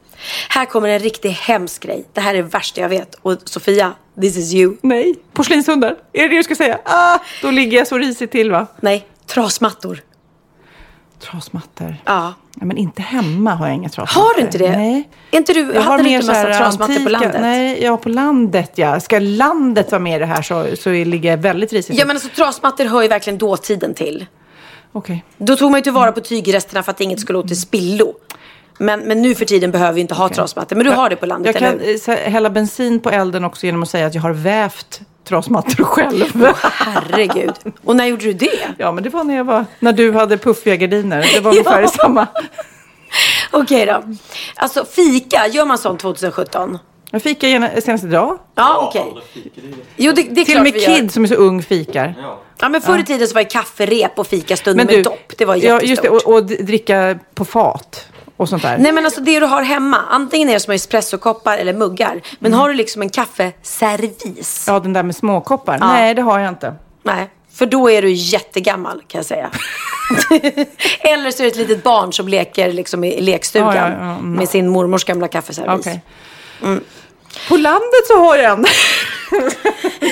Här 0.49 0.65
kommer 0.65 0.89
en 0.89 0.99
riktigt 0.99 1.33
hemsk 1.33 1.83
grej. 1.83 2.05
Det 2.13 2.21
här 2.21 2.35
är 2.35 2.43
det 2.43 2.49
värsta 2.49 2.81
jag 2.81 2.89
vet. 2.89 3.15
Och 3.23 3.37
Sofia, 3.45 3.93
this 4.21 4.37
is 4.37 4.55
you. 4.55 4.77
Nej, 4.83 5.15
porslinshundar. 5.33 5.97
Är 6.13 6.23
det 6.23 6.29
det 6.29 6.37
du 6.37 6.43
ska 6.43 6.55
säga? 6.55 6.79
Ah, 6.85 7.19
då 7.43 7.51
ligger 7.51 7.79
jag 7.79 7.87
så 7.87 7.99
risigt 7.99 8.31
till 8.33 8.51
va? 8.51 8.67
Nej, 8.81 9.07
trasmattor. 9.27 10.03
Trasmattor. 11.21 11.97
Ja. 12.05 12.35
Ja, 12.61 12.67
men 12.67 12.77
inte 12.77 13.03
hemma 13.03 13.55
har 13.55 13.67
jag 13.67 13.77
inga 13.77 13.89
trasmattor. 13.89 14.29
Har 14.29 14.35
du 14.35 14.41
inte 14.41 14.59
det? 14.59 14.71
Nej. 14.71 15.09
Är 15.31 15.39
inte 15.39 15.53
du, 15.53 15.61
Jag 15.61 15.83
har 15.83 15.91
hade 15.91 16.03
du 16.03 16.09
inte 16.09 16.27
så 16.27 16.33
massa 16.33 16.59
trasmattor 16.59 17.05
på 17.05 17.09
landet? 17.09 17.37
Nej, 17.41 17.83
ja 17.83 17.97
på 17.97 18.09
landet 18.09 18.73
ja. 18.75 19.01
Ska 19.01 19.19
landet 19.19 19.93
vara 19.93 20.03
med 20.03 20.17
i 20.17 20.19
det 20.19 20.27
här 20.27 20.43
så, 20.43 20.67
så 20.77 20.91
ligger 20.91 21.31
jag 21.31 21.39
väldigt 21.39 21.73
risigt 21.73 21.99
Ja 21.99 22.07
men 22.07 22.17
alltså 22.17 22.29
trasmattor 22.29 22.85
hör 22.85 23.03
ju 23.03 23.09
verkligen 23.09 23.39
dåtiden 23.39 23.95
till. 23.95 24.27
Okej. 24.93 25.25
Då 25.39 25.57
tog 25.57 25.71
man 25.71 25.79
ju 25.79 25.83
tillvara 25.83 26.13
på 26.13 26.21
tygresterna 26.21 26.83
för 26.83 26.91
att 26.91 27.01
inget 27.01 27.21
skulle 27.21 27.37
gå 27.37 27.49
till 27.49 27.61
spillo. 27.61 28.15
Men, 28.79 29.01
men 29.01 29.23
nu 29.23 29.35
för 29.35 29.45
tiden 29.45 29.71
behöver 29.71 29.93
vi 29.93 30.01
inte 30.01 30.15
ha 30.15 30.29
trasmattor. 30.29 30.77
Men 30.77 30.87
du 30.87 30.93
har 30.93 31.11
det 31.11 31.17
på 31.17 31.27
landet, 31.27 31.61
Jag 31.61 32.07
kan 32.07 32.17
hälla 32.33 32.51
bensin 32.51 33.01
på 33.01 33.11
elden 33.11 33.45
också 33.45 33.67
genom 33.67 33.83
att 33.83 33.91
säga 33.91 34.07
att 34.07 34.15
jag 34.15 34.23
har 34.23 34.33
vävt 34.33 35.01
trasmattor 35.31 35.85
själv. 35.85 36.47
Herregud. 36.63 37.53
Och 37.85 37.97
när 37.97 38.07
gjorde 38.07 38.25
du 38.25 38.33
det? 38.33 38.69
Ja, 38.79 38.93
men 38.93 39.05
det 39.05 39.11
var 39.11 39.25
när 39.25 39.37
jag 39.37 39.45
var, 39.45 39.65
när 39.79 39.93
du 39.93 40.13
hade 40.13 40.39
puffiga 40.39 40.77
gardiner. 40.77 41.31
Det 41.35 41.41
var 41.41 41.51
ungefär 41.59 41.83
Ja. 41.83 41.89
samma. 41.89 42.27
Okej 43.51 43.87
då. 43.87 44.03
Alltså 44.57 44.85
fika, 44.85 45.47
gör 45.49 45.65
man 45.65 45.79
sånt 45.79 46.01
2017? 46.01 46.79
Jag 47.11 47.23
fikar 47.23 47.49
gärna 47.49 47.81
senast 47.81 48.05
idag. 48.05 48.39
Ja, 48.55 48.89
okej. 48.89 49.15
Jo, 49.97 50.13
det, 50.13 50.23
det 50.23 50.41
är 50.41 50.45
Till 50.45 50.57
och 50.59 50.63
med. 50.63 50.75
Kid 50.87 51.13
som 51.13 51.25
är 51.25 51.29
så 51.29 51.35
ung 51.35 51.63
fikar. 51.63 52.15
Ja, 52.59 52.69
men 52.69 52.81
förr 52.81 52.97
i 52.97 53.01
Ja. 53.01 53.05
tiden 53.07 53.29
så 53.29 53.35
var 53.35 53.43
det 53.43 53.49
kafferep 53.51 54.19
och 54.19 54.27
fikastund 54.27 54.77
Men 54.77 54.87
med 54.87 54.95
du, 54.95 55.03
dopp. 55.03 55.33
Det 55.39 55.45
var 55.45 55.55
ja, 55.57 55.63
jättestort. 55.63 55.89
just 55.89 56.03
det, 56.03 56.09
och, 56.09 56.35
och 56.35 56.45
dricka 56.45 57.19
på 57.35 57.45
fat 57.45 58.07
och 58.41 58.49
sånt 58.49 58.63
där. 58.63 58.79
Nej 58.79 58.93
men 58.93 59.05
alltså 59.05 59.21
det 59.21 59.41
du 59.41 59.47
har 59.47 59.63
hemma, 59.63 59.97
antingen 60.11 60.49
är 60.49 60.55
det 60.55 60.61
som 60.61 60.75
espressokoppar 60.75 61.59
eller 61.59 61.73
muggar. 61.75 62.21
Men 62.39 62.53
har 62.53 62.69
du 62.69 62.75
liksom 62.75 63.03
en 63.03 63.11
kaffeservis? 63.11 64.65
Ja, 64.69 64.81
den 64.81 64.93
där 64.93 65.03
med 65.03 65.17
småkoppar. 65.17 65.79
Ja. 65.81 65.87
Nej, 65.87 66.15
det 66.15 66.23
har 66.23 66.39
jag 66.39 66.49
inte. 66.49 66.75
Nej, 67.03 67.31
för 67.53 67.67
då 67.67 67.91
är 67.91 68.03
du 68.03 68.11
jättegammal 68.11 69.03
kan 69.09 69.19
jag 69.19 69.27
säga. 69.27 69.51
eller 71.01 71.31
så 71.31 71.43
är 71.43 71.45
det 71.45 71.49
ett 71.51 71.57
litet 71.57 71.83
barn 71.83 72.13
som 72.13 72.29
leker 72.29 72.73
liksom 72.73 73.05
i 73.05 73.21
lekstugan 73.21 73.77
Ja, 73.77 73.89
ja, 73.89 73.91
mm. 73.91 74.33
med 74.33 74.49
sin 74.49 74.69
mormors 74.69 75.05
gamla 75.05 75.29
kaffeservis. 75.29 75.87
Okej. 75.87 76.03
Mm. 76.63 76.85
På 77.49 77.57
landet 77.57 78.07
så 78.07 78.19
har 78.19 78.37
jag 78.37 78.53
en. 78.53 78.61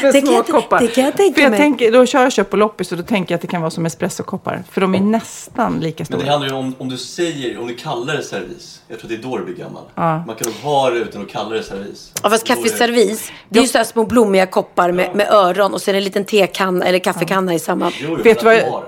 Med 0.02 0.12
Det 0.12 0.20
kan 0.20 0.26
små 0.26 0.32
jag- 0.32 0.46
koppar. 0.46 0.80
det 0.80 0.86
kan 0.88 1.04
jag 1.04 1.16
tänka 1.16 1.34
För 1.34 1.42
jag 1.42 1.50
mig. 1.50 1.58
tänker, 1.58 1.92
då 1.92 2.06
kör 2.06 2.22
jag 2.22 2.32
köp 2.32 2.50
på 2.50 2.56
loppis 2.56 2.92
och 2.92 2.98
då 2.98 3.04
tänker 3.04 3.32
jag 3.32 3.36
att 3.36 3.42
det 3.42 3.46
kan 3.48 3.60
vara 3.60 3.70
som 3.70 3.86
espressokoppar. 3.86 4.62
För 4.70 4.80
de 4.80 4.94
är 4.94 5.00
nästan 5.00 5.80
lika 5.80 5.96
Men 5.98 6.06
stora. 6.06 6.22
det 6.24 6.30
handlar 6.30 6.48
ju 6.48 6.54
om, 6.56 6.74
om 6.78 6.88
du 6.88 6.96
säger, 6.96 7.58
om 7.60 7.66
du 7.66 7.74
kallar 7.74 8.16
det 8.16 8.22
servis. 8.22 8.80
Jag 8.88 8.98
tror 9.00 9.08
det 9.08 9.14
är 9.14 9.22
då 9.22 9.38
du 9.38 9.44
blir 9.44 9.54
gammal. 9.54 9.82
Ja. 9.94 10.24
Man 10.26 10.36
kan 10.36 10.46
nog 10.52 10.54
ha 10.62 10.90
det 10.90 10.98
utan 10.98 11.22
att 11.22 11.28
kalla 11.28 11.50
det 11.50 11.62
servis. 11.62 12.12
Ja, 12.22 12.30
fast 12.30 12.46
det- 12.46 12.54
kaffeservis, 12.54 13.32
det 13.48 13.58
är 13.58 13.62
ju 13.62 13.68
så 13.68 13.78
här 13.78 13.84
små 13.84 14.04
blommiga 14.04 14.46
koppar 14.46 14.92
med, 14.92 15.14
med 15.14 15.28
öron 15.32 15.74
och 15.74 15.82
sen 15.82 15.94
en 15.94 16.04
liten 16.04 16.24
tekanna 16.24 16.84
eller 16.84 16.98
kaffekanna 16.98 17.54
i 17.54 17.58
samma. 17.58 17.92
Vet 18.24 18.38
du 18.40 18.44
vad, 18.44 18.82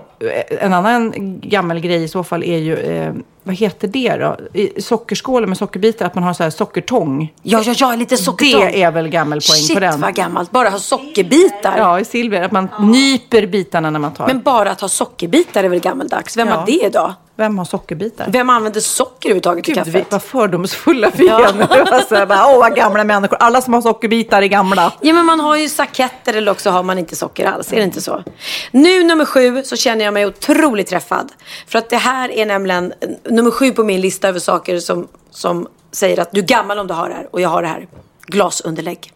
en 0.60 0.72
annan 0.72 1.12
gammal 1.40 1.80
grej 1.80 2.02
i 2.04 2.08
så 2.08 2.24
fall 2.24 2.42
är 2.44 2.58
ju, 2.58 2.76
eh, 2.76 3.12
vad 3.42 3.54
heter 3.54 3.88
det 3.88 4.16
då? 4.16 4.36
I 4.58 4.82
sockerskålen 4.82 5.48
med 5.48 5.58
sockerbitar, 5.58 6.06
att 6.06 6.14
man 6.14 6.24
har 6.24 6.32
så 6.32 6.42
här 6.42 6.50
sockertång. 6.50 7.32
Ja, 7.42 7.62
ja, 7.66 7.74
ja, 7.76 7.94
lite 7.96 8.16
sockertång. 8.16 8.60
Det 8.60 8.82
är 8.82 8.90
väl 8.90 9.08
gammal 9.08 9.38
poäng 9.40 9.56
Shit 9.60 9.74
på 9.74 9.80
den. 9.80 10.00
vad 10.00 10.14
gammalt, 10.14 10.50
bara 10.50 10.68
ha 10.68 10.78
sockerbitar. 10.78 11.74
Ja, 11.78 12.00
i 12.00 12.04
silver. 12.04 12.42
Att 12.42 12.52
man 12.52 12.68
nyper 12.80 13.46
bitarna 13.46 13.90
när 13.90 13.98
man 14.00 14.12
tar. 14.14 14.26
Men 14.26 14.40
bara 14.42 14.70
att 14.70 14.80
ha 14.80 14.88
sockerbitar 14.88 15.64
är 15.64 15.68
väl 15.68 15.80
gammaldags? 15.80 16.36
Vem 16.36 16.48
Ja. 16.48 16.54
har 16.54 16.66
det 16.66 16.84
idag? 16.86 17.14
Vem 17.40 17.58
har 17.58 17.64
sockerbitar? 17.64 18.26
Vem 18.28 18.50
använder 18.50 18.80
socker 18.80 19.28
överhuvudtaget 19.28 19.68
i 19.68 19.72
Gud, 19.72 19.84
kaffet? 19.84 20.06
vad 20.10 20.22
fördomsfulla 20.22 21.10
vi 21.14 21.28
är 21.28 21.52
nu. 21.52 21.58
Det 21.58 21.90
var 21.90 22.08
så 22.08 22.14
här, 22.14 22.26
bara, 22.26 22.46
Åh, 22.46 22.68
gamla 22.68 23.04
människor. 23.04 23.36
Alla 23.40 23.60
som 23.60 23.74
har 23.74 23.80
sockerbitar 23.82 24.42
är 24.42 24.46
gamla. 24.46 24.92
Ja, 25.00 25.14
men 25.14 25.26
man 25.26 25.40
har 25.40 25.56
ju 25.56 25.68
saketter 25.68 26.34
eller 26.34 26.52
också 26.52 26.70
har 26.70 26.82
man 26.82 26.98
inte 26.98 27.16
socker 27.16 27.46
alls. 27.46 27.72
Är 27.72 27.76
det 27.76 27.82
inte 27.82 28.00
så? 28.00 28.24
Nu 28.70 29.04
nummer 29.04 29.24
sju 29.24 29.62
så 29.62 29.76
känner 29.76 30.04
jag 30.04 30.14
mig 30.14 30.26
otroligt 30.26 30.86
träffad. 30.86 31.32
För 31.66 31.78
att 31.78 31.90
det 31.90 31.96
här 31.96 32.30
är 32.30 32.46
nämligen 32.46 32.92
eh, 33.00 33.08
nummer 33.32 33.50
sju 33.50 33.72
på 33.72 33.84
min 33.84 34.00
lista 34.00 34.28
över 34.28 34.40
saker 34.40 34.78
som, 34.78 35.08
som 35.30 35.68
säger 35.92 36.20
att 36.20 36.32
du 36.32 36.40
är 36.40 36.44
gammal 36.44 36.78
om 36.78 36.86
du 36.86 36.94
har 36.94 37.08
det 37.08 37.14
här. 37.14 37.28
Och 37.30 37.40
jag 37.40 37.48
har 37.48 37.62
det 37.62 37.68
här. 37.68 37.86
Glasunderlägg. 38.26 39.12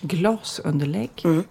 Glasunderlägg? 0.00 1.10
Mm. 1.24 1.44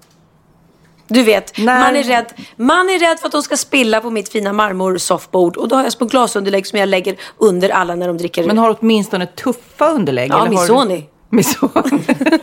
Du 1.08 1.24
vet, 1.24 1.58
man 1.58 1.96
är, 1.96 2.04
rädd, 2.04 2.26
man 2.56 2.90
är 2.90 3.00
rädd 3.00 3.20
för 3.20 3.26
att 3.26 3.32
de 3.32 3.42
ska 3.44 3.58
spilla 3.58 4.02
på 4.02 4.10
mitt 4.10 4.30
fina 4.30 4.54
marmorsoffbord. 4.54 5.58
Och 5.58 5.68
då 5.68 5.76
har 5.76 5.84
jag 5.84 5.92
små 5.92 6.08
glasunderlägg 6.08 6.68
som 6.68 6.80
jag 6.80 6.90
lägger 6.90 7.16
under 7.38 7.70
alla 7.70 7.96
när 7.96 8.08
de 8.08 8.18
dricker. 8.18 8.48
Men 8.48 8.58
har 8.58 8.70
du 8.70 8.76
åtminstone 8.80 9.26
tuffa 9.26 9.90
underlägg? 9.92 10.32
Ja, 10.32 10.36
har 10.38 10.46
du- 10.46 10.50
Missoni. 10.52 11.06
Missoni. 11.30 12.00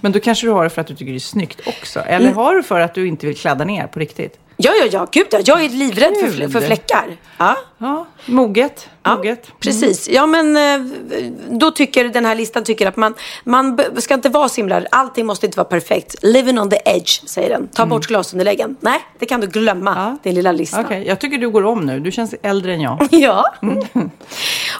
Men 0.00 0.12
då 0.12 0.20
kanske 0.20 0.46
du 0.46 0.50
har 0.50 0.64
det 0.64 0.70
för 0.70 0.80
att 0.80 0.86
du 0.86 0.94
tycker 0.94 1.12
det 1.12 1.18
är 1.18 1.20
snyggt 1.20 1.60
också. 1.66 2.00
Eller 2.00 2.26
Mm. 2.26 2.36
har 2.36 2.54
du 2.54 2.62
för 2.62 2.80
att 2.80 2.94
du 2.94 3.08
inte 3.08 3.26
vill 3.26 3.36
kladda 3.36 3.64
ner 3.64 3.86
på 3.86 3.98
riktigt? 4.00 4.38
Ja, 4.56 4.72
ja, 4.80 4.86
ja. 4.92 5.06
Gud, 5.12 5.26
ja. 5.30 5.40
Jag 5.44 5.64
är 5.64 5.68
livrädd 5.68 6.14
för, 6.20 6.48
för 6.48 6.60
fläckar. 6.60 7.16
Ja. 7.38 7.56
Ja, 7.78 8.06
moget. 8.26 8.88
moget. 9.06 9.46
Precis. 9.60 10.08
Ja, 10.08 10.26
men 10.26 10.56
eh, 10.56 10.86
då 11.50 11.70
tycker 11.70 12.04
den 12.08 12.24
här 12.24 12.34
listan 12.34 12.64
tycker 12.64 12.86
att 12.88 12.96
man, 12.96 13.14
man 13.44 13.78
ska 13.98 14.14
inte 14.14 14.28
vara 14.28 14.48
så 14.48 14.56
himla... 14.56 14.82
Allting 14.90 15.26
måste 15.26 15.46
inte 15.46 15.56
vara 15.58 15.68
perfekt. 15.68 16.14
Living 16.22 16.58
on 16.60 16.70
the 16.70 16.78
edge, 16.84 17.28
säger 17.28 17.48
den. 17.50 17.68
Ta 17.68 17.86
bort 17.86 18.06
glasunderläggen. 18.06 18.76
Nej, 18.80 19.00
det 19.18 19.26
kan 19.26 19.40
du 19.40 19.46
glömma. 19.46 20.18
Din 20.22 20.34
lilla 20.34 20.52
lista. 20.52 20.80
Okej, 20.80 21.04
jag 21.06 21.18
tycker 21.18 21.38
du 21.38 21.50
går 21.50 21.64
om 21.64 21.80
nu. 21.86 22.00
Du 22.00 22.12
känns 22.12 22.34
äldre 22.42 22.72
än 22.74 22.80
jag. 22.80 23.08
Ja. 23.10 23.54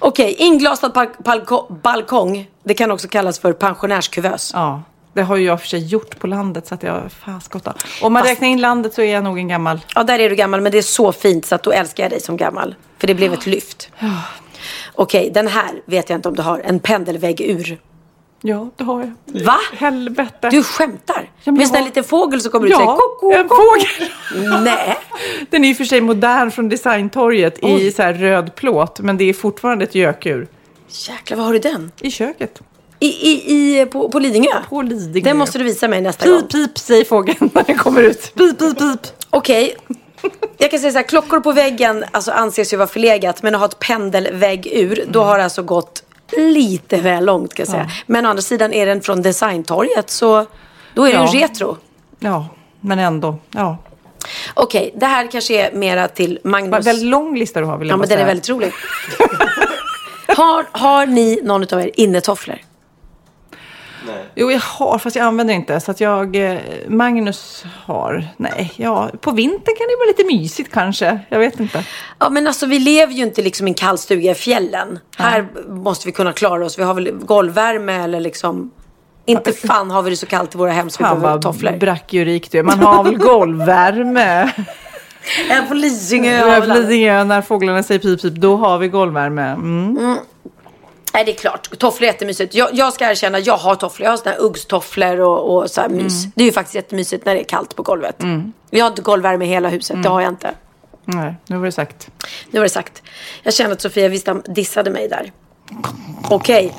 Okej, 0.01 0.35
inglasad 0.39 0.93
balk- 0.93 1.19
balko- 1.25 1.81
balkong. 1.83 2.47
Det 2.65 2.75
kan 2.75 2.91
också 2.91 3.09
kallas 3.09 3.39
för 3.39 3.53
pensionärskuvös. 3.53 4.51
Ja, 4.55 4.83
det 5.15 5.23
har 5.23 5.37
ju 5.37 5.45
jag 5.45 5.61
för 5.61 5.69
sig 5.69 5.87
gjort 5.87 6.19
på 6.19 6.27
landet 6.27 6.67
så 6.67 6.75
att 6.75 6.83
jag 6.83 7.13
fan 7.13 7.41
skotta. 7.41 7.75
Om 8.03 8.13
man 8.13 8.23
räknar 8.23 8.49
in 8.49 8.61
landet 8.61 8.95
så 8.95 9.03
är 9.03 9.13
jag 9.13 9.25
nog 9.25 9.39
en 9.39 9.49
gammal. 9.49 9.81
Ja, 9.95 10.03
där 10.03 10.19
är 10.19 10.31
du 10.31 10.37
gammal, 10.37 10.61
men 10.61 10.73
det 10.73 10.79
är 10.79 10.83
så 10.83 11.13
fint 11.13 11.47
så 11.47 11.55
att 11.55 11.63
då 11.63 11.73
älskar 11.73 12.05
jag 12.05 12.11
dig 12.13 12.21
som 12.21 12.37
gammal. 12.37 12.75
För 12.99 13.07
det 13.07 13.15
blev 13.15 13.33
ett 13.33 13.47
lyft. 13.47 13.91
Okej, 14.95 15.31
den 15.35 15.49
här 15.49 15.71
vet 15.87 16.11
jag 16.11 16.19
inte 16.19 16.29
om 16.29 16.35
du 16.35 16.43
har. 16.43 16.59
En 16.65 16.79
pendelväggur. 16.81 17.79
Ja, 18.47 18.69
det 18.77 18.85
har 18.85 19.01
jag. 19.01 19.43
Va? 19.45 19.57
Helvete. 19.77 20.49
Du 20.51 20.63
skämtar? 20.63 21.31
Ja, 21.45 21.53
men 21.53 21.55
Med 21.55 21.63
en 21.69 21.75
har- 21.75 21.83
liten 21.83 22.05
fågel 22.05 22.41
som 22.41 22.51
kommer 22.51 22.67
ut 22.67 22.73
och 22.73 22.79
säger 22.79 22.91
Ja, 22.91 22.97
koko, 22.97 23.33
en 23.33 23.49
fågel. 23.49 24.63
Nej. 24.65 24.97
Den 25.51 25.65
är 25.65 25.69
i 25.71 25.73
och 25.73 25.77
för 25.77 25.85
sig 25.85 26.01
modern 26.01 26.51
från 26.51 26.69
Designtorget 26.69 27.59
i 27.59 27.61
Oj. 27.63 27.93
så 27.93 28.03
här 28.03 28.13
röd 28.15 28.55
plåt. 28.55 29.01
Men 29.01 29.17
det 29.17 29.25
är 29.25 29.33
fortfarande 29.35 29.85
ett 29.85 29.95
gökur. 29.95 30.47
Jäklar, 31.09 31.37
var 31.37 31.45
har 31.45 31.53
du 31.53 31.59
den? 31.59 31.93
I 32.01 32.11
köket. 32.11 32.61
I, 33.01 33.07
i, 33.07 33.81
i, 33.81 33.87
på, 33.87 34.09
på 34.09 34.19
Lidingö? 34.19 34.51
På 34.69 34.83
Lidingö. 34.83 35.29
Den 35.31 35.37
måste 35.37 35.59
du 35.59 35.65
visa 35.65 35.89
mig 35.89 36.01
nästa 36.01 36.29
gång. 36.29 36.41
Pip, 36.41 36.51
pip, 36.51 36.79
säger 36.79 37.05
fågeln 37.05 37.37
när 37.55 37.63
den 37.63 37.79
kommer 37.79 38.03
ut. 38.03 38.35
Pip, 38.35 38.59
pip, 38.59 38.79
pip. 38.79 39.01
Okej. 39.31 39.77
Jag 40.59 40.71
kan 40.71 40.81
säga 40.81 40.93
så 40.93 40.99
här, 40.99 41.05
klockor 41.09 41.41
på 41.41 41.53
väggen 41.53 42.05
alltså, 42.11 42.31
anses 42.31 42.73
ju 42.73 42.77
vara 42.77 42.89
förlegat. 42.89 43.43
Men 43.43 43.55
att 43.55 43.61
ha 43.61 43.67
ett 43.69 43.79
pendelväggur, 43.79 45.05
då 45.09 45.23
har 45.23 45.39
det 45.39 45.45
alltså 45.45 45.63
gått 45.63 46.03
lite 46.37 46.97
väl 46.97 47.25
långt 47.25 47.55
kan 47.55 47.65
jag 47.65 47.71
säga. 47.71 47.91
Men 48.07 48.27
å 48.27 48.29
andra 48.29 48.43
sidan 48.43 48.73
är 48.73 48.87
den 48.87 49.01
från 49.01 49.23
Designtorget 49.23 50.11
så 50.11 50.47
då 50.95 51.05
är 51.05 51.13
Ja. 51.13 51.31
ju 51.35 51.41
retro. 51.41 51.77
Ja, 52.19 52.49
men 52.81 52.99
ändå. 52.99 53.39
Ja. 53.51 53.77
Okej, 54.55 54.95
det 54.97 55.07
här 55.07 55.31
kanske 55.31 55.55
är 55.67 55.73
mera 55.73 56.09
till 56.09 56.39
Magnus. 56.45 56.87
väldigt 56.87 57.05
lång 57.07 57.37
lista 57.39 57.61
du 57.61 57.67
har 57.67 57.79
vill 57.79 57.89
jag 57.89 57.95
Ja, 57.95 57.97
men 57.99 58.09
den 58.09 58.19
är 58.19 58.27
väldigt 58.27 58.49
rolig. 58.49 58.73
har, 60.37 60.67
har 60.73 61.07
ni 61.07 61.41
någon 61.43 61.63
av 61.75 61.81
er 61.81 61.91
innetofflor? 61.95 62.59
Jo, 64.35 64.51
jag 64.51 64.61
har, 64.61 64.99
fast 64.99 65.17
jag 65.17 65.25
använder 65.25 65.55
inte. 65.55 65.81
Så 65.81 65.91
att 65.91 66.01
jag, 66.01 66.37
eh, 66.37 66.59
Magnus 66.89 67.65
har. 67.85 68.29
Nej, 68.37 68.73
ja, 68.77 69.11
på 69.21 69.31
vintern 69.31 69.75
kan 69.79 69.87
det 69.89 69.97
vara 69.99 70.07
lite 70.07 70.25
mysigt 70.25 70.73
kanske. 70.73 71.21
Jag 71.29 71.39
vet 71.39 71.61
inte. 71.61 71.85
Ja 72.19 72.31
men 72.31 72.47
alltså 72.47 72.67
vi 72.67 72.79
lever 72.79 73.13
ju 73.13 73.23
inte 73.23 73.43
liksom 73.43 73.67
i 73.67 73.71
en 73.71 73.75
kall 73.75 73.99
stuga 73.99 74.31
i 74.31 74.35
fjällen. 74.35 74.99
Här 75.17 75.47
måste 75.69 76.09
vi 76.09 76.13
kunna 76.13 76.33
klara 76.33 76.65
oss. 76.67 76.79
Vi 76.79 76.83
har 76.83 76.95
väl 76.95 77.11
golvvärme 77.13 77.93
eller 77.93 78.21
liksom. 78.21 78.71
Inte 79.27 79.53
fan 79.53 79.91
har 79.91 80.03
vi 80.03 80.11
det 80.11 80.17
så 80.17 80.27
kallt 80.27 80.55
i 80.55 80.59
våra 80.59 80.73
hem 80.73 80.91
så 80.91 80.99
vi 80.99 81.21
behöver 81.21 81.43
tofflor. 81.43 81.73
brackjurik 81.73 82.51
du. 82.51 82.63
Man 82.63 82.79
har 82.79 83.05
väl 83.05 83.19
golvvärme. 83.19 84.53
Även 85.51 85.69
på 85.69 85.75
Lidingö. 85.75 86.51
Har 86.51 86.61
på 86.61 86.67
Lidingö, 86.67 87.25
när 87.25 87.43
fåglarna 87.43 87.83
säger 87.83 88.01
pip 88.01 88.23
pip, 88.23 88.35
då 88.35 88.57
har 88.57 88.79
vi 88.79 88.89
golvvärme. 88.89 89.43
Mm. 89.43 89.99
Mm. 89.99 90.17
Nej 91.15 91.25
det 91.25 91.33
är 91.33 91.37
klart, 91.37 91.79
tofflor 91.79 92.09
är 92.09 92.13
jättemysigt. 92.13 92.55
Jag, 92.55 92.69
jag 92.73 92.93
ska 92.93 93.11
erkänna, 93.11 93.39
jag 93.39 93.57
har 93.57 93.75
tofflor. 93.75 94.05
Jag 94.05 94.13
har 94.13 94.17
såna 94.17 94.31
här 94.31 94.43
uggstofflor 94.43 95.21
och, 95.21 95.57
och 95.57 95.71
så 95.71 95.81
här 95.81 95.89
mys. 95.89 96.25
Det 96.35 96.43
är 96.43 96.47
ju 96.47 96.53
faktiskt 96.53 96.75
jättemysigt 96.75 97.25
när 97.25 97.35
det 97.35 97.41
är 97.41 97.45
kallt 97.45 97.77
på 97.77 97.83
golvet. 97.83 98.23
Mm. 98.23 98.53
Jag 98.71 98.85
har 98.85 98.91
inte 98.91 99.03
golvvärme 99.03 99.45
i 99.45 99.49
hela 99.49 99.69
huset, 99.69 100.03
det 100.03 100.09
har 100.09 100.21
jag 100.21 100.33
inte. 100.33 100.55
Nej, 101.05 101.35
nu 101.47 101.57
var 101.57 101.65
det 101.67 101.73
sagt. 101.73 102.11
Nu 102.51 102.59
var 102.59 102.65
det 102.65 102.71
sagt. 102.71 103.03
Jag 103.43 103.55
känner 103.55 103.73
att 103.73 103.81
Sofia 103.81 104.09
Wistam 104.09 104.43
dissade 104.47 104.91
mig 104.91 105.09
där. 105.09 105.33
Okej. 106.31 106.75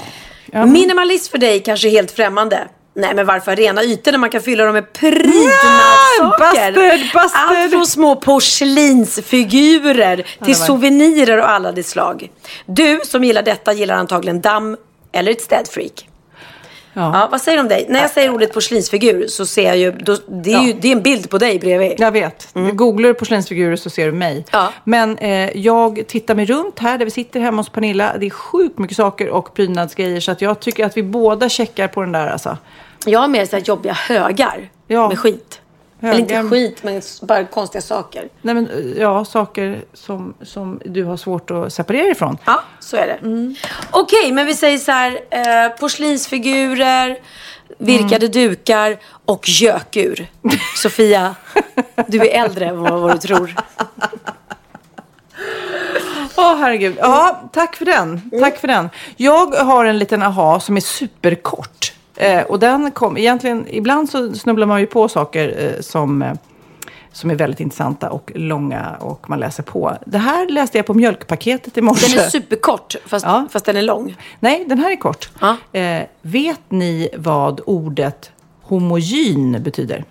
Minimalist 0.51 1.31
för 1.31 1.37
dig 1.37 1.59
kanske 1.59 1.87
är 1.87 1.91
helt 1.91 2.11
främmande. 2.11 2.67
Nej 2.97 3.15
men 3.15 3.25
varför 3.25 3.55
rena 3.55 3.83
ytor 3.83 4.11
när 4.11 4.19
man 4.19 4.29
kan 4.29 4.41
fylla 4.41 4.65
dem 4.65 4.73
med 4.73 4.93
prydnadssaker? 4.93 7.13
bastard. 7.13 7.51
Allt 7.51 7.71
från 7.71 7.87
små 7.87 8.15
porslinsfigurer 8.15 10.25
till 10.45 10.55
souvenirer 10.55 11.37
och 11.37 11.49
alla 11.49 11.71
de 11.71 11.83
slag. 11.83 12.31
Du 12.65 12.99
som 13.03 13.23
gillar 13.23 13.43
detta 13.43 13.73
gillar 13.73 13.95
antagligen 13.95 14.41
damm 14.41 14.77
eller 15.11 15.31
ett 15.31 15.41
städfreak. 15.41 16.09
Ja. 16.95 17.27
vad 17.31 17.41
säger 17.41 17.57
du 17.57 17.61
om 17.61 17.67
dig? 17.67 17.85
När 17.89 18.01
jag 18.01 18.11
säger 18.11 18.29
ordet 18.29 18.53
porslinsfigur 18.53 19.27
så 19.27 19.45
ser 19.45 19.63
jag 19.63 19.77
ju, 19.77 19.91
då, 19.91 20.17
det, 20.27 20.53
är 20.53 20.61
ju 20.61 20.73
det 20.73 20.87
är 20.87 20.91
en 20.91 21.01
bild 21.01 21.29
på 21.29 21.37
dig 21.37 21.59
bredvid. 21.59 21.93
Jag 21.97 22.11
vet. 22.11 22.47
Googlar 22.73 23.09
du 23.09 23.13
porslinsfigurer 23.13 23.75
så 23.75 23.89
ser 23.89 24.05
du 24.05 24.11
mig. 24.11 24.45
Men 24.83 25.17
eh, 25.17 25.57
jag 25.57 26.07
tittar 26.07 26.35
mig 26.35 26.45
runt 26.45 26.79
här 26.79 26.97
där 26.97 27.05
vi 27.05 27.11
sitter 27.11 27.39
hemma 27.39 27.57
hos 27.57 27.69
Pernilla. 27.69 28.15
Det 28.19 28.25
är 28.25 28.29
sjukt 28.29 28.79
mycket 28.79 28.97
saker 28.97 29.29
och 29.29 29.53
prydnadsgrejer. 29.53 30.19
Så 30.19 30.31
att 30.31 30.41
jag 30.41 30.59
tycker 30.59 30.85
att 30.85 30.97
vi 30.97 31.03
båda 31.03 31.49
checkar 31.49 31.87
på 31.87 32.01
den 32.01 32.11
där 32.11 32.27
alltså. 32.27 32.57
Jag 33.05 33.19
har 33.19 33.27
mer 33.27 33.45
så 33.45 33.55
här 33.55 33.63
jobbiga 33.63 33.93
högar 33.93 34.69
med 34.87 35.19
skit. 35.19 35.61
Eller 36.01 36.19
inte 36.19 36.43
skit, 36.49 36.83
men 36.83 37.01
bara 37.21 37.45
konstiga 37.45 37.81
saker. 37.81 38.29
Nej 38.41 38.55
men 38.55 38.69
eh, 38.69 39.01
ja, 39.01 39.25
saker 39.25 39.81
som, 39.93 40.33
som 40.41 40.81
du 40.85 41.03
har 41.03 41.17
svårt 41.17 41.51
att 41.51 41.73
separera 41.73 42.07
ifrån. 42.07 42.37
Ja, 42.45 42.61
så 42.79 42.97
är 42.97 43.07
det. 43.07 43.19
Okej, 43.91 44.31
men 44.31 44.45
vi 44.45 44.53
säger 44.53 44.77
så 44.77 44.91
här. 44.91 45.19
Eh, 45.29 45.69
porslinsfigurer, 45.79 47.17
virkade 47.77 48.27
dukar 48.27 48.97
och 49.25 49.49
gökur. 49.49 50.27
Sofia, 50.75 51.35
du 52.07 52.19
är 52.19 52.43
äldre 52.43 52.65
än 52.65 52.79
vad, 52.79 53.01
vad 53.01 53.11
du 53.15 53.17
tror. 53.17 53.55
Åh 56.37 56.55
herregud. 56.57 56.97
Ja, 56.99 57.49
tack 57.53 57.75
för 57.75 57.85
den. 57.85 58.31
Tack 58.39 58.57
för 58.57 58.67
den. 58.67 58.89
Jag 59.17 59.51
har 59.51 59.85
en 59.85 59.99
liten 59.99 60.23
aha 60.23 60.59
som 60.59 60.77
är 60.77 60.81
superkort. 60.81 61.94
Eh, 62.15 62.41
och 62.43 62.59
den 62.59 62.91
kom, 62.91 63.17
egentligen, 63.17 63.65
ibland 63.69 64.09
så 64.09 64.33
snubblar 64.33 64.67
man 64.67 64.79
ju 64.79 64.85
på 64.85 65.09
saker 65.09 65.55
eh, 65.57 65.81
som, 65.81 66.21
eh, 66.21 66.33
som 67.11 67.29
är 67.29 67.35
väldigt 67.35 67.59
intressanta 67.59 68.09
och 68.09 68.31
långa 68.35 68.95
och 68.99 69.29
man 69.29 69.39
läser 69.39 69.63
på. 69.63 69.97
Det 70.05 70.17
här 70.17 70.47
läste 70.49 70.77
jag 70.77 70.85
på 70.85 70.93
mjölkpaketet 70.93 71.77
i 71.77 71.81
morse. 71.81 72.15
Den 72.15 72.25
är 72.25 72.29
superkort, 72.29 72.95
fast, 73.05 73.25
fast 73.51 73.65
den 73.65 73.77
är 73.77 73.81
lång. 73.81 74.15
Nej, 74.39 74.65
den 74.67 74.79
här 74.79 74.91
är 74.91 74.95
kort. 74.95 75.29
Eh, 75.71 76.01
vet 76.21 76.61
ni 76.69 77.09
vad 77.17 77.61
ordet 77.65 78.31
homogyn 78.61 79.63
betyder? 79.63 80.03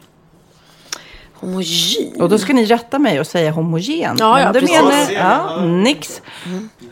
Homogyn? 1.35 2.21
Och 2.21 2.29
då 2.29 2.39
ska 2.39 2.53
ni 2.53 2.65
rätta 2.65 2.99
mig 2.99 3.21
och 3.21 3.27
säga 3.27 3.51
homogen. 3.51 4.17
Ja, 4.19 4.41
ja, 4.41 4.45
Men 4.45 4.53
det 4.53 4.61
precis. 4.61 4.77
menar, 4.83 5.13
ja, 5.13 5.65
nix. 5.65 6.23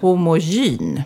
Homogyn. 0.01 1.03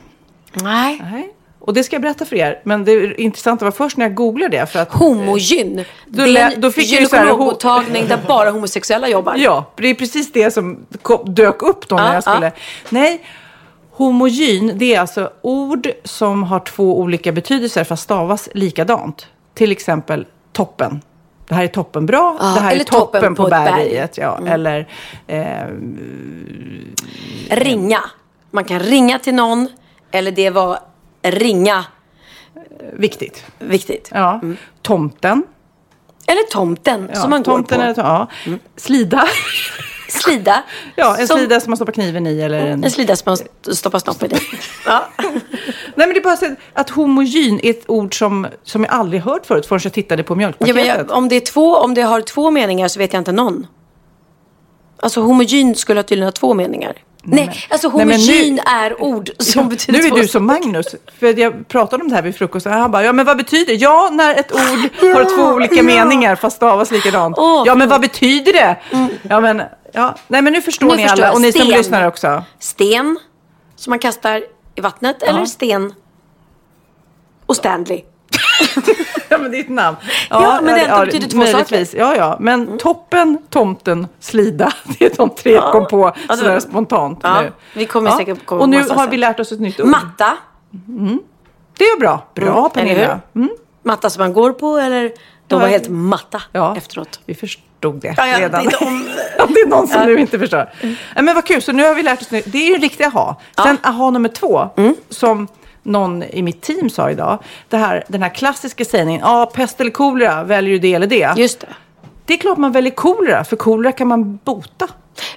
Nej. 0.52 1.32
Och 1.66 1.74
det 1.74 1.84
ska 1.84 1.94
jag 1.96 2.02
berätta 2.02 2.24
för 2.24 2.36
er. 2.36 2.60
Men 2.64 2.84
det 2.84 3.20
intressanta 3.20 3.64
var 3.64 3.72
först 3.72 3.96
när 3.96 4.04
jag 4.04 4.14
googlade 4.14 4.56
det. 4.56 4.66
För 4.66 4.78
att, 4.78 4.92
Homogyn. 4.92 5.84
Då 6.06 6.24
det 6.24 6.38
är 6.38 6.50
en 6.54 6.60
då 6.60 6.70
fick 6.70 6.92
gynekologmottagning 6.92 8.06
där 8.08 8.18
bara 8.28 8.50
homosexuella 8.50 9.08
jobbar. 9.08 9.34
Ja, 9.36 9.64
det 9.76 9.88
är 9.88 9.94
precis 9.94 10.32
det 10.32 10.50
som 10.50 10.86
dök 11.24 11.62
upp 11.62 11.88
då 11.88 11.96
när 11.96 12.06
Ja, 12.06 12.14
jag 12.14 12.22
skulle... 12.22 12.52
Nej, 12.90 13.20
homogyn, 13.90 14.72
det 14.74 14.94
är 14.94 15.00
alltså 15.00 15.30
ord 15.42 15.88
som 16.04 16.42
har 16.42 16.60
två 16.60 16.98
olika 17.00 17.32
betydelser 17.32 17.84
fast 17.84 18.02
stavas 18.02 18.48
likadant. 18.54 19.26
Till 19.54 19.72
exempel 19.72 20.26
toppen. 20.52 21.00
Det 21.48 21.54
här 21.54 21.64
är 21.64 21.68
toppen 21.68 22.06
bra, 22.06 22.36
Ja, 22.40 22.44
det 22.54 22.60
här 22.60 22.76
är 22.76 22.84
toppen, 22.84 23.20
toppen 23.20 23.34
på, 23.34 23.42
på 23.42 23.46
ett 23.48 23.50
berg. 23.50 23.72
berget. 23.84 24.18
Ja, 24.18 24.36
Mm. 24.38 24.52
Eller 24.52 24.88
eh, 25.26 25.66
Ringa. 27.50 28.00
Man 28.50 28.64
kan 28.64 28.80
ringa 28.80 29.18
till 29.18 29.34
någon. 29.34 29.68
Eller 30.10 30.30
det 30.30 30.50
var 30.50 30.78
ringa. 31.30 31.84
viktigt. 32.92 33.44
Viktigt. 33.58 34.08
Ja. 34.14 34.40
Tomten. 34.82 35.42
Eller 36.28 36.42
tomten 36.50 37.10
Ja, 37.14 37.20
som 37.20 37.30
man 37.30 37.42
tomten 37.42 37.78
går 37.78 37.84
Eller, 37.84 37.94
på. 37.94 38.00
ja. 38.00 38.28
Slida. 38.76 39.24
Slida. 40.08 40.62
Ja, 40.96 41.16
en 41.16 41.26
Som- 41.28 41.38
slida 41.38 41.60
som 41.60 41.70
man 41.70 41.76
stoppar 41.76 41.92
kniven 41.92 42.26
i. 42.26 42.40
Eller 42.40 42.66
en... 42.66 42.84
En 42.84 42.90
slida 42.90 43.16
som 43.16 43.36
man 43.64 43.74
stoppar 43.74 43.98
snoppen 43.98 44.32
i. 44.32 44.38
Ja. 44.86 45.08
Nej, 45.18 45.32
men 45.94 46.08
det 46.08 46.16
är 46.18 46.22
bara 46.22 46.56
att- 46.72 46.90
homogyn 46.90 47.60
är 47.62 47.70
ett 47.70 47.84
ord 47.90 48.18
som, 48.18 48.46
som 48.62 48.84
jag 48.84 48.92
aldrig 48.92 49.22
hört 49.22 49.46
förut 49.46 49.66
förrän 49.66 49.80
jag 49.84 49.92
tittade 49.92 50.22
på 50.22 50.32
Ja, 50.34 50.36
mjölkpaketet. 50.36 50.76
men 50.76 50.86
jag, 50.86 51.10
om, 51.10 51.28
det 51.28 51.36
är 51.36 51.40
två, 51.40 51.76
om 51.76 51.94
det 51.94 52.02
har 52.02 52.20
två 52.20 52.50
meningar 52.50 52.88
så 52.88 52.98
vet 52.98 53.12
jag 53.12 53.20
inte 53.20 53.32
någon. 53.32 53.66
Alltså 55.00 55.20
homogyn 55.20 55.74
skulle 55.74 56.02
tydligen 56.02 56.26
ha 56.26 56.32
två 56.32 56.54
meningar. 56.54 56.96
Nej, 57.28 57.66
alltså 57.70 57.88
men 57.90 58.08
nu- 58.08 58.14
homogyn 58.14 58.58
är 58.58 59.02
ord 59.02 59.30
som 59.38 59.68
betyder 59.68 60.00
Nu 60.00 60.06
är 60.06 60.10
du 60.10 60.28
som 60.28 60.46
Magnus. 60.46 60.86
För 61.20 61.38
jag 61.40 61.68
pratade 61.68 62.02
om 62.02 62.08
det 62.08 62.14
här 62.14 62.22
vid 62.22 62.36
frukosten. 62.36 62.72
Han 62.72 62.90
bara, 62.90 63.04
ja 63.04 63.12
men 63.12 63.26
vad 63.26 63.36
betyder 63.36 63.66
det? 63.66 63.74
Ja, 63.74 64.08
när 64.12 64.34
ett 64.34 64.52
ord 64.52 64.60
har 65.14 65.36
två 65.36 65.42
olika 65.54 65.74
ja. 65.74 65.82
meningar 65.82 66.36
fast 66.36 66.56
stavas 66.56 66.90
likadant. 66.90 67.38
Åh, 67.38 67.62
ja, 67.66 67.74
men 67.74 67.88
vad 67.88 68.00
betyder 68.00 68.52
det? 68.52 68.76
Ja, 69.22 69.40
men, 69.40 69.62
ja. 69.92 70.14
Nej, 70.28 70.42
men 70.42 70.52
nu 70.52 70.62
förstår 70.62 70.86
Nu 70.86 70.96
ni 70.96 71.02
förstår 71.02 71.22
alla. 71.24 71.32
Och 71.34 71.40
ni 71.40 71.52
som 71.52 71.60
Sten. 71.60 71.76
lyssnar 71.78 72.06
också. 72.08 72.44
Sten 72.58 73.18
som 73.76 73.90
man 73.90 73.98
kastar 73.98 74.44
i 74.74 74.80
vattnet 74.80 75.22
eller 75.22 75.38
Ja. 75.40 75.46
sten 75.46 75.94
och 77.46 77.56
Stanley. 77.56 78.02
Ja, 79.28 79.38
men 79.38 79.50
det 79.50 79.56
är 79.56 79.60
ett 79.60 79.68
namn. 79.68 79.96
Ja, 80.30 80.60
men 80.62 80.74
det 80.74 80.80
ändå 80.80 81.06
betyder 81.06 81.28
två 81.28 81.38
möjligtvis. 81.38 81.94
Ja, 81.94 82.16
ja. 82.16 82.36
Men 82.40 82.78
toppen, 82.78 83.38
tomten, 83.50 84.06
slida. 84.20 84.72
Det 84.98 85.04
är 85.06 85.16
de 85.16 85.30
tre 85.30 85.52
jag 85.52 85.72
kom 85.72 85.86
på 85.88 85.98
Ja, 86.06 86.14
det- 86.28 86.36
sådär 86.36 86.60
spontant 86.60 87.20
Ja, 87.22 87.40
nu. 87.42 87.52
vi 87.74 87.86
kommer 87.86 88.10
säkert 88.10 88.46
komma 88.46 88.60
Och 88.62 88.68
nu 88.68 88.82
har 88.88 89.08
vi 89.08 89.16
lärt 89.16 89.40
oss 89.40 89.52
ett 89.52 89.60
nytt 89.60 89.80
ord. 89.80 89.86
Matta. 89.86 90.36
Det 91.78 91.84
är 91.84 91.98
bra. 92.00 92.26
Bra, 92.34 92.58
Mm, 92.58 92.70
Pernilla. 92.70 93.20
hur? 93.32 93.48
Matta 93.82 94.10
som 94.10 94.20
man 94.22 94.32
går 94.32 94.52
på 94.52 94.76
eller 94.78 95.02
de 95.02 95.12
Ja. 95.48 95.58
var 95.58 95.66
helt 95.68 95.88
matta 95.88 96.42
Ja. 96.52 96.76
efteråt. 96.76 97.20
Vi 97.26 97.34
förstod 97.34 97.94
det 98.00 98.14
Ja, 98.16 98.26
jag 98.26 98.40
redan. 98.40 98.64
vet 98.64 98.72
inte 98.72 98.84
om- 98.84 99.04
det 99.54 99.60
är 99.60 99.66
någon 99.68 99.86
som 99.88 100.00
Ja. 100.00 100.06
nu 100.06 100.18
inte 100.18 100.38
förstår. 100.38 100.70
Ja, 101.14 101.22
men 101.22 101.34
vad 101.34 101.44
kul, 101.44 101.62
så 101.62 101.72
nu 101.72 101.84
har 101.84 101.94
vi 101.94 102.02
lärt 102.02 102.22
oss. 102.22 102.30
nu- 102.30 102.42
Det 102.46 102.58
är 102.58 102.68
ju 102.68 102.74
en 102.74 102.80
riktig 102.80 103.04
aha. 103.04 103.40
Sen 103.62 103.78
aha 103.82 104.10
nummer 104.10 104.28
två, 104.28 104.68
Mm. 104.76 104.94
som 105.10 105.48
någon 105.86 106.22
i 106.22 106.42
mitt 106.42 106.62
team 106.62 106.90
sa 106.90 107.10
idag. 107.10 107.38
Det 107.68 107.76
här, 107.76 108.04
den 108.08 108.22
här 108.22 108.34
klassiska 108.34 108.84
sägningen, 108.84 109.20
ja, 109.24 109.50
pest 109.54 109.80
eller 109.80 109.90
kolera, 109.90 110.44
väljer 110.44 110.72
du 110.72 110.78
det 110.78 110.94
eller 110.94 111.06
det? 111.06 111.32
Just 111.36 111.60
det. 111.60 111.68
Det 112.24 112.34
är 112.34 112.38
klart 112.38 112.58
man 112.58 112.72
väljer 112.72 112.94
kolera, 112.94 113.44
för 113.44 113.56
kolera 113.56 113.92
kan 113.92 114.08
man 114.08 114.36
bota. 114.36 114.88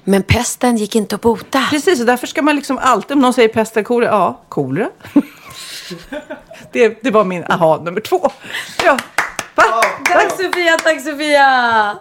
Men 0.04 0.24
pesten 0.24 0.78
gick 0.78 0.96
inte 0.96 1.16
att 1.16 1.22
bota. 1.22 1.68
Precis, 1.70 2.00
och 2.00 2.06
därför 2.06 2.28
ska 2.28 2.42
man 2.42 2.56
liksom 2.56 2.78
alltid, 2.78 3.12
om 3.12 3.22
någon 3.22 3.34
säger 3.34 3.50
pest 3.50 3.78
eller 3.78 3.84
kolera, 3.84 4.12
ja, 4.12 4.42
kolera. 4.50 4.90
det, 6.72 7.04
det 7.04 7.12
var 7.12 7.24
min 7.24 7.44
aha 7.44 7.78
nummer 7.78 8.02
två. 8.02 8.32
Ja. 8.86 8.98
Va? 9.56 9.64
Tack 10.06 10.32
Sofia, 10.32 10.78
tack 10.84 11.02
Sofia! 11.02 11.98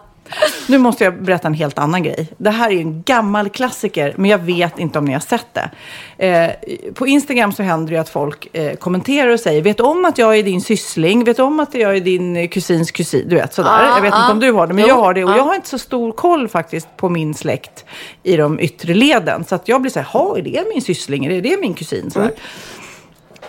Nu 0.68 0.79
måste 0.79 1.05
jag 1.05 1.22
berätta 1.22 1.49
en 1.49 1.55
helt 1.55 1.79
annan 1.79 2.03
grej. 2.03 2.29
Det 2.37 2.51
här 2.51 2.70
är 2.70 2.81
en 2.81 3.03
gammal 3.03 3.49
klassiker, 3.49 4.14
men 4.16 4.31
jag 4.31 4.39
vet 4.39 4.79
inte 4.79 4.99
om 4.99 5.05
ni 5.05 5.12
har 5.12 5.20
sett 5.20 5.47
det. 5.53 5.70
Eh, 6.18 6.51
på 6.95 7.07
Instagram 7.07 7.53
så 7.53 7.62
händer 7.62 7.93
det 7.93 7.99
att 7.99 8.09
folk 8.09 8.49
eh, 8.57 8.74
kommenterar 8.74 9.31
och 9.31 9.41
säger, 9.41 9.62
vet 9.62 9.81
om 9.81 10.05
att 10.05 10.18
jag 10.18 10.39
är 10.39 10.43
din 10.43 10.61
syssling? 10.61 11.24
Vet 11.24 11.39
om 11.39 11.61
att 11.61 11.74
jag 11.74 11.97
är 11.97 12.01
din 12.01 12.37
eh, 12.37 12.49
kusins 12.49 12.91
kusin? 12.91 13.29
Du 13.29 13.37
vet, 13.37 13.55
sådär. 13.55 13.70
Ah, 13.70 13.95
jag 13.97 14.03
vet 14.03 14.14
ah. 14.14 14.20
inte 14.20 14.33
om 14.33 14.41
du 14.41 14.53
har 14.53 14.66
det, 14.66 14.74
men 14.74 14.85
Jo, 14.85 14.89
jag 14.89 14.97
har 14.97 15.14
det. 15.14 15.24
Och 15.24 15.31
ah. 15.31 15.37
jag 15.37 15.45
har 15.45 15.55
inte 15.55 15.68
så 15.68 15.79
stor 15.79 16.12
koll 16.12 16.49
faktiskt 16.49 16.89
på 16.97 17.09
min 17.09 17.35
släkt 17.35 17.85
i 18.22 18.37
de 18.37 18.61
yttre 18.61 18.95
leden. 18.95 19.45
Så 19.45 19.55
att 19.55 19.68
jag 19.68 19.81
blir 19.81 19.93
så 19.93 19.99
här, 19.99 20.07
"Ha, 20.07 20.39
är 20.39 20.43
det 20.43 20.64
min 20.72 20.83
syssling? 20.83 21.26
Är 21.26 21.43
det 21.43 21.61
min 21.61 21.74
kusin? 21.74 22.11
Sådär. 22.11 22.31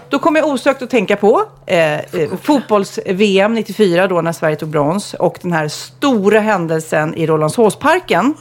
Då 0.09 0.19
kommer 0.19 0.39
jag 0.39 0.49
osökt 0.49 0.81
att 0.81 0.89
tänka 0.89 1.15
på 1.15 1.43
eh, 1.65 1.93
eh, 1.99 1.99
fotbolls-VM 2.43 3.53
94 3.53 4.07
då 4.07 4.21
när 4.21 4.31
Sverige 4.31 4.55
tog 4.55 4.69
brons 4.69 5.13
och 5.13 5.37
den 5.41 5.51
här 5.51 5.67
stora 5.67 6.39
händelsen 6.39 7.15
i 7.15 7.27
Rålambshovsparken. 7.27 8.33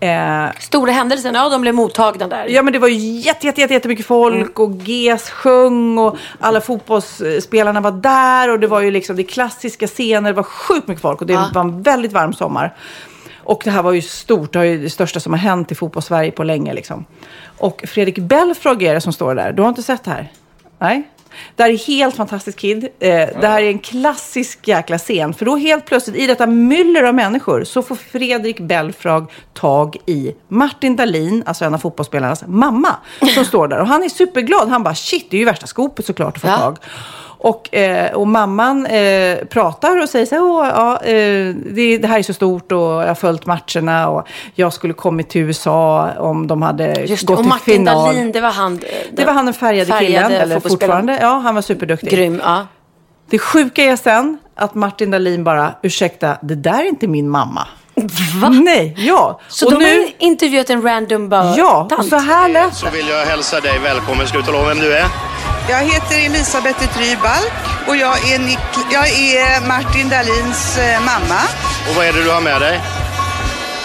Eh, 0.00 0.46
Stora 0.60 0.92
händelsen, 0.92 1.34
ja 1.34 1.48
de 1.48 1.60
blev 1.60 1.74
mottagna 1.74 2.28
där. 2.28 2.46
Ja 2.48 2.62
men 2.62 2.72
det 2.72 2.78
var 2.78 2.88
ju 2.88 2.94
jätte, 3.20 3.46
jätte, 3.46 3.60
jätte, 3.60 3.74
jättemycket 3.74 4.06
folk 4.06 4.58
och 4.58 4.70
GES 4.74 5.30
sjöng 5.30 5.98
och 5.98 6.16
alla 6.40 6.60
fotbollsspelarna 6.60 7.80
var 7.80 7.90
där 7.92 8.50
och 8.52 8.60
det 8.60 8.66
var 8.66 8.80
ju 8.80 8.90
liksom 8.90 9.16
det 9.16 9.22
klassiska 9.22 9.86
scener, 9.86 10.30
det 10.30 10.36
var 10.36 10.42
sjukt 10.42 10.88
mycket 10.88 11.02
folk 11.02 11.20
och 11.20 11.26
det 11.26 11.32
Ja. 11.32 11.50
var 11.54 11.60
en 11.62 11.82
väldigt 11.82 12.12
varm 12.12 12.32
sommar. 12.32 12.74
Och 13.46 13.60
det 13.64 13.70
här 13.70 13.82
var 13.82 13.92
ju 13.92 14.02
stort, 14.02 14.52
det 14.52 14.66
ju 14.66 14.82
det 14.82 14.90
största 14.90 15.20
som 15.20 15.32
har 15.32 15.40
hänt 15.40 15.72
i 15.72 15.74
fotbollssverige 15.74 16.30
på 16.30 16.44
länge 16.44 16.74
liksom. 16.74 17.04
Och 17.58 17.84
Fredrik 17.86 18.18
Belfrage 18.18 18.82
är 18.82 18.94
det 18.94 19.00
som 19.00 19.12
står 19.12 19.34
där. 19.34 19.52
Du 19.52 19.62
har 19.62 19.68
inte 19.68 19.82
sett 19.82 20.04
det 20.04 20.10
här? 20.10 20.32
Nej? 20.78 21.02
Det 21.56 21.62
här 21.62 21.70
är 21.70 21.78
helt 21.86 22.16
fantastisk 22.16 22.58
kid. 22.58 22.84
Eh, 22.84 23.10
Det 23.40 23.46
här 23.48 23.62
är 23.62 23.68
en 23.70 23.78
klassisk 23.78 24.68
jäkla 24.68 24.98
scen. 24.98 25.34
För 25.34 25.44
då 25.44 25.56
helt 25.56 25.84
plötsligt, 25.86 26.16
i 26.16 26.26
detta 26.26 26.46
myller 26.46 27.02
av 27.02 27.14
människor, 27.14 27.64
så 27.64 27.82
får 27.82 27.94
Fredrik 27.96 28.60
Belfrage 28.60 29.30
tag 29.54 29.96
i 30.06 30.32
Martin 30.48 30.96
Dahlin, 30.96 31.42
alltså 31.46 31.64
en 31.64 31.74
av 31.74 31.78
fotbollsspelarnas 31.78 32.44
mamma, 32.46 32.96
som 33.34 33.44
står 33.44 33.68
där. 33.68 33.78
Och 33.80 33.86
han 33.86 34.02
är 34.02 34.08
superglad. 34.08 34.68
Han 34.68 34.82
bara, 34.82 34.94
shit, 34.94 35.30
det 35.30 35.36
är 35.36 35.38
ju 35.38 35.44
värsta 35.44 35.66
skopet 35.66 36.06
såklart 36.06 36.36
att 36.36 36.42
få 36.42 36.48
Ja. 36.48 36.56
tag. 36.58 36.76
Och, 37.48 37.74
eh, 37.74 38.12
och 38.12 38.28
mamman 38.28 38.86
eh, 38.86 39.38
pratar 39.50 40.02
och 40.02 40.08
säger 40.08 40.26
så 40.26 40.34
här, 40.34 40.42
Åh, 40.42 40.68
ja, 40.68 40.92
eh, 41.04 41.54
det, 41.54 41.98
det 41.98 42.06
här 42.08 42.18
är 42.18 42.22
så 42.22 42.32
stort 42.34 42.72
och 42.72 42.78
jag 42.78 43.06
har 43.06 43.14
följt 43.14 43.46
matcherna 43.46 44.08
och 44.08 44.28
jag 44.54 44.72
skulle 44.72 44.94
kommit 44.94 45.28
till 45.28 45.40
USA 45.40 46.10
om 46.18 46.46
de 46.46 46.62
hade 46.62 47.00
Just 47.00 47.26
det. 47.26 47.26
gått 47.26 47.38
Och 47.38 47.42
till 47.44 47.48
Martin 47.48 47.74
final. 47.74 47.94
Dahlin, 48.06 48.32
det 48.32 48.40
var 48.40 48.50
han. 48.50 48.72
eh, 48.74 48.80
Det 49.12 49.24
var 49.24 49.32
han 49.32 49.44
den 49.44 49.54
färgade, 49.54 49.92
Färgade 49.92 50.06
killen, 50.28 50.32
eller 50.32 50.60
fortfarande. 50.60 51.18
Ja, 51.20 51.28
han 51.38 51.54
var 51.54 51.62
superduktig. 51.62 52.10
Grym, 52.10 52.40
ja. 52.44 52.66
Det 53.30 53.38
sjuka 53.38 53.84
är 53.84 53.96
sen 53.96 54.38
att 54.54 54.74
Martin 54.74 55.10
Dahlin 55.10 55.44
bara, 55.44 55.74
ursäkta, 55.82 56.36
det 56.42 56.54
där 56.54 56.78
är 56.80 56.88
inte 56.88 57.06
min 57.06 57.28
mamma. 57.28 57.66
Va? 58.42 58.48
Nej, 58.48 58.94
ja. 58.98 59.40
Så 59.48 59.66
och 59.66 59.72
de 59.72 59.78
nu, 59.78 59.84
har 60.00 60.08
intervjuat 60.18 60.70
en 60.70 60.82
random 60.82 61.28
bara 61.28 61.54
ja, 61.56 61.82
och 61.82 61.88
tant. 61.88 62.08
så 62.08 62.16
här 62.16 62.48
lät 62.48 62.74
Så 62.74 62.90
vill 62.90 63.08
jag 63.08 63.26
hälsa 63.26 63.60
dig 63.60 63.78
välkommen. 63.78 64.26
Ska 64.26 64.36
du 64.38 64.44
tala 64.44 64.58
om 64.58 64.66
vem 64.68 64.78
du 64.78 64.96
är? 64.96 65.04
Jag 65.68 65.78
heter 65.84 66.26
Elisabeth 66.26 66.86
Trybalk 66.96 67.52
och 67.86 67.96
jag 67.96 68.30
är, 68.32 68.38
Nik- 68.38 68.86
jag 68.92 69.08
är 69.08 69.66
Martin 69.68 70.08
Dahlins 70.08 70.78
eh, 70.78 71.00
mamma. 71.00 71.40
Och 71.88 71.94
vad 71.96 72.06
är 72.06 72.12
det 72.12 72.22
du 72.24 72.30
har 72.30 72.40
med 72.40 72.60
dig? 72.60 72.80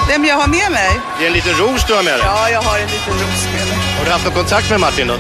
Vem 0.08 0.26
jag 0.26 0.36
har 0.36 0.48
med 0.48 0.72
mig? 0.72 0.90
Det 1.20 1.24
är 1.24 1.28
en 1.28 1.34
liten 1.34 1.54
ros 1.54 1.84
du 1.88 1.94
har 1.94 2.04
med 2.04 2.14
dig. 2.14 2.22
Ja, 2.26 2.50
jag 2.50 2.62
har 2.62 2.80
en 2.80 2.88
liten 2.88 3.14
ros 3.14 3.46
med 3.54 3.68
mig. 3.68 3.78
Har 3.98 4.06
du 4.06 4.12
haft 4.12 4.26
någon 4.26 4.34
kontakt 4.34 4.70
med 4.70 4.80
Martin 4.80 5.08
då? 5.08 5.16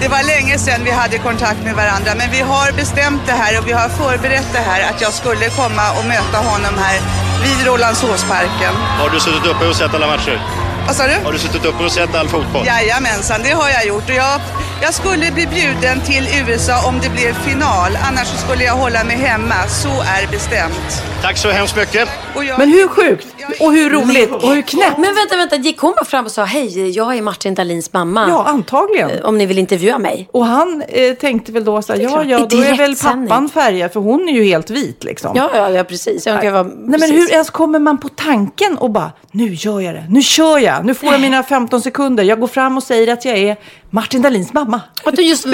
Det 0.00 0.08
var 0.08 0.22
länge 0.22 0.58
sedan 0.58 0.84
vi 0.84 0.90
hade 0.90 1.18
kontakt 1.18 1.62
med 1.64 1.74
varandra 1.74 2.12
men 2.16 2.30
vi 2.30 2.40
har 2.40 2.72
bestämt 2.72 3.22
det 3.26 3.32
här 3.32 3.58
och 3.58 3.68
vi 3.68 3.72
har 3.72 3.88
förberett 3.88 4.46
det 4.52 4.58
här 4.58 4.90
att 4.90 5.00
jag 5.00 5.12
skulle 5.12 5.48
komma 5.50 5.90
och 5.98 6.04
möta 6.04 6.38
honom 6.38 6.74
här 6.78 7.00
vid 7.42 7.66
Rålambshovsparken. 7.66 8.74
Har 9.00 9.10
du 9.10 9.20
suttit 9.20 9.46
uppe 9.46 9.66
och 9.66 9.76
sett 9.76 9.94
alla 9.94 10.06
matcher? 10.06 10.40
Vad 10.86 10.96
sa 10.96 11.06
du? 11.06 11.14
Har 11.24 11.32
du 11.32 11.38
suttit 11.38 11.64
uppe 11.64 11.84
och 11.84 11.92
sett 11.92 12.14
all 12.14 12.28
fotboll? 12.28 12.66
Jajamensan, 12.66 13.42
det 13.42 13.50
har 13.50 13.68
jag 13.68 13.86
gjort. 13.86 14.08
Och 14.08 14.14
jag, 14.14 14.40
jag 14.82 14.94
skulle 14.94 15.30
bli 15.32 15.46
bjuden 15.46 16.00
till 16.00 16.28
USA 16.46 16.88
om 16.88 17.00
det 17.00 17.08
blev 17.10 17.34
final. 17.34 17.98
Annars 18.02 18.28
skulle 18.28 18.64
jag 18.64 18.74
hålla 18.74 19.04
mig 19.04 19.16
hemma. 19.16 19.54
Så 19.68 19.88
är 19.88 20.26
bestämt. 20.30 21.02
Tack 21.22 21.36
så 21.36 21.50
hemskt 21.50 21.76
mycket. 21.76 22.08
Jag... 22.34 22.58
Men 22.58 22.68
hur 22.68 22.88
sjukt 22.88 23.26
och 23.60 23.72
hur 23.72 23.90
roligt 23.90 24.30
och 24.30 24.54
hur 24.54 24.62
knäppt. 24.62 24.98
Men 24.98 25.14
vänta, 25.14 25.36
vänta. 25.36 25.56
Gick 25.56 25.78
hon 25.78 25.92
bara 25.96 26.04
fram 26.04 26.24
och 26.24 26.30
sa 26.30 26.44
hej, 26.44 26.90
jag 26.90 27.16
är 27.16 27.22
Martin 27.22 27.54
Dahlins 27.54 27.92
mamma. 27.92 28.26
Ja, 28.28 28.44
antagligen. 28.44 29.24
Om 29.24 29.38
ni 29.38 29.46
vill 29.46 29.58
intervjua 29.58 29.98
mig. 29.98 30.28
Och 30.32 30.46
han 30.46 30.82
eh, 30.88 31.14
tänkte 31.14 31.52
väl 31.52 31.64
då 31.64 31.82
så 31.82 31.92
här, 31.92 32.00
ja, 32.00 32.24
ja, 32.24 32.46
då 32.50 32.62
är 32.62 32.76
väl 32.76 32.96
pappan 32.96 33.48
färgad, 33.48 33.92
för 33.92 34.00
hon 34.00 34.28
är 34.28 34.32
ju 34.32 34.44
helt 34.44 34.70
vit 34.70 35.04
liksom. 35.04 35.32
Ja, 35.34 35.50
ja, 35.54 35.70
ja 35.70 35.84
precis. 35.84 36.26
Jag 36.26 36.42
kan 36.42 36.52
vara, 36.52 36.62
Nej, 36.62 36.74
men 36.76 37.00
precis. 37.00 37.14
hur 37.14 37.32
ens 37.32 37.50
kommer 37.50 37.78
man 37.78 37.98
på 37.98 38.08
tanken 38.08 38.76
och 38.78 38.90
bara, 38.90 39.12
nu 39.30 39.54
gör 39.54 39.80
jag 39.80 39.94
det, 39.94 40.04
nu 40.08 40.22
kör 40.22 40.58
jag, 40.58 40.84
nu 40.84 40.94
får 40.94 41.12
jag 41.12 41.20
mina 41.20 41.42
15 41.42 41.82
sekunder, 41.82 42.24
jag 42.24 42.40
går 42.40 42.46
fram 42.46 42.76
och 42.76 42.82
säger 42.82 43.12
att 43.12 43.24
jag 43.24 43.38
är 43.38 43.56
Martin 43.92 44.22
Dahlins 44.22 44.52
mamma. 44.52 44.80
Att 45.04 45.16
du 45.16 45.22
just 45.22 45.46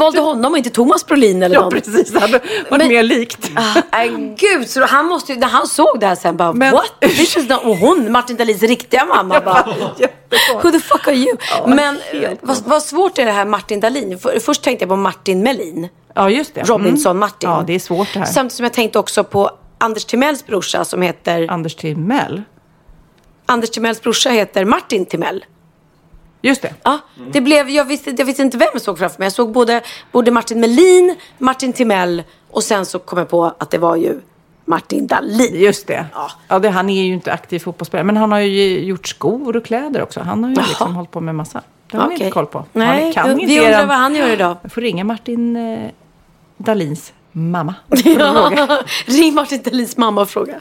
valde 0.00 0.20
honom 0.20 0.52
och 0.52 0.58
inte 0.58 0.70
Thomas 0.70 1.06
Brolin 1.06 1.42
eller 1.42 1.54
Ja, 1.54 1.60
någon. 1.60 1.70
precis. 1.72 2.12
Det 2.12 2.20
hade 2.20 2.40
varit 2.70 2.88
mer 2.88 3.02
likt. 3.02 3.50
Ah, 3.90 4.04
gud, 4.38 4.68
så 4.70 4.84
han 4.84 5.06
måste 5.06 5.32
ju, 5.32 5.38
när 5.38 5.48
han 5.48 5.66
såg 5.66 6.00
det 6.00 6.06
här 6.06 6.14
sen 6.14 6.36
bara 6.36 6.52
what? 6.52 7.00
This 7.00 7.36
is 7.36 7.48
not, 7.48 7.64
och 7.64 7.76
hon, 7.76 8.12
Martin 8.12 8.36
Dahlins 8.36 8.62
riktiga 8.62 9.04
mamma 9.04 9.40
bara 9.40 9.66
Who 10.62 10.70
the 10.70 10.80
fuck 10.80 11.08
are 11.08 11.14
you? 11.16 11.36
Men 11.66 11.98
eh, 12.12 12.30
vad, 12.40 12.56
vad 12.66 12.82
svårt 12.82 13.18
är 13.18 13.24
det 13.24 13.32
här 13.32 13.44
Martin 13.44 13.80
Dahlin? 13.80 14.18
För, 14.18 14.38
först 14.40 14.62
tänkte 14.62 14.82
jag 14.82 14.88
på 14.88 14.96
Martin 14.96 15.42
Melin. 15.42 15.88
Ja, 16.14 16.30
just 16.30 16.54
det. 16.54 16.62
Robinson 16.62 17.16
Mm. 17.16 17.28
Ja, 17.40 17.64
det 17.66 17.72
är 17.74 17.78
svårt 17.78 18.08
det 18.12 18.18
här. 18.18 18.26
Samtidigt 18.26 18.52
som 18.56 18.64
jag 18.64 18.72
tänkte 18.72 18.98
också 18.98 19.24
på 19.24 19.50
Anders 19.78 20.04
Timells 20.04 20.46
brorsa 20.46 20.84
som 20.84 21.02
heter... 21.02 21.46
Anders 21.50 21.74
Timell? 21.74 22.42
Anders 23.46 23.70
Timells 23.70 24.00
brorsa 24.02 24.30
heter 24.30 24.64
Martin 24.64 25.06
Timell. 25.06 25.44
Just 26.48 26.62
det. 26.62 26.74
Ja, 26.82 26.98
det 27.32 27.40
blev, 27.40 27.70
jag, 27.70 27.84
visste, 27.84 28.10
jag 28.18 28.24
visste 28.24 28.42
inte 28.42 28.56
vem 28.58 28.68
jag 28.72 28.82
såg 28.82 28.98
framför 28.98 29.18
mig. 29.18 29.26
Jag 29.26 29.32
såg 29.32 29.52
både, 29.52 29.82
både 30.12 30.30
Martin 30.30 30.60
Melin, 30.60 31.16
Martin 31.38 31.72
Timell 31.72 32.22
och 32.50 32.62
sen 32.62 32.86
så 32.86 32.98
kom 32.98 33.18
jag 33.18 33.28
på 33.28 33.44
att 33.58 33.70
det 33.70 33.78
var 33.78 33.96
ju 33.96 34.20
Martin 34.64 35.06
Dahlin. 35.06 35.54
Just 35.60 35.86
det. 35.86 36.06
Ja. 36.48 36.58
det, 36.58 36.68
han 36.70 36.90
är 36.90 37.02
ju 37.04 37.12
inte 37.14 37.32
aktiv 37.32 37.58
fotbollsspelare. 37.58 38.04
Men 38.04 38.16
han 38.16 38.32
har 38.32 38.38
ju 38.38 38.78
gjort 38.84 39.08
skor 39.08 39.56
och 39.56 39.64
kläder 39.64 40.02
också. 40.02 40.20
Han 40.20 40.42
har 40.44 40.50
ju 40.50 40.56
Jaha. 40.56 40.66
liksom 40.68 40.94
hållit 40.94 41.10
på 41.10 41.20
med 41.20 41.34
massa. 41.34 41.62
Det 41.90 41.96
har 41.96 42.04
Okej. 42.06 42.16
inte 42.18 42.30
koll 42.30 42.46
på. 42.46 42.64
Nej, 42.72 43.02
han 43.04 43.12
kan 43.12 43.36
vi 43.36 43.42
inte 43.42 43.58
undrar 43.64 43.78
eran- 43.80 43.88
vad 43.88 43.96
han 43.96 44.14
gör 44.14 44.28
idag. 44.32 44.56
Jag 44.62 44.72
får 44.72 44.80
ringa 44.80 45.04
Martin 45.04 45.56
eh, 45.56 45.90
Dahlins 46.56 47.12
mamma. 47.34 47.74
Ja, 48.04 48.78
ring 49.06 49.34
Martin 49.34 49.62
Dahlins 49.62 49.96
mamma 49.96 50.20
och 50.20 50.30
fråga. 50.30 50.54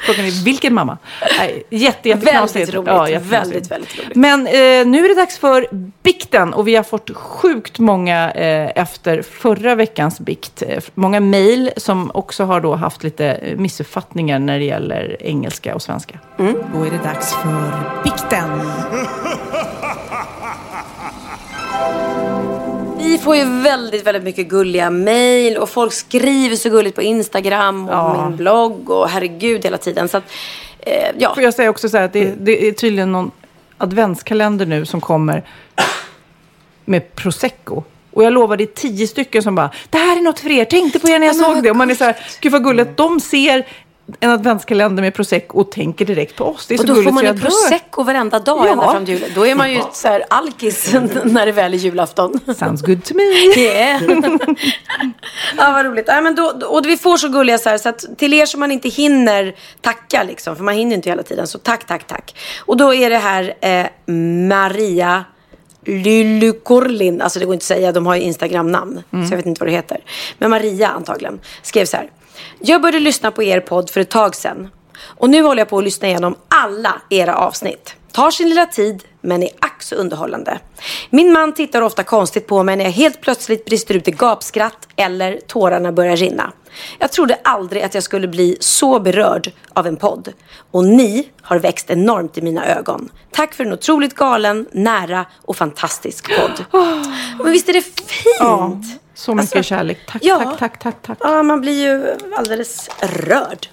Frågan 0.00 0.24
är 0.24 0.44
vilken 0.44 0.74
mamma? 0.74 0.98
Nej, 1.38 1.62
jätte, 1.70 2.08
jätte 2.08 2.24
Väldigt 2.26 2.74
roligt. 2.74 3.22
väldigt, 3.22 3.70
väldigt 3.70 3.98
roligt. 3.98 4.16
Men 4.16 4.46
eh, 4.46 4.86
nu 4.86 5.04
är 5.04 5.08
det 5.08 5.14
dags 5.20 5.38
för 5.38 5.66
bikten 6.02 6.54
och 6.54 6.68
vi 6.68 6.76
har 6.76 6.82
fått 6.82 7.10
sjukt 7.16 7.78
många 7.78 8.30
eh, 8.30 8.82
efter 8.82 9.22
förra 9.22 9.74
veckans 9.74 10.20
bikt. 10.20 10.62
Eh, 10.68 10.82
Många 10.94 11.20
mejl 11.20 11.70
som 11.76 12.10
också 12.14 12.44
har 12.44 12.60
då 12.60 12.74
haft 12.74 13.02
lite 13.02 13.26
eh, 13.26 13.56
missuppfattningar 13.56 14.38
när 14.38 14.58
det 14.58 14.64
gäller 14.64 15.16
engelska 15.20 15.74
och 15.74 15.82
svenska. 15.82 16.18
Mm. 16.38 16.54
Då 16.74 16.82
är 16.84 16.90
det 16.90 16.98
dags 17.04 17.34
för 17.34 17.72
bikten. 18.04 18.48
Vi 23.04 23.18
får 23.18 23.36
ju 23.36 23.44
väldigt, 23.44 24.06
väldigt 24.06 24.22
mycket 24.24 24.48
gulliga 24.48 24.90
mejl 24.90 25.56
och 25.56 25.68
folk 25.70 25.92
skriver 25.92 26.56
så 26.56 26.70
gulligt 26.70 26.94
på 26.96 27.02
Instagram 27.02 27.88
och 27.88 27.94
Ja. 27.94 28.26
min 28.28 28.36
blogg 28.36 28.90
och 28.90 29.08
herregud 29.08 29.64
hela 29.64 29.78
tiden. 29.78 30.08
Så 30.08 30.16
att, 30.16 30.24
eh, 30.80 30.92
ja. 31.18 31.34
Får 31.34 31.42
jag 31.42 31.54
säga 31.54 31.70
också 31.70 31.88
så 31.88 31.96
här 31.96 32.04
att 32.04 32.12
det, 32.12 32.34
det 32.40 32.68
är 32.68 32.72
tydligen 32.72 33.12
någon 33.12 33.30
adventskalender 33.78 34.66
nu 34.66 34.86
som 34.86 35.00
kommer 35.00 35.44
med 36.84 37.14
prosecco. 37.16 37.82
Och 38.12 38.24
jag 38.24 38.32
lovar, 38.32 38.56
det 38.56 38.64
är 38.64 38.74
tio 38.74 39.06
stycken 39.06 39.42
som 39.42 39.54
bara, 39.54 39.70
det 39.90 39.98
här 39.98 40.16
är 40.16 40.20
något 40.22 40.40
för 40.40 40.50
er, 40.50 40.64
tänkte 40.64 40.98
på 40.98 41.08
er 41.08 41.18
när 41.18 41.26
jag 41.26 41.36
såg 41.36 41.62
det. 41.62 41.70
Och 41.70 41.76
man 41.76 41.90
är 41.90 41.94
så 41.94 42.04
här, 42.04 42.16
gud 42.40 42.52
vad 42.52 42.64
gulligt. 42.64 42.96
De 42.96 43.20
ser 43.20 43.66
en 44.20 44.30
adventskalender 44.30 45.02
med 45.02 45.14
prosecco 45.14 45.60
och 45.60 45.70
tänker 45.70 46.04
direkt 46.04 46.36
på 46.36 46.44
oss. 46.44 46.66
Det 46.66 46.74
är 46.74 46.78
Och 46.80 46.86
så 46.88 46.94
då 46.94 47.02
får 47.02 47.10
man 47.10 47.24
ju 47.24 47.34
prosecco 47.40 48.02
varenda 48.02 48.38
dag 48.38 48.66
Ja. 48.66 48.72
ända 48.72 48.90
fram 48.92 49.04
till 49.04 49.14
julen. 49.14 49.30
Då 49.34 49.46
är 49.46 49.54
man 49.54 49.72
ju 49.72 49.80
så 49.92 50.08
här 50.08 50.24
alkis 50.30 50.92
när 51.24 51.46
det 51.46 51.52
väl 51.52 51.74
är 51.74 51.78
julafton. 51.78 52.40
Sounds 52.58 52.82
good 52.82 53.04
to 53.04 53.14
me. 53.14 53.22
Yeah. 53.62 54.02
ja, 55.56 55.70
vad 55.72 55.86
roligt. 55.86 56.04
Ja, 56.08 56.20
men 56.20 56.34
då, 56.34 56.44
och 56.68 56.86
vi 56.86 56.96
får 56.96 57.16
så 57.16 57.28
gulliga 57.28 57.58
så 57.58 57.68
här, 57.68 57.78
så 57.78 57.88
att 57.88 58.04
till 58.18 58.34
er 58.34 58.46
som 58.46 58.60
man 58.60 58.72
inte 58.72 58.88
hinner 58.88 59.54
tacka 59.80 60.22
liksom, 60.22 60.56
för 60.56 60.64
man 60.64 60.74
hinner 60.74 60.96
inte 60.96 61.08
hela 61.10 61.22
tiden, 61.22 61.46
så 61.46 61.58
tack, 61.58 61.86
tack, 61.86 62.06
tack. 62.06 62.36
Och 62.58 62.76
då 62.76 62.94
är 62.94 63.10
det 63.10 63.18
här 63.18 63.54
eh, 63.60 63.86
Maria 64.48 65.24
Lylykorlin, 65.86 67.20
alltså 67.20 67.38
det 67.38 67.44
går 67.44 67.54
inte 67.54 67.62
att 67.62 67.66
säga, 67.66 67.92
de 67.92 68.06
har 68.06 68.14
ju 68.16 68.22
Instagram-namn, 68.22 69.02
Mm. 69.12 69.26
så 69.26 69.32
jag 69.32 69.36
vet 69.36 69.46
inte 69.46 69.60
vad 69.60 69.68
det 69.68 69.72
heter. 69.76 70.00
Men 70.38 70.50
Maria 70.50 70.88
antagligen, 70.88 71.40
skrev 71.62 71.84
så 71.86 71.96
här. 71.96 72.10
Jag 72.58 72.82
började 72.82 73.00
lyssna 73.00 73.30
på 73.30 73.42
er 73.42 73.60
podd 73.60 73.90
för 73.90 74.00
ett 74.00 74.10
tag 74.10 74.34
sedan. 74.34 74.68
Och 75.02 75.30
nu 75.30 75.42
håller 75.42 75.60
jag 75.60 75.68
på 75.68 75.78
att 75.78 75.84
lyssna 75.84 76.08
igenom 76.08 76.34
alla 76.48 76.94
era 77.10 77.34
avsnitt. 77.34 77.94
Tar 78.12 78.30
sin 78.30 78.48
lilla 78.48 78.66
tid, 78.66 79.04
men 79.20 79.42
är 79.42 79.50
ack 79.58 79.82
så 79.82 79.94
underhållande. 79.94 80.58
Min 81.10 81.32
man 81.32 81.54
tittar 81.54 81.82
ofta 81.82 82.02
konstigt 82.02 82.46
på 82.46 82.62
mig 82.62 82.76
när 82.76 82.84
jag 82.84 82.92
helt 82.92 83.20
plötsligt 83.20 83.64
brister 83.64 83.94
ut 83.94 84.08
i 84.08 84.10
gapskratt 84.10 84.88
eller 84.96 85.40
tårarna 85.46 85.92
börjar 85.92 86.16
rinna. 86.16 86.52
Jag 86.98 87.12
trodde 87.12 87.38
aldrig 87.44 87.82
att 87.82 87.94
jag 87.94 88.02
skulle 88.02 88.28
bli 88.28 88.56
så 88.60 89.00
berörd 89.00 89.52
av 89.72 89.86
en 89.86 89.96
podd. 89.96 90.32
Och 90.70 90.84
ni 90.84 91.28
har 91.42 91.58
växt 91.58 91.90
enormt 91.90 92.38
i 92.38 92.42
mina 92.42 92.66
ögon. 92.66 93.08
Tack 93.30 93.54
för 93.54 93.64
en 93.64 93.72
otroligt 93.72 94.14
galen, 94.14 94.66
nära 94.72 95.26
och 95.42 95.56
fantastisk 95.56 96.30
podd. 96.36 96.64
Men 97.42 97.52
visst 97.52 97.68
är 97.68 97.72
det 97.72 97.82
fint? 97.82 98.36
Ja, 98.38 98.80
så 99.14 99.34
mycket 99.34 99.56
Alltså, 99.56 99.74
kärlek. 99.74 99.98
Tack, 100.06 100.22
ja. 100.24 100.38
tack, 100.38 100.58
tack, 100.58 100.80
tack, 100.82 100.96
tack. 101.02 101.18
Ja, 101.20 101.42
man 101.42 101.60
blir 101.60 101.84
ju 101.86 102.16
alldeles 102.36 102.90
rörd. 103.02 103.66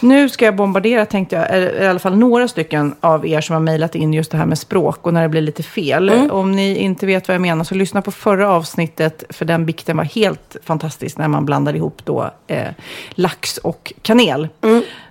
Nu 0.00 0.28
ska 0.28 0.44
jag 0.44 0.56
bombardera, 0.56 1.06
tänkte 1.06 1.36
jag, 1.36 1.62
i 1.82 1.86
alla 1.86 1.98
fall 1.98 2.16
några 2.16 2.48
stycken 2.48 2.94
av 3.00 3.26
er 3.26 3.40
som 3.40 3.54
har 3.54 3.60
mejlat 3.60 3.94
in 3.94 4.14
just 4.14 4.30
det 4.30 4.36
här 4.38 4.46
med 4.46 4.58
språk 4.58 5.06
och 5.06 5.14
när 5.14 5.22
det 5.22 5.28
blir 5.28 5.40
lite 5.40 5.62
fel. 5.62 6.08
Mm. 6.08 6.30
Om 6.30 6.52
ni 6.52 6.76
inte 6.76 7.06
vet 7.06 7.28
vad 7.28 7.34
jag 7.34 7.42
menar 7.42 7.64
så 7.64 7.74
lyssna 7.74 8.02
på 8.02 8.10
förra 8.10 8.48
avsnittet, 8.50 9.24
för 9.28 9.44
den 9.44 9.66
bikten 9.66 9.96
var 9.96 10.04
helt 10.04 10.56
fantastisk 10.64 11.18
när 11.18 11.28
man 11.28 11.44
blandade 11.44 11.78
ihop 11.78 12.04
då 12.04 12.30
eh, 12.46 12.68
lax 13.10 13.58
och 13.58 13.92
kanel. 14.02 14.48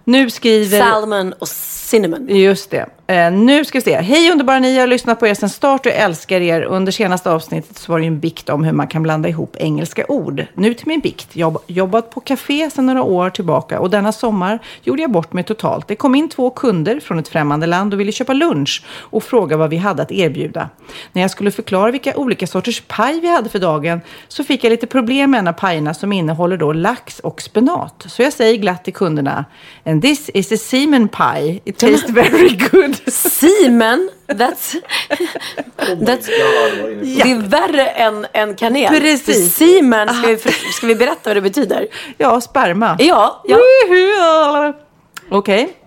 Nu 0.03 0.29
skriver... 0.29 0.79
Salmon 0.79 1.33
och 1.33 1.47
cinnamon. 1.47 2.27
Just 2.29 2.71
det. 2.71 2.85
Eh, 3.11 3.31
nu 3.31 3.65
ska 3.65 3.77
vi 3.77 3.81
se. 3.81 3.95
Hej 3.95 4.31
underbara 4.31 4.59
ni, 4.59 4.75
jag 4.75 4.81
har 4.81 4.87
lyssnat 4.87 5.19
på 5.19 5.27
er 5.27 5.33
sedan 5.33 5.49
start 5.49 5.85
och 5.85 5.91
älskar 5.91 6.41
er. 6.41 6.61
Under 6.61 6.91
senaste 6.91 7.31
avsnittet 7.31 7.77
så 7.77 7.91
var 7.91 7.99
det 7.99 8.05
ju 8.05 8.07
en 8.07 8.19
bikt 8.19 8.49
om 8.49 8.63
hur 8.63 8.71
man 8.71 8.87
kan 8.87 9.03
blanda 9.03 9.29
ihop 9.29 9.55
engelska 9.59 10.05
ord. 10.07 10.45
Nu 10.53 10.73
till 10.73 10.87
min 10.87 10.99
bikt. 10.99 11.27
Jag 11.33 11.51
har 11.51 11.61
jobbat 11.67 12.09
på 12.09 12.19
café 12.19 12.69
sedan 12.69 12.85
några 12.85 13.03
år 13.03 13.29
tillbaka 13.29 13.79
och 13.79 13.89
denna 13.89 14.11
sommar 14.11 14.59
gjorde 14.83 15.01
jag 15.01 15.11
bort 15.11 15.33
mig 15.33 15.43
totalt. 15.43 15.87
Det 15.87 15.95
kom 15.95 16.15
in 16.15 16.29
två 16.29 16.49
kunder 16.49 16.99
från 16.99 17.19
ett 17.19 17.27
främmande 17.27 17.67
land 17.67 17.93
och 17.93 17.99
ville 17.99 18.11
köpa 18.11 18.33
lunch 18.33 18.83
och 18.89 19.23
fråga 19.23 19.57
vad 19.57 19.69
vi 19.69 19.77
hade 19.77 20.01
att 20.01 20.11
erbjuda. 20.11 20.69
När 21.11 21.21
jag 21.21 21.31
skulle 21.31 21.51
förklara 21.51 21.91
vilka 21.91 22.15
olika 22.15 22.47
sorters 22.47 22.81
paj 22.87 23.19
vi 23.19 23.27
hade 23.27 23.49
för 23.49 23.59
dagen 23.59 24.01
så 24.27 24.43
fick 24.43 24.63
jag 24.63 24.71
lite 24.71 24.87
problem 24.87 25.31
med 25.31 25.39
en 25.39 25.47
av 25.47 25.53
pajerna 25.53 25.93
som 25.93 26.13
innehåller 26.13 26.57
då 26.57 26.73
lax 26.73 27.19
och 27.19 27.41
spenat. 27.41 28.05
Så 28.07 28.21
jag 28.21 28.33
säger 28.33 28.57
glatt 28.57 28.83
till 28.83 28.93
kunderna 28.93 29.45
And 29.91 30.01
this 30.01 30.29
is 30.33 30.51
a 30.53 30.57
semen 30.57 31.09
pie. 31.09 31.61
It 31.65 31.77
tastes 31.77 32.09
very 32.09 32.55
good. 32.55 32.95
Semen? 33.11 34.09
That's... 34.27 34.75
that's 35.77 36.27
Det 37.01 37.31
är 37.31 37.47
värre 37.47 37.85
än, 37.85 38.25
än 38.33 38.55
kanel. 38.55 39.01
Precis. 39.01 39.25
För 39.25 39.65
semen, 39.65 40.09
ska 40.13 40.27
vi, 40.27 40.37
ska 40.73 40.87
vi 40.87 40.95
berätta 40.95 41.29
vad 41.29 41.37
det 41.37 41.41
betyder? 41.41 41.87
Ja, 42.17 42.41
sperma. 42.41 42.95
Ja, 42.99 43.43
ja. 43.45 44.73
Okej. 45.29 45.80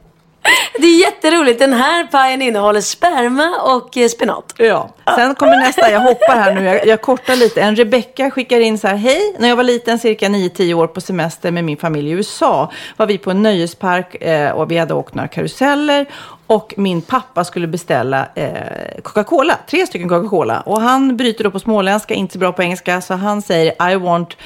Det 0.79 0.87
är 0.87 1.01
jätteroligt. 1.01 1.59
Den 1.59 1.73
här 1.73 2.05
pajen 2.05 2.43
innehåller 2.43 2.81
sperma 2.81 3.61
och 3.63 3.97
eh, 3.97 4.09
spenat. 4.09 4.55
Ja. 4.59 4.95
Sen 5.17 5.35
kommer 5.35 5.57
nästa. 5.57 5.91
Jag 5.91 6.01
hoppar 6.01 6.35
här 6.35 6.55
nu. 6.55 6.65
Jag, 6.65 6.87
jag 6.87 7.01
kortar 7.01 7.37
lite. 7.37 7.63
En 7.63 7.77
Rebecka 7.77 8.31
skickar 8.31 8.61
in 8.61 8.79
så 8.79 8.89
här. 8.89 8.97
Hej! 8.97 9.37
När 9.39 9.49
jag 9.49 9.57
var 9.57 9.65
liten, 9.65 9.99
cirka 9.99 10.29
9-10 10.29 10.75
år 10.75 10.87
på 10.87 11.01
semester 11.01 11.51
med 11.51 11.65
min 11.65 11.77
familj 11.77 12.11
i 12.11 12.13
USA, 12.13 12.73
var 12.97 13.07
vi 13.07 13.19
på 13.19 13.31
en 13.31 13.43
nöjespark 13.43 14.15
eh, 14.15 14.51
och 14.51 14.71
vi 14.71 14.79
hade 14.79 14.95
åkt 14.95 15.15
några 15.15 15.29
karuseller. 15.29 16.07
Och 16.47 16.75
min 16.77 17.03
pappa 17.03 17.45
skulle 17.45 17.67
beställa 17.67 18.29
eh, 18.35 19.03
Coca-Cola. 19.03 19.59
Tre 19.71 19.87
stycken 19.87 20.09
Coca-Cola. 20.09 20.61
Och 20.61 20.81
han 20.81 21.17
bryter 21.17 21.45
då 21.45 21.51
på 21.51 21.61
småländska, 21.61 22.15
inte 22.15 22.33
så 22.33 22.39
bra 22.39 22.53
på 22.53 22.63
engelska. 22.63 23.01
Så 23.01 23.15
han 23.15 23.43
säger 23.43 23.91
I 23.93 23.97
want 23.97 24.37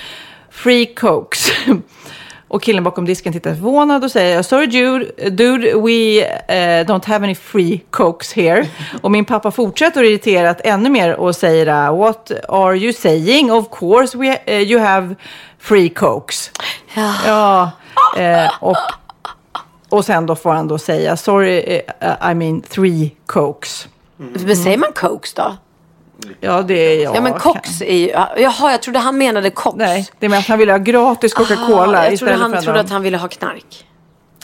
free 0.51 0.86
cokes. 0.94 1.51
Och 2.49 2.62
killen 2.62 2.84
bakom 2.84 3.05
disken 3.05 3.32
tittar 3.32 3.55
förvånad 3.55 4.05
och 4.05 4.11
säger 4.11 4.42
Sorry 4.42 4.66
dude, 4.66 5.30
dude 5.30 5.66
we 5.66 6.24
eh, 6.49 6.86
don't 6.86 7.07
have 7.07 7.24
any 7.24 7.34
free 7.34 7.80
cokes 7.90 8.32
here. 8.32 8.66
Och 9.03 9.11
min 9.11 9.24
pappa 9.24 9.51
fortsätter 9.51 10.03
irriterat 10.03 10.61
ännu 10.64 10.90
mer 10.90 11.14
och 11.14 11.36
säger 11.36 11.68
uh, 11.68 11.99
What 11.99 12.32
are 12.49 12.76
you 12.76 12.92
saying? 12.92 13.53
Of 13.53 13.70
course 13.70 14.18
we, 14.18 14.38
eh, 14.44 14.61
you 14.61 14.80
have 14.80 15.16
free 15.59 15.88
cokes. 15.88 16.51
Ja. 17.26 17.70
eh, 18.16 18.51
och, 18.61 18.76
och 19.88 20.05
sen 20.05 20.26
då 20.26 20.36
får 20.36 20.51
han 20.51 20.68
då 20.68 20.78
säga 20.78 21.16
Sorry, 21.16 21.80
I 22.30 22.34
mean 22.34 22.62
three 22.62 23.11
cokes. 23.26 23.88
Men 24.16 24.57
säger 24.57 24.78
man 24.78 24.92
cokes 24.92 25.34
då? 25.34 25.57
Ja, 26.41 26.62
det 26.62 26.75
är 26.75 27.03
jag. 27.05 27.16
Ja, 27.16 27.21
men 27.21 27.33
koks 27.33 27.81
är 27.83 27.97
ju... 27.97 28.09
Jaha, 28.43 28.71
jag 28.71 28.83
trodde 28.83 28.99
han 28.99 29.19
menade 29.19 29.51
koks. 29.51 29.77
Nej, 29.79 30.07
det 30.19 30.29
med 30.29 30.39
att 30.39 30.47
han 30.47 30.59
ville 30.59 30.73
ha 30.73 30.79
gratis 30.79 31.35
Coca-Cola 31.35 31.77
Ah, 31.77 31.85
jag 31.85 31.93
trodde 31.93 32.14
istället 32.14 32.41
han 32.41 32.53
för 32.53 32.62
trodde 32.62 32.81
att 32.81 32.91
han 32.91 33.03
ville 33.03 33.16
ha 33.16 33.29
knark. 33.29 33.85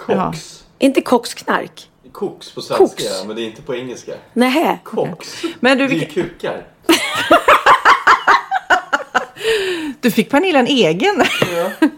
Koks. 0.07 0.65
Inte 0.79 1.01
koksknark. 1.01 1.89
Koks 2.13 2.55
på 2.55 2.61
svenska, 2.63 2.85
Koks. 2.87 3.25
men 3.27 3.37
det 3.37 3.43
är 3.43 3.47
inte 3.47 3.63
på 3.63 3.75
engelska. 3.75 4.13
Nähä. 4.33 4.79
Koks. 4.85 5.43
Men 5.61 5.79
du, 5.79 5.87
Det 5.89 5.95
är 5.95 5.99
vilka- 5.99 6.13
kukar. 6.15 6.63
Du 10.01 10.11
fick 10.11 10.31
Pernilla 10.31 10.59
en 10.59 10.67
egen. 10.67 11.23
Ja 11.57 11.89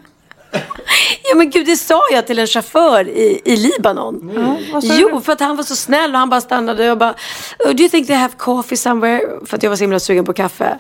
men 1.37 1.51
gud, 1.51 1.67
det 1.67 1.77
sa 1.77 2.03
jag 2.13 2.27
till 2.27 2.39
en 2.39 2.47
chaufför 2.47 3.09
i, 3.09 3.41
i 3.45 3.57
Libanon. 3.57 4.31
vad 4.73 4.85
sa 4.85 4.95
jo, 4.99 5.21
för 5.21 5.33
att 5.33 5.41
han 5.41 5.57
var 5.57 5.65
så 5.65 5.77
snäll 5.77 6.13
och 6.13 6.19
han 6.19 6.31
bara 6.31 6.41
stannade 6.41 6.91
och 6.91 6.99
bara 6.99 7.15
oh, 7.59 7.75
Do 7.75 7.83
you 7.83 7.89
think 7.89 8.07
they 8.07 8.17
have 8.17 8.35
coffee 8.37 8.77
somewhere? 8.77 9.21
För 9.47 9.57
att 9.57 9.63
jag 9.63 9.71
var 9.71 9.77
så 9.77 9.85
himla 9.85 10.01
sugen 10.01 10.25
på 10.25 10.33
kaffe. 10.33 10.79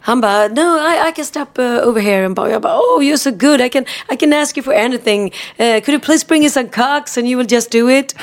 Han 0.00 0.20
bara 0.20 0.48
No, 0.48 0.78
I, 0.78 1.08
I 1.08 1.12
can 1.12 1.24
stop 1.24 1.58
uh, 1.58 1.88
over 1.88 2.00
here. 2.00 2.26
And 2.26 2.34
bara, 2.34 2.50
jag 2.50 2.62
bara 2.62 2.78
Oh, 2.78 3.02
you're 3.02 3.16
so 3.16 3.30
good. 3.30 3.60
I 3.60 3.68
can, 3.68 3.84
I 4.12 4.16
can 4.16 4.32
ask 4.32 4.56
you 4.56 4.64
for 4.64 4.72
anything. 4.72 5.32
Uh, 5.58 5.80
could 5.80 5.88
you 5.88 6.00
please 6.00 6.26
bring 6.26 6.44
in 6.44 6.50
some 6.50 6.68
cocks 6.68 7.18
and 7.18 7.26
you 7.28 7.38
will 7.38 7.52
just 7.52 7.72
do 7.72 7.90
it? 7.90 8.14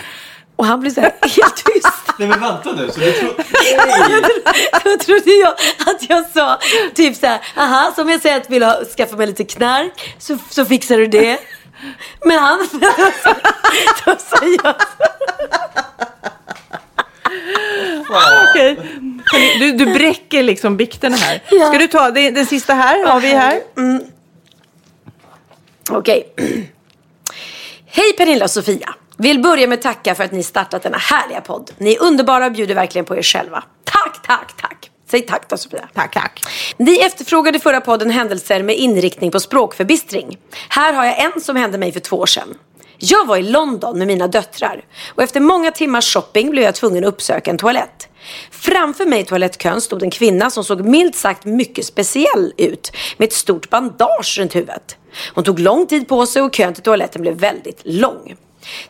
Och 0.56 0.66
han 0.66 0.80
blev 0.80 0.92
så 0.92 1.02
här 1.02 1.14
helt 1.22 1.56
tyst. 1.56 2.14
Nej 2.20 2.28
men 2.28 2.40
vänta 2.40 2.72
nu, 2.72 2.92
så 2.92 3.00
du 3.00 3.12
tror... 3.12 3.34
Då 4.84 5.04
trodde 5.04 5.32
jag 5.32 5.54
att 5.86 6.10
jag 6.10 6.30
sa 6.30 6.60
typ 6.94 7.16
så 7.16 7.28
här, 7.28 7.40
aha, 7.56 7.92
som 7.96 8.10
jag 8.10 8.22
säger 8.22 8.38
att 8.38 8.50
vill 8.50 8.64
ha, 8.64 8.86
skaffa 8.98 9.16
mig 9.16 9.28
lite 9.28 9.44
knark 9.44 10.16
så, 10.20 10.38
så 10.50 10.66
fixar 10.66 10.98
du 10.98 11.08
det. 11.08 11.40
Men 12.26 12.40
han, 12.40 12.60
då 14.06 14.16
säger 14.40 14.60
jag 14.64 14.76
Okej. 18.50 18.78
Hörni, 19.26 19.60
Du, 19.60 19.72
du 19.86 19.94
bräcker 19.94 20.44
liksom 20.44 20.78
bikterna 20.78 21.16
här. 21.16 21.44
Ja. 21.52 21.68
Ska 21.68 21.78
du 21.78 21.88
ta 21.88 22.12
det, 22.12 22.32
den 22.32 22.46
sista 22.46 22.74
här? 22.74 23.06
Har 23.06 23.20
vi 23.20 23.28
här? 23.28 23.62
Mm. 23.78 24.04
Okej. 25.90 26.34
Hej 27.86 28.14
Pernilla 28.18 28.46
och 28.46 28.52
Sofia. 28.52 28.95
Vill 29.18 29.40
börja 29.40 29.68
med 29.68 29.78
att 29.78 29.84
tacka 29.84 30.16
för 30.16 30.24
att 30.24 30.32
ni 30.32 30.44
startat 30.44 30.84
denna 30.84 30.98
härliga 30.98 31.42
podd. 31.42 31.72
Ni 31.78 31.94
är 31.94 32.04
underbara 32.04 32.46
och 32.46 32.52
bjuder 32.52 32.76
verkligen 32.76 33.06
på 33.06 33.18
er 33.18 33.22
själva. 33.22 33.64
Tack, 33.84 34.28
tack, 34.28 34.62
tack. 34.62 34.92
Säg 35.12 35.22
tack 35.22 35.50
då 35.50 35.58
Sofia. 35.58 35.90
Tack, 35.94 36.14
tack. 36.14 36.42
Ni 36.78 37.00
efterfrågade 37.00 37.58
i 37.58 37.62
förra 37.62 37.82
podden 37.82 38.10
händelser 38.10 38.64
med 38.64 38.76
inriktning 38.76 39.32
på 39.32 39.40
språkförbistring. 39.40 40.38
Här 40.70 40.94
har 40.94 41.06
jag 41.06 41.20
en 41.20 41.42
som 41.42 41.56
hände 41.56 41.78
mig 41.78 41.92
för 41.92 42.00
två 42.00 42.18
år 42.18 42.26
sedan. 42.26 42.58
Jag 42.98 43.28
var 43.28 43.38
i 43.38 43.44
London 43.44 43.98
med 43.98 44.08
mina 44.08 44.28
döttrar 44.28 44.84
och 45.08 45.24
efter 45.24 45.40
många 45.40 45.72
timmars 45.72 46.14
shopping 46.14 46.52
blev 46.52 46.64
jag 46.64 46.76
tvungen 46.76 47.04
att 47.04 47.08
uppsöka 47.08 47.52
en 47.52 47.58
toalett. 47.58 48.10
Framför 48.52 49.06
mig 49.06 49.20
i 49.20 49.26
toalettkön 49.26 49.82
stod 49.82 50.04
en 50.04 50.12
kvinna 50.12 50.50
som 50.50 50.64
såg 50.64 50.86
milt 50.86 51.16
sagt 51.16 51.46
mycket 51.46 51.86
speciell 51.86 52.54
ut 52.58 52.92
med 53.18 53.28
ett 53.28 53.34
stort 53.34 53.70
bandage 53.70 54.36
runt 54.40 54.56
huvudet. 54.56 54.98
Hon 55.34 55.44
tog 55.44 55.60
lång 55.60 55.88
tid 55.88 56.08
på 56.08 56.26
sig 56.26 56.42
och 56.42 56.56
kön 56.56 56.74
till 56.74 56.84
toaletten 56.84 57.22
blev 57.22 57.34
väldigt 57.34 57.82
lång. 57.84 58.36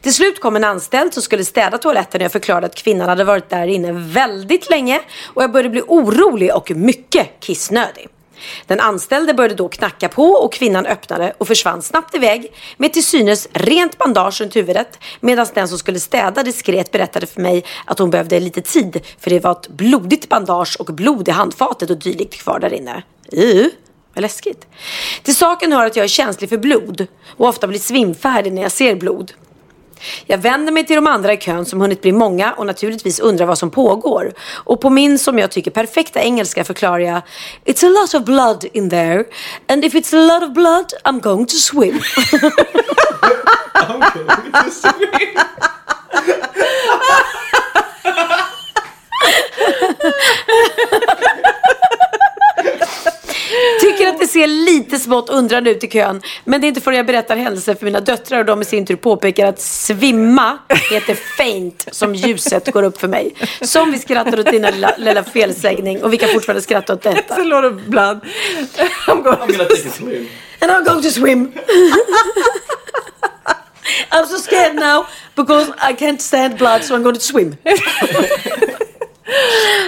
Till 0.02 0.14
slut 0.14 0.40
kom 0.40 0.56
en 0.56 0.64
anställd 0.64 1.14
som 1.14 1.24
skulle 1.24 1.46
städa 1.46 1.78
toaletten 1.78 2.22
och 2.22 2.26
jag 2.26 2.32
förklarade 2.32 2.66
att 2.66 2.76
kvinnan 2.76 3.10
hade 3.10 3.24
varit 3.24 3.50
där 3.50 3.68
inne 3.68 3.92
väldigt 3.92 4.70
länge 4.70 5.02
och 5.24 5.44
jag 5.44 5.52
började 5.52 5.70
bli 5.70 5.82
orolig 5.88 6.56
och 6.56 6.72
mycket 6.72 7.30
kissnödig. 7.40 8.08
Den 8.66 8.80
anställde 8.80 9.34
började 9.34 9.56
då 9.56 9.70
knacka 9.70 10.10
på 10.10 10.24
och 10.24 10.54
kvinnan 10.54 10.86
öppnade 10.86 11.34
och 11.38 11.48
försvann 11.48 11.82
snabbt 11.82 12.16
iväg 12.16 12.52
med 12.78 12.94
till 12.94 13.06
synes 13.06 13.48
rent 13.54 13.98
bandage 13.98 14.42
runt 14.42 14.56
huvudet 14.56 15.00
medan 15.20 15.48
den 15.54 15.68
som 15.68 15.78
skulle 15.78 16.00
städa 16.00 16.44
diskret 16.44 16.92
berättade 16.92 17.26
för 17.26 17.42
mig 17.42 17.66
att 17.86 18.00
hon 18.00 18.10
behövde 18.10 18.40
lite 18.40 18.62
tid 18.62 19.02
för 19.20 19.30
det 19.30 19.40
var 19.40 19.52
ett 19.52 19.68
blodigt 19.68 20.30
bandage 20.30 20.78
och 20.80 20.86
blod 20.86 21.28
i 21.28 21.32
handfatet 21.32 21.90
och 21.90 21.98
dylikt 21.98 22.34
kvar 22.34 22.60
där 22.60 22.74
inne. 22.74 23.04
Uh. 23.38 23.68
Vad 24.14 24.22
läskigt. 24.22 24.68
Till 25.24 25.36
saken 25.36 25.72
hör 25.72 25.86
att 25.86 25.96
jag 25.96 26.04
är 26.04 26.08
känslig 26.08 26.50
för 26.50 26.58
blod 26.58 27.08
och 27.38 27.48
ofta 27.48 27.68
blir 27.68 27.80
svimfärdig 27.80 28.54
när 28.54 28.62
jag 28.62 28.72
ser 28.72 28.96
blod. 28.96 29.32
Jag 30.26 30.38
vänder 30.38 30.72
mig 30.72 30.86
till 30.86 30.96
de 30.96 31.08
andra 31.08 31.34
i 31.34 31.38
kön 31.38 31.66
som 31.66 31.82
hunnit 31.82 32.02
bli 32.02 32.12
många 32.12 32.54
och 32.54 32.66
naturligtvis 32.66 33.20
undrar 33.20 33.46
vad 33.46 33.58
som 33.58 33.72
pågår. 33.72 34.34
Och 34.54 34.82
på 34.82 34.90
min 34.90 35.20
som 35.20 35.40
jag 35.40 35.52
tycker 35.52 35.72
perfekta 35.72 36.22
engelska 36.22 36.64
förklarar 36.64 37.00
jag 37.00 37.22
It's 37.66 37.86
a 37.86 37.90
lot 37.90 38.14
of 38.14 38.24
blood 38.26 38.66
in 38.74 38.90
there 38.90 39.24
and 39.68 39.86
if 39.86 39.94
it's 39.94 40.16
a 40.16 40.40
lot 40.40 40.50
of 40.50 40.54
blood 40.54 40.94
I'm 41.04 41.20
going 41.20 41.46
to 41.46 41.56
swim. 41.56 42.00
Tycker 53.82 54.08
att 54.08 54.20
det 54.20 54.28
ser 54.28 54.48
lite 54.48 55.00
smått 55.00 55.30
undrande 55.30 55.70
ut 55.72 55.84
i 55.84 55.88
kön. 55.88 56.22
Men 56.44 56.62
det 56.62 56.68
är 56.68 56.70
inte 56.70 56.82
förrän 56.82 56.98
jag 56.98 57.06
berättar 57.06 57.36
händelser 57.36 57.76
för 57.76 57.86
mina 57.86 58.00
döttrar 58.00 58.40
och 58.40 58.46
de 58.46 58.62
i 58.62 58.66
sin 58.66 58.86
tur 58.86 58.96
påpekar 58.96 59.46
att 59.48 59.60
svimma 59.60 60.58
heter 60.92 61.16
faint 61.38 61.88
som 61.92 62.16
ljuset 62.16 62.72
går 62.72 62.84
upp 62.84 63.00
för 63.00 63.08
mig. 63.08 63.36
Som 63.62 63.92
vi 63.92 64.00
skrattar 64.00 64.40
åt 64.40 64.52
din 64.52 64.62
lilla, 64.62 64.96
lilla 64.98 65.24
felsägning 65.24 66.04
och 66.04 66.14
vi 66.14 66.18
kan 66.18 66.30
fortfarande 66.30 66.62
skratta 66.62 66.94
åt 66.94 67.02
detta. 67.02 67.36
A 67.36 67.44
lot 67.44 67.66
of 67.66 67.82
blood. 67.82 68.20
I'm 69.08 69.24
going 69.24 69.38
I'm 69.38 69.52
gonna 69.52 69.66
take 69.66 69.88
a 69.88 69.92
swim. 69.92 70.28
And 70.62 70.72
I'm 70.72 70.84
going 70.86 71.04
to 71.04 71.10
swim. 71.12 71.52
I'm 74.12 74.26
so 74.28 74.38
scared 74.38 74.76
now 74.76 75.06
because 75.36 75.72
I 75.78 75.94
can't 75.94 76.22
stand 76.22 76.58
blood 76.58 76.84
so 76.84 76.96
I'm 76.96 77.04
going 77.04 77.16
to 77.16 77.22
swim. 77.22 77.58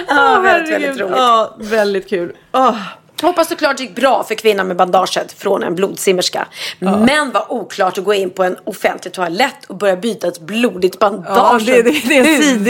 Ja, 0.08 0.40
väldigt, 0.40 0.74
väldigt 0.74 1.00
roligt. 1.00 1.16
Ja, 1.16 1.56
väldigt 1.58 2.08
kul. 2.08 2.36
Åh. 2.52 2.76
Hoppas 3.22 3.48
såklart 3.48 3.76
det 3.76 3.82
gick 3.82 3.94
bra 3.94 4.24
för 4.28 4.34
kvinnan 4.34 4.68
med 4.68 4.76
bandaget 4.76 5.32
från 5.32 5.62
en 5.62 5.74
blodsimmerska. 5.74 6.46
Men 6.78 7.30
var 7.32 7.52
oklart 7.52 7.98
att 7.98 8.04
gå 8.04 8.14
in 8.14 8.30
på 8.30 8.44
en 8.44 8.56
offentlig 8.64 9.12
toalett 9.14 9.64
och 9.68 9.76
börja 9.76 9.96
byta 9.96 10.28
ett 10.28 10.40
blodigt 10.40 10.98
bandage 10.98 11.62
Ja, 11.66 11.74
det, 11.74 11.82
det, 11.82 11.90
det 12.08 12.16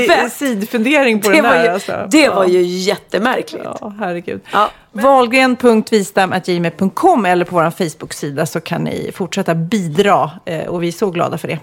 är 0.09 0.23
en 0.23 0.31
sid, 0.31 0.33
sidfundering 0.33 1.21
på 1.21 1.29
det 1.29 1.35
den 1.37 1.45
var 1.45 1.53
där. 1.55 1.63
ju, 1.65 1.69
alltså. 1.69 2.07
Det 2.11 2.29
var 2.29 2.45
Ja. 2.45 2.51
ju 2.51 2.63
jättemärkligt. 2.63 3.65
Ja, 3.81 3.95
herregud. 4.01 4.41
Wahlgren.vistam.gmail.com 4.93 7.27
eller 7.27 7.45
på 7.45 7.55
vår 7.55 7.71
Facebook-sida 7.71 8.47
så 8.47 8.61
kan 8.61 8.85
ni 8.85 9.11
fortsätta 9.15 9.55
bidra 9.55 10.31
eh, 10.45 10.67
och 10.67 10.83
vi 10.83 10.89
är 10.89 10.93
så 10.93 11.11
glada 11.11 11.39
för 11.39 11.49
det. 11.49 11.59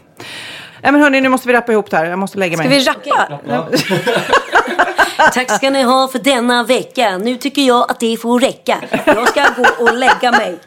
Nej 0.82 0.92
men 0.92 1.02
hörni, 1.02 1.22
nu 1.22 1.30
måste 1.30 1.48
vi 1.48 1.54
rappa 1.54 1.72
ihop 1.72 1.90
det 1.92 1.98
här. 1.98 2.06
Jag 2.06 2.20
måste 2.20 2.38
lägga 2.38 2.58
Ska 2.58 2.68
mig. 2.70 2.80
vi 2.80 2.86
rappa? 2.86 3.40
Tack 5.34 5.52
ska 5.52 5.70
ni 5.70 5.84
ha 5.84 6.08
för 6.08 6.20
denna 6.20 6.64
vecka. 6.64 7.18
Nu 7.18 7.38
tycker 7.38 7.62
jag 7.62 7.92
att 7.92 8.00
det 8.00 8.18
får 8.18 8.40
räcka. 8.40 8.84
Jag 9.06 9.30
ska 9.30 9.50
gå 9.58 9.86
och 9.86 9.94
lägga 9.98 10.32
mig. 10.32 10.60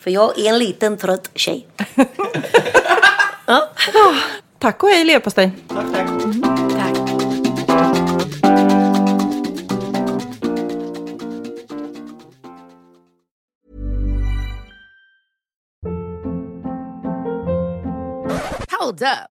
För 0.00 0.10
jag 0.10 0.38
är 0.38 0.48
en 0.48 0.58
liten 0.58 0.96
trött 0.96 1.30
tjej. 1.34 1.66
Tack 4.58 4.82
och 4.82 4.88
hej 4.88 5.04
leverpastej. 5.04 5.52
Hold 18.80 19.02
up. 19.02 19.33